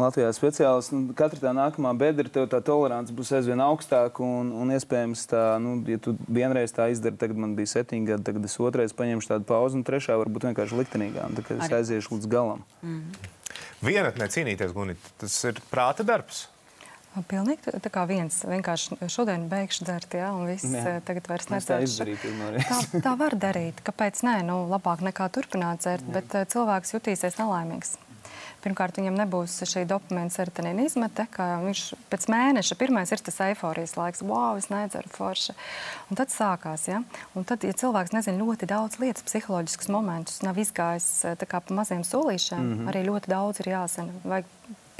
Latvijā 0.00 0.30
speciālisti. 0.32 0.96
Nu, 0.96 1.16
katra 1.16 1.42
tā 1.42 1.52
nākamā 1.56 1.92
bedra, 2.00 2.30
tev 2.32 2.46
tā 2.48 2.62
tolerance 2.64 3.12
būs 3.12 3.32
aizvien 3.36 3.60
augstāka. 3.60 4.24
Un, 4.24 4.54
un 4.56 4.72
iespējams, 4.72 5.26
tā, 5.28 5.42
nu, 5.60 5.76
ja 5.90 6.00
tu 6.00 6.14
vienreiz 6.30 6.72
tā 6.76 6.88
izdari, 6.94 7.18
tagad 7.20 7.42
man 7.42 7.52
bija 7.58 7.74
septiņi 7.74 8.12
gadi, 8.14 8.26
tagad 8.30 8.48
es 8.48 8.56
otrais 8.62 8.96
paņemšu 8.96 9.34
tādu 9.34 9.48
pauzi, 9.50 9.76
un 9.76 9.84
trešā 9.84 10.16
varbūt 10.22 10.48
vienkārši 10.48 10.80
liktenīgā. 10.80 11.28
Tad 11.42 11.52
es 11.58 11.76
aiziešu 11.80 12.16
līdz 12.16 12.30
galam. 12.32 12.64
Vienatnē 13.84 14.30
cīnīties, 14.32 14.72
Gunīt, 14.76 15.12
tas 15.20 15.36
ir 15.48 15.60
prāta 15.72 16.06
darbs. 16.06 16.46
Pilnīgi 17.10 17.64
tā- 17.66 17.80
tā 17.82 17.90
kā 17.90 18.04
viens. 18.06 18.44
Vienkārši 18.46 18.96
šodien 19.10 19.48
beigšu 19.50 19.84
dzert, 19.84 20.12
jā, 20.14 20.28
un 20.30 20.46
viss 20.46 20.64
Jā. 20.64 21.00
tagad 21.02 21.26
vairs 21.26 21.46
tā 21.46 21.56
nedzeršu. 21.56 22.04
reizi. 22.54 22.66
Tā, 22.70 23.00
tā 23.02 23.16
var 23.18 23.34
darīt. 23.34 23.82
Kāpēc 23.82 24.22
nē? 24.22 24.44
Nu, 24.46 24.68
labāk 24.70 25.02
nekā 25.02 25.26
turpināt 25.28 25.82
dzert, 25.82 26.06
bet 26.06 26.30
uh, 26.34 26.44
cilvēks 26.46 26.94
jutīsies 26.94 27.34
nelaimīgs. 27.42 27.96
Pirmkārt, 28.62 28.98
viņam 29.00 29.16
nebūs 29.16 29.56
šī 29.64 29.86
dopamīna 29.88 30.30
serotonīna 30.30 30.84
izmete, 30.84 31.24
kā 31.32 31.46
viņš 31.64 31.82
pēc 32.12 32.26
mēneša 32.28 32.76
pirmais 32.76 33.10
ir 33.10 33.22
tas 33.24 33.40
eifórijas 33.40 33.96
laiks, 33.96 34.20
wow, 34.20 34.58
es 34.60 34.68
nedzeru 34.68 35.08
forši. 35.14 35.54
Un 36.10 36.20
tad 36.20 36.28
sākās, 36.28 36.84
ja? 36.90 37.00
Un 37.34 37.48
tad, 37.48 37.64
ja 37.64 37.72
cilvēks 37.72 38.12
nezina 38.12 38.38
ļoti 38.38 38.68
daudz 38.68 39.00
lietas, 39.00 39.24
psiholoģiskus 39.24 39.88
momentus, 39.88 40.42
nav 40.44 40.60
izgājis 40.60 41.08
tā 41.40 41.48
kā 41.48 41.62
pa 41.64 41.74
maziem 41.74 42.04
solīšiem, 42.04 42.60
mm 42.60 42.78
-hmm. 42.78 42.92
arī 42.92 43.04
ļoti 43.08 43.32
daudz 43.32 43.60
ir 43.64 43.72
jāzina. 43.72 44.12
Vajag 44.24 44.44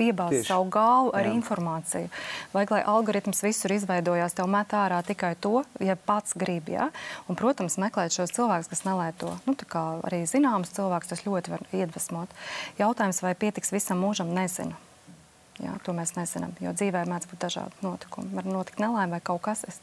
Tieši. 0.09 0.48
savu 0.48 0.68
galvu 0.72 1.12
ar 1.16 1.28
Jā. 1.28 1.34
informāciju. 1.36 2.11
Vajag, 2.55 2.74
lai 2.76 2.82
algoritms 2.94 3.42
visur 3.44 3.74
izveidojās, 3.74 4.34
tev 4.36 4.48
met 4.51 4.72
ārā 4.76 5.01
tikai 5.07 5.34
to, 5.40 5.64
ja 5.80 5.96
pats 5.96 6.34
grib. 6.34 6.68
Ja? 6.72 6.90
Un, 7.28 7.36
protams, 7.36 7.78
meklēt 7.82 8.16
šos 8.16 8.34
cilvēkus, 8.36 8.70
kas 8.72 8.84
nelieto. 8.88 9.36
Nu, 9.46 9.55
tā 9.55 9.68
kā 9.68 9.84
arī 10.09 10.24
zināms 10.30 10.72
cilvēks, 10.76 11.12
tas 11.12 11.24
ļoti 11.26 11.55
var 11.55 11.66
iedvesmot. 11.76 12.32
Jautājums, 12.80 13.22
vai 13.22 13.34
pietiks 13.34 13.74
visam 13.74 14.01
mūžam, 14.03 14.32
nezinu. 14.36 14.76
Jā, 15.61 15.74
to 15.84 15.92
mēs 15.92 16.14
nezinām, 16.16 16.55
jo 16.64 16.72
dzīvē 16.72 17.05
mēdz 17.05 17.28
būt 17.28 17.42
dažādi 17.44 17.84
notikumi. 17.84 18.32
Var 18.32 18.46
notikt 18.48 18.80
nelaime 18.80 19.18
vai 19.18 19.20
kaut 19.20 19.42
kas, 19.44 19.66
es, 19.68 19.76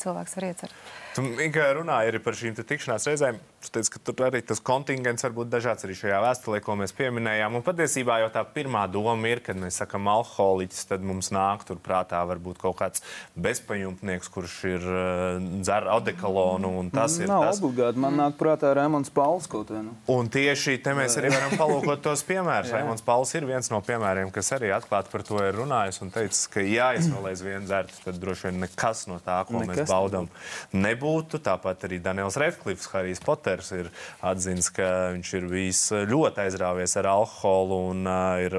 cilvēks 0.00 0.36
var 0.38 0.46
iecerēt. 0.48 0.78
Tu 1.16 1.24
tikai 1.36 1.66
runāji 1.76 2.12
arī 2.12 2.20
par 2.24 2.38
šīm 2.38 2.56
te 2.56 2.64
tikšanās 2.64 3.10
reizēm. 3.10 3.40
Teici, 3.70 3.92
ka 3.94 4.00
tur 4.02 4.24
arī 4.26 4.40
tas 4.42 4.58
kontingents 4.64 5.22
var 5.22 5.32
būt 5.36 5.50
dažāds 5.52 5.86
arī 5.86 5.94
šajā 5.96 6.18
vēstulē, 6.24 6.58
ko 6.64 6.74
mēs 6.80 6.92
pieminējām. 6.98 7.54
Un 7.54 7.62
patiesībā 7.62 8.16
jau 8.24 8.30
tā 8.34 8.42
pirmā 8.56 8.82
doma 8.90 9.30
ir, 9.30 9.40
kad 9.44 9.56
mēs 9.56 9.78
sakām 9.80 10.08
alkoholiķis, 10.10 10.86
tad 10.90 11.04
mums 11.06 11.30
nāk 11.32 11.62
tur 11.68 11.78
prātā 11.82 12.20
varbūt 12.28 12.58
kaut 12.60 12.76
kāds 12.80 13.04
bezpajumtnieks, 13.38 14.28
kurš 14.32 14.56
ir 14.70 14.86
uh, 14.88 15.46
dzer 15.62 15.86
odekalonu. 15.94 16.72
un 16.80 16.90
Tas 16.92 17.18
ir 17.20 17.30
Nav 17.30 17.46
tas. 17.46 17.60
obligāti. 17.62 18.00
Man 18.02 18.18
nāk 18.18 18.36
prātā 18.40 18.72
Rēmons 18.76 19.12
Pauls 19.14 19.46
kaut 19.50 19.70
vai 19.72 19.84
nu. 19.86 19.94
Un 20.12 20.28
tieši 20.32 20.76
te 20.82 20.94
mēs 20.96 21.16
arī 21.20 21.30
varam 21.32 21.54
palūkot 21.60 22.02
tos 22.04 22.24
piemērus. 22.28 22.72
Raimons 22.76 23.04
Pauls 23.06 23.32
ir 23.38 23.46
viens 23.48 23.70
no 23.72 23.80
piemēriem, 23.84 24.32
kas 24.34 24.52
arī 24.56 24.72
atklāti 24.74 25.12
par 25.12 25.24
to 25.28 25.38
ir 25.42 25.54
runājis 25.60 26.02
un 26.04 26.12
teicis, 26.14 26.46
ka, 26.52 26.62
ja 26.66 26.92
es 26.98 27.08
vēl 27.12 27.30
aizvien 27.32 27.66
dzertu, 27.68 28.00
tad 28.06 28.20
droši 28.22 28.48
vien 28.50 28.60
nekas 28.66 29.06
no 29.10 29.18
tā, 29.22 29.40
ko 29.48 29.62
Nekas 29.62 29.82
mēs 29.82 29.90
baudām, 29.90 30.28
nebūtu. 30.74 31.40
Tāpat 31.42 31.86
arī 31.88 31.98
Daniels 32.02 32.36
Redklifs, 32.40 32.88
Harijs 32.92 33.22
Poters, 33.52 33.72
ir 33.76 33.88
atzīts, 34.24 34.70
ka 34.72 34.86
viņš 35.12 35.30
ir 35.36 35.46
bijis 35.50 35.80
ļoti 36.08 36.46
aizrāvies 36.46 36.94
ar 36.96 37.10
alkoholu 37.12 37.80
un 37.90 38.08
uh, 38.08 38.40
ir 38.40 38.56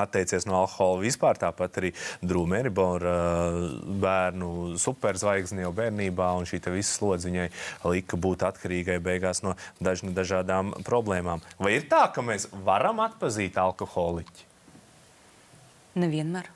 atteicies 0.00 0.46
no 0.48 0.56
alkohola 0.62 1.02
vispār. 1.02 1.36
Tāpat 1.38 1.76
arī 1.82 1.90
Drūmēra 2.24 2.72
bērnu 2.72 4.48
superzvaigzne 4.80 5.66
jau 5.66 5.74
bērnībā, 5.76 6.30
un 6.40 6.48
šī 6.48 6.62
visa 6.72 6.96
slodze 6.96 7.28
viņai 7.28 7.46
lika 7.92 8.16
būt 8.16 8.48
atkarīgai 8.48 8.96
beigās 9.04 9.44
no 9.44 9.58
daž, 9.84 10.06
dažādām 10.16 10.72
problēmām. 10.88 11.44
Vai 11.60 11.76
ir 11.76 11.84
tā, 11.92 12.06
ka 12.08 12.24
mēs 12.24 12.48
varam 12.64 13.04
atpazīt 13.04 13.60
alkoholiķi? 13.60 14.52
Nevienmēr. 16.00 16.48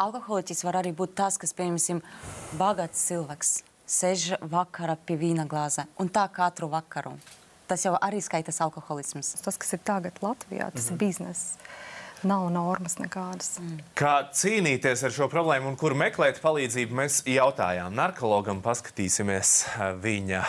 Alkoholiķis 0.00 0.64
var 0.64 0.80
arī 0.80 0.96
būt 0.96 1.18
tas, 1.20 1.36
kas, 1.38 1.52
piemēram, 1.54 2.00
bagāts 2.58 3.04
cilvēks, 3.10 3.58
sēž 3.90 4.38
vakarā 4.46 4.96
pie 5.06 5.18
vīna 5.18 5.46
glāze 5.50 5.86
un 6.00 6.10
tā 6.12 6.26
katru 6.32 6.70
vakaru. 6.70 7.16
Tas 7.70 7.84
jau 7.86 7.94
arī 8.02 8.18
skaitas 8.22 8.58
alkoholisms. 8.64 9.36
Tas, 9.44 9.58
kas 9.60 9.76
ir 9.76 9.82
tagad 9.86 10.18
Latvijā, 10.22 10.70
tas 10.72 10.90
mm 10.90 10.90
-hmm. 10.90 10.92
ir 10.92 10.98
bizness. 10.98 11.58
Nav 12.22 12.50
normas 12.52 12.98
nekādas. 12.98 13.58
Mm. 13.60 13.78
Kā 13.96 14.28
cīnīties 14.32 15.04
ar 15.04 15.10
šo 15.10 15.28
problēmu 15.28 15.68
un 15.68 15.76
kur 15.76 15.94
meklēt 15.94 16.40
palīdzību, 16.42 16.94
mēs 16.94 17.22
jautājām 17.24 17.94
narkologam, 17.94 18.60
paskatīsimies 18.62 19.66
eh, 19.66 19.94
viņa 20.02 20.44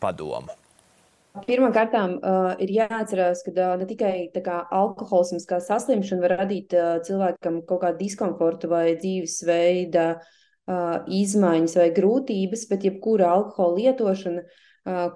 padomu. 0.00 0.52
Pirmkārt, 1.46 1.94
uh, 1.94 2.60
ir 2.60 2.68
jāatcerās, 2.68 3.40
ka 3.44 3.50
uh, 3.50 3.78
ne 3.78 3.86
tikai 3.86 4.30
tā 4.34 4.42
kā, 4.44 4.66
alkoholisms 4.70 5.46
kā 5.46 5.60
saslimšana 5.60 6.20
var 6.20 6.30
radīt 6.30 6.74
uh, 6.76 7.00
cilvēkam 7.06 7.62
kaut 7.66 7.80
kādu 7.80 7.98
diskomfortu 7.98 8.68
vai 8.68 8.96
dzīvesveida 9.00 10.04
uh, 10.16 10.41
izmaiņas 10.68 11.78
vai 11.78 11.88
grūtības, 11.94 12.66
bet 12.70 12.84
jebkura 12.86 13.32
alkohola 13.36 13.78
lietošana, 13.80 14.44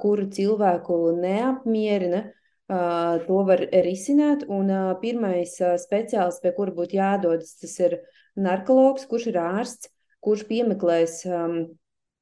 kuru 0.00 0.26
cilvēku 0.30 0.96
neapmierina, 1.20 2.24
to 2.66 3.42
var 3.46 3.62
risināt. 3.86 4.44
Un 4.50 4.72
pirmais 5.02 5.54
speciālists, 5.82 6.42
pie 6.42 6.52
kura 6.56 6.74
būtu 6.74 6.98
jādodas, 6.98 7.54
tas 7.60 7.78
ir 7.82 8.00
narkologs, 8.36 9.06
kurš 9.06 9.30
ir 9.30 9.40
ārsts, 9.42 9.90
kurš 10.24 10.46
piemeklēs 10.50 11.22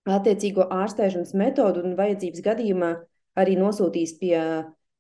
attiecīgo 0.05 0.68
ārstēšanas 0.68 1.33
metodu 1.33 1.85
un 1.85 1.97
vajadzības 1.97 2.45
gadījumā 2.45 2.93
arī 3.41 3.57
nosūtīs 3.57 4.18
pie 4.20 4.37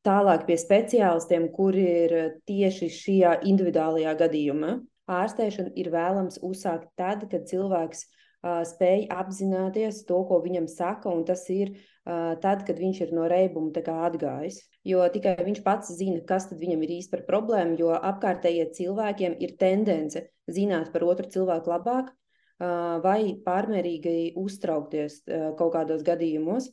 tālāk 0.04 0.46
pie 0.48 0.56
speciālistiem, 0.60 1.48
kuri 1.52 1.84
ir 2.04 2.14
tieši 2.48 2.88
šajā 2.92 3.36
individuālajā 3.48 4.16
gadījumā. 4.20 4.78
Ārstēšanu 5.10 5.74
ir 5.76 5.90
vēlams 5.92 6.38
uzsākt 6.42 6.88
tad, 6.96 7.26
kad 7.30 7.44
cilvēks 7.50 8.04
uh, 8.04 8.62
spēj 8.64 9.06
apzināties 9.12 10.02
to, 10.08 10.22
ko 10.28 10.40
viņam 10.44 10.68
saka, 10.70 11.12
un 11.12 11.24
tas 11.28 11.44
ir 11.52 11.74
uh, 11.74 12.34
tad, 12.40 12.64
kad 12.68 12.80
viņš 12.80 13.00
ir 13.04 13.14
no 13.16 13.28
reibuma 13.28 13.84
atgājis. 14.08 14.62
Jo 14.84 15.04
tikai 15.12 15.36
viņš 15.44 15.62
pats 15.64 15.92
zina, 15.96 16.20
kas 16.28 16.48
viņam 16.52 16.84
ir 16.84 16.96
īsti 16.98 17.12
par 17.12 17.24
problēmu, 17.28 17.76
jo 17.80 17.92
apkārtējie 17.96 18.70
cilvēkiem 18.76 19.36
ir 19.40 19.56
tendence 19.60 20.24
zināt 20.48 20.92
par 20.92 21.04
otru 21.04 21.28
cilvēku 21.28 21.72
labāk 21.72 22.08
uh, 22.08 23.00
vai 23.04 23.36
pārmērīgi 23.44 24.32
uztraukties 24.40 25.20
kaut 25.58 25.76
kādos 25.76 26.04
gadījumos 26.06 26.70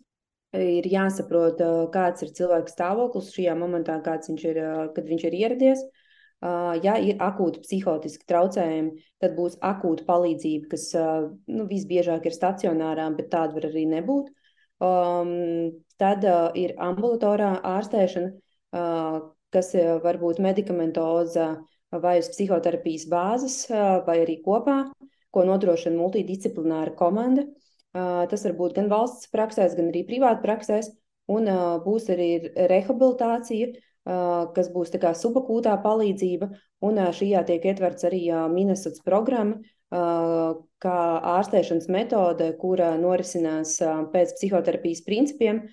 ir 0.57 0.87
jāsaprot, 0.91 1.61
kāds 1.93 2.25
ir 2.25 2.31
cilvēka 2.35 2.71
stāvoklis 2.71 3.31
šajā 3.35 3.55
momentā, 3.55 3.97
kāds 4.03 4.31
viņš 4.31 4.45
ir, 4.49 4.59
kad 4.95 5.07
viņš 5.07 5.27
ir 5.29 5.37
ieradies. 5.39 5.83
Ja 6.41 6.95
ir 6.97 7.19
akūti 7.21 7.61
psihotiski 7.61 8.25
traucējumi, 8.25 9.03
tad 9.21 9.35
būs 9.37 9.59
akūta 9.61 10.07
palīdzība, 10.07 10.71
kas 10.71 10.87
nu, 10.97 11.67
visbiežāk 11.69 12.25
ir 12.25 12.33
stacionārā, 12.33 13.05
bet 13.13 13.29
tāda 13.29 13.59
var 13.59 13.67
arī 13.69 13.83
nebūt. 13.91 14.31
Um, 14.81 15.75
tad 16.01 16.25
uh, 16.25 16.47
ir 16.57 16.73
ambulatorā 16.81 17.51
ārstēšana, 17.69 18.31
uh, 18.73 19.19
kas 19.53 19.69
uh, 19.77 19.99
var 20.01 20.17
būt 20.17 20.41
medikamentoza 20.41 21.51
vai 21.93 22.15
uz 22.23 22.31
psihoterapijas 22.33 23.05
bāzes, 23.11 23.59
uh, 23.69 23.99
vai 24.07 24.23
arī 24.23 24.39
kopā, 24.41 24.79
ko 25.29 25.45
nodrošina 25.45 25.93
multidisciplināra 25.99 26.95
komanda. 26.97 27.45
Uh, 27.93 28.25
tas 28.31 28.47
var 28.47 28.57
būt 28.57 28.79
gan 28.79 28.89
valsts 28.89 29.29
praksēs, 29.29 29.77
gan 29.77 29.93
arī 29.93 30.01
privāti 30.09 30.41
praksēs, 30.47 30.89
un 31.29 31.45
uh, 31.53 31.77
būs 31.85 32.09
arī 32.09 32.31
rehabilitācija, 32.71 33.69
uh, 33.75 33.90
kas 34.05 34.71
būs 34.73 34.93
tā 34.93 35.01
kā 35.01 35.11
subakūtā 35.17 35.75
palīdzība, 35.83 36.49
un 36.87 37.03
šajā 37.13 37.43
tiek 37.49 37.67
ietverts 37.69 38.07
arī 38.09 38.23
Minnesotas 38.53 39.03
programma, 39.05 39.59
kā 39.91 40.97
ārstēšanas 41.35 41.89
metode, 41.91 42.47
kura 42.57 42.95
norisinās 42.97 43.75
pēc 44.13 44.33
psihoterapijas 44.39 45.03
principiem, 45.05 45.65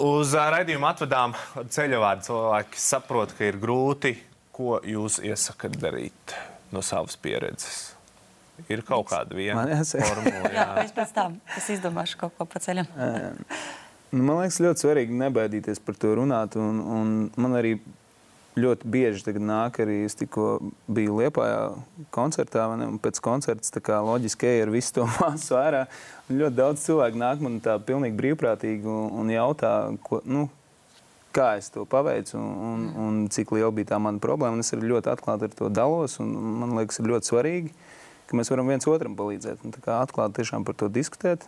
Uz 0.00 0.32
raidījumu 0.32 0.86
atvedām 0.88 1.34
ceļavādu. 1.68 2.24
Cilvēki 2.24 2.80
saprot, 2.80 3.34
ka 3.36 3.50
ir 3.50 3.58
grūti. 3.60 4.14
Ko 4.56 4.78
jūs 4.84 5.18
iesakat 5.24 5.76
darīt 5.80 6.34
no 6.72 6.80
savas 6.84 7.18
pieredzes? 7.20 7.90
Ir 8.68 8.80
kaut 8.84 9.10
kāda 9.10 9.36
viena 9.36 9.64
formula. 9.84 10.48
Jā, 10.48 10.54
Jā. 10.56 10.66
es 10.84 10.96
pēc 10.96 11.12
tam 11.16 11.36
es 11.56 11.68
izdomāšu 11.76 12.20
kaut 12.20 12.36
ko 12.38 12.48
pa 12.48 12.60
ceļam. 12.64 12.88
Nu, 14.10 14.24
man 14.26 14.40
liekas, 14.40 14.58
ļoti 14.58 14.82
svarīgi 14.82 15.16
nebaidīties 15.20 15.78
par 15.86 15.98
to 16.00 16.16
runāt. 16.18 16.56
Un, 16.58 16.80
un 16.82 17.10
man 17.38 17.54
arī 17.58 17.76
ļoti 18.58 18.88
bieži 18.90 19.22
tagad 19.22 19.44
nāk, 19.46 19.78
arī 19.82 20.00
es 20.06 20.16
tikko 20.18 20.56
biju 20.90 21.20
Liepājā 21.20 21.60
koncertā, 22.14 22.66
ne, 22.78 22.88
un 22.90 22.98
pēc 23.02 23.20
koncerta 23.22 23.82
kā 23.84 24.00
loģiski 24.02 24.48
ej 24.48 24.64
ar 24.64 24.72
visu 24.74 24.96
to 24.98 25.06
masu 25.20 25.58
ārā. 25.58 25.84
Un 26.28 26.40
ļoti 26.42 26.58
daudz 26.58 26.86
cilvēku 26.86 27.20
nāk 27.20 27.44
man 27.44 27.60
tā 27.62 27.76
pilnīgi 27.78 28.18
brīvprātīgi 28.18 28.90
un, 28.90 29.12
un 29.22 29.30
jautā, 29.30 29.74
ko, 30.06 30.18
nu, 30.26 30.48
kā 31.36 31.52
es 31.60 31.70
to 31.70 31.84
paveicu 31.86 32.34
un, 32.40 32.50
un, 32.70 32.88
un 33.04 33.20
cik 33.30 33.54
liela 33.54 33.70
bija 33.74 33.92
tā 33.92 34.00
mana 34.02 34.22
problēma. 34.22 34.58
Un 34.58 34.64
es 34.64 34.74
arī 34.74 34.90
ļoti 34.90 35.12
atklāti 35.12 35.46
ar 35.46 35.54
to 35.54 35.70
dalos. 35.70 36.18
un 36.22 36.34
Man 36.64 36.74
liekas, 36.78 36.98
ir 36.98 37.12
ļoti 37.12 37.30
svarīgi, 37.30 37.70
ka 38.26 38.38
mēs 38.38 38.50
varam 38.50 38.74
viens 38.74 38.90
otram 38.90 39.14
palīdzēt. 39.18 39.62
Un 39.62 39.78
kā 39.78 40.00
atklāti 40.02 40.40
tiešām 40.40 40.66
par 40.66 40.74
to 40.82 40.90
diskutēt, 40.90 41.46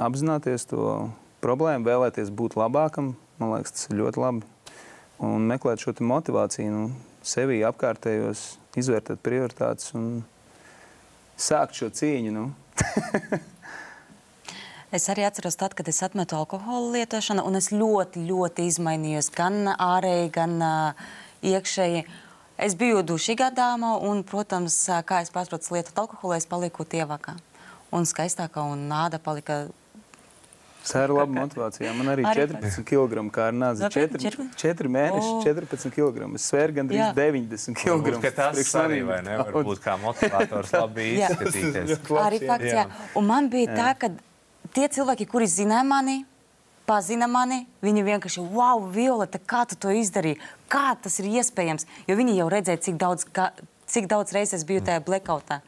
apzināties 0.00 0.64
to 0.72 1.12
problēmu, 1.44 1.86
vēlēties 1.86 2.32
būt 2.34 2.56
labākam. 2.58 3.14
Man 3.38 3.54
liekas, 3.54 3.76
tas 3.76 3.88
ir 3.90 4.00
ļoti 4.00 4.22
labi. 4.22 4.52
Un 5.24 5.46
meklēt 5.48 5.84
šo 5.84 5.94
motivāciju 6.00 6.72
nu, 6.72 6.84
sevī, 7.24 7.60
apkārtējos, 7.68 8.44
izvērtēt 8.80 9.22
prioritātes 9.24 9.92
un 9.94 10.24
sākt 11.36 11.78
šo 11.78 11.92
cīņu. 11.94 12.34
Nu. 12.34 12.48
Es 14.94 15.08
arī 15.10 15.24
atceros, 15.26 15.56
tad, 15.58 15.72
kad 15.74 15.88
es 15.90 15.96
atmetu 16.06 16.36
alkohola 16.38 16.92
lietošanu, 16.94 17.42
un 17.48 17.58
es 17.58 17.72
ļoti, 17.74 18.20
ļoti 18.28 18.68
izmainījos 18.70 19.26
gan 19.34 19.72
ārēji, 19.72 20.28
gan 20.36 20.52
uh, 20.62 21.08
iekšēji. 21.42 22.04
Es 22.62 22.76
biju 22.78 23.00
dušīgā 23.02 23.48
dāma, 23.56 23.96
un, 24.06 24.22
protams, 24.22 24.76
kā 25.02 25.18
es 25.24 25.34
pārprotu 25.34 25.74
lietot 25.74 25.98
alkoholu, 26.04 26.36
es 26.38 26.46
paliku 26.46 26.86
tievākā 26.86 27.34
un 27.90 28.06
skaistākā, 28.06 28.62
un 28.70 28.86
nāda 28.90 29.18
palika. 29.18 29.64
Tā 30.84 31.06
ir 31.06 31.12
laba 31.16 31.32
motivācija. 31.32 31.92
Man 31.96 32.10
arī 32.12 32.26
Arī 32.28 32.44
14 32.44 32.84
kg 32.84 33.22
kā 33.32 33.46
ar 33.48 33.56
nāzi. 33.56 33.84
Nopietni, 33.86 34.20
4, 34.20 34.36
14? 34.36 34.58
4 34.60 34.90
mēneši, 34.96 35.30
O. 35.32 35.40
14 35.46 35.94
kg. 35.94 36.28
Es 36.36 36.48
svēru 36.50 36.76
gandrīz 36.76 37.00
Jā. 37.00 37.08
90 37.16 37.78
kg. 37.80 37.96
Varbūt, 38.04 38.28
Tas 38.36 38.74
arī 38.82 39.00
vai 39.08 39.22
ne, 39.24 39.38
var 39.40 39.64
būt 39.64 39.80
kā 39.84 39.96
motivators 40.02 40.74
labi 40.76 41.08
izskatīties. 41.16 42.04
Arī 42.20 42.42
fakts, 42.44 42.68
jā. 42.68 42.84
Un 43.16 43.28
man 43.30 43.48
bija 43.52 43.72
jā. 43.72 43.80
tā, 43.80 43.90
ka 44.02 44.70
tie 44.76 44.90
cilvēki, 44.92 45.28
kuri 45.30 45.48
zināja 45.48 45.86
mani, 45.88 46.20
pazina 46.88 47.28
mani, 47.30 47.62
viņi 47.84 48.04
vienkārši, 48.04 48.44
wow, 48.52 48.84
Violeta, 48.92 49.40
kā 49.40 49.64
tu 49.70 49.78
to 49.80 49.92
izdarīji? 49.94 50.36
Kā 50.68 50.90
tas 51.00 51.16
ir 51.22 51.30
iespējams? 51.40 51.88
Jo 52.10 52.18
viņi 52.20 52.36
jau 52.42 52.50
redzēja, 52.52 52.82
cik 52.90 52.98
daudz, 53.00 53.24
ka, 53.24 53.54
cik 53.88 54.10
daudz 54.12 54.36
reizes 54.36 54.60
es 54.60 54.68
biju 54.68 54.84
tajā 54.84 55.00
blackoutā. 55.06 55.62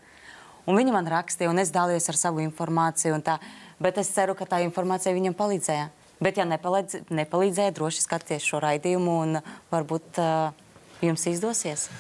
Un 0.67 0.77
viņi 0.77 0.93
man 0.93 1.07
rakstīja, 1.09 1.49
un 1.53 1.63
es 1.63 1.71
dalījos 1.73 2.11
ar 2.11 2.19
savu 2.19 2.43
informāciju. 2.43 3.15
un 3.15 3.23
Tā, 3.23 3.39
bet 3.83 4.01
es 4.03 4.11
ceru, 4.15 4.35
ka 4.39 4.49
tā 4.49 4.63
informācija 4.65 5.15
viņam 5.17 5.37
palīdzēja. 5.39 5.89
Bet, 6.23 6.39
ja 6.41 6.47
nepalīdz, 6.49 7.11
nepalīdzēja, 7.13 7.75
droši 7.77 8.05
skatieties 8.07 8.45
šo 8.49 8.61
raidījumu, 8.65 9.17
un 9.27 9.41
varbūt 9.73 10.21
uh, 10.23 10.55
jums 11.05 11.27
izdosies. 11.29 11.91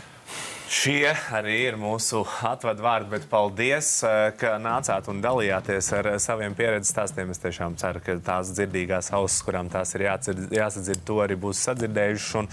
Šie 0.67 1.13
arī 1.31 1.61
ir 1.69 1.77
mūsu 1.79 2.25
atvadu 2.43 2.83
vārdi, 2.83 3.07
bet 3.13 3.27
paldies, 3.31 3.87
eh, 4.03 4.33
ka 4.35 4.57
nācāt 4.59 5.07
un 5.07 5.21
dalījāties 5.23 5.91
ar 5.95 6.09
saviem 6.19 6.57
pieredzes 6.59 6.91
stāstiem. 6.91 7.31
Es 7.31 7.39
tiešām 7.39 7.77
ceru, 7.79 8.03
ka 8.03 8.17
tās 8.19 8.51
dzirdīgās 8.51 9.13
ausis, 9.15 9.45
kurām 9.47 9.71
tās 9.71 9.95
ir 9.95 10.09
jādzird, 10.09 10.51
jāsadzird, 10.51 11.05
to 11.07 11.21
arī 11.23 11.37
būs 11.39 11.63
sadzirdējušas. 11.69 12.35
Un, 12.41 12.51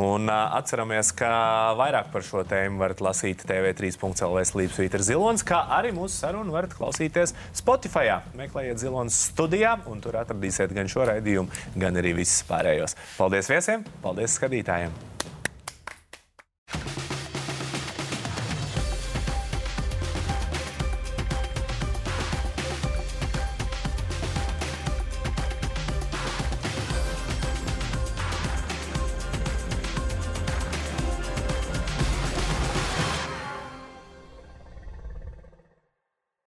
un 0.00 0.32
eh, 0.32 0.56
atceramies, 0.56 1.12
ka 1.12 1.28
vairāk 1.76 2.08
par 2.14 2.24
šo 2.24 2.46
tēmu 2.48 2.80
varat 2.80 3.04
lasīt 3.04 3.44
TV3.CLV 3.44 4.46
slīpsvītra 4.54 5.04
zilonis, 5.04 5.44
kā 5.44 5.60
arī 5.76 5.92
mūsu 5.92 6.16
sarunu 6.16 6.56
varat 6.56 6.72
klausīties 6.72 7.36
Spotify. 7.52 8.22
Meklējiet 8.40 8.80
zilonis 8.80 9.20
studijā, 9.34 9.76
un 9.84 10.00
tur 10.00 10.16
atradīsiet 10.22 10.72
gan 10.72 10.88
šo 10.88 11.04
raidījumu, 11.12 11.52
gan 11.76 12.00
arī 12.00 12.16
visus 12.24 12.40
pārējos. 12.48 12.96
Paldies 13.20 13.52
viesiem, 13.52 13.84
paldies 14.00 14.40
skatītājiem! 14.40 14.96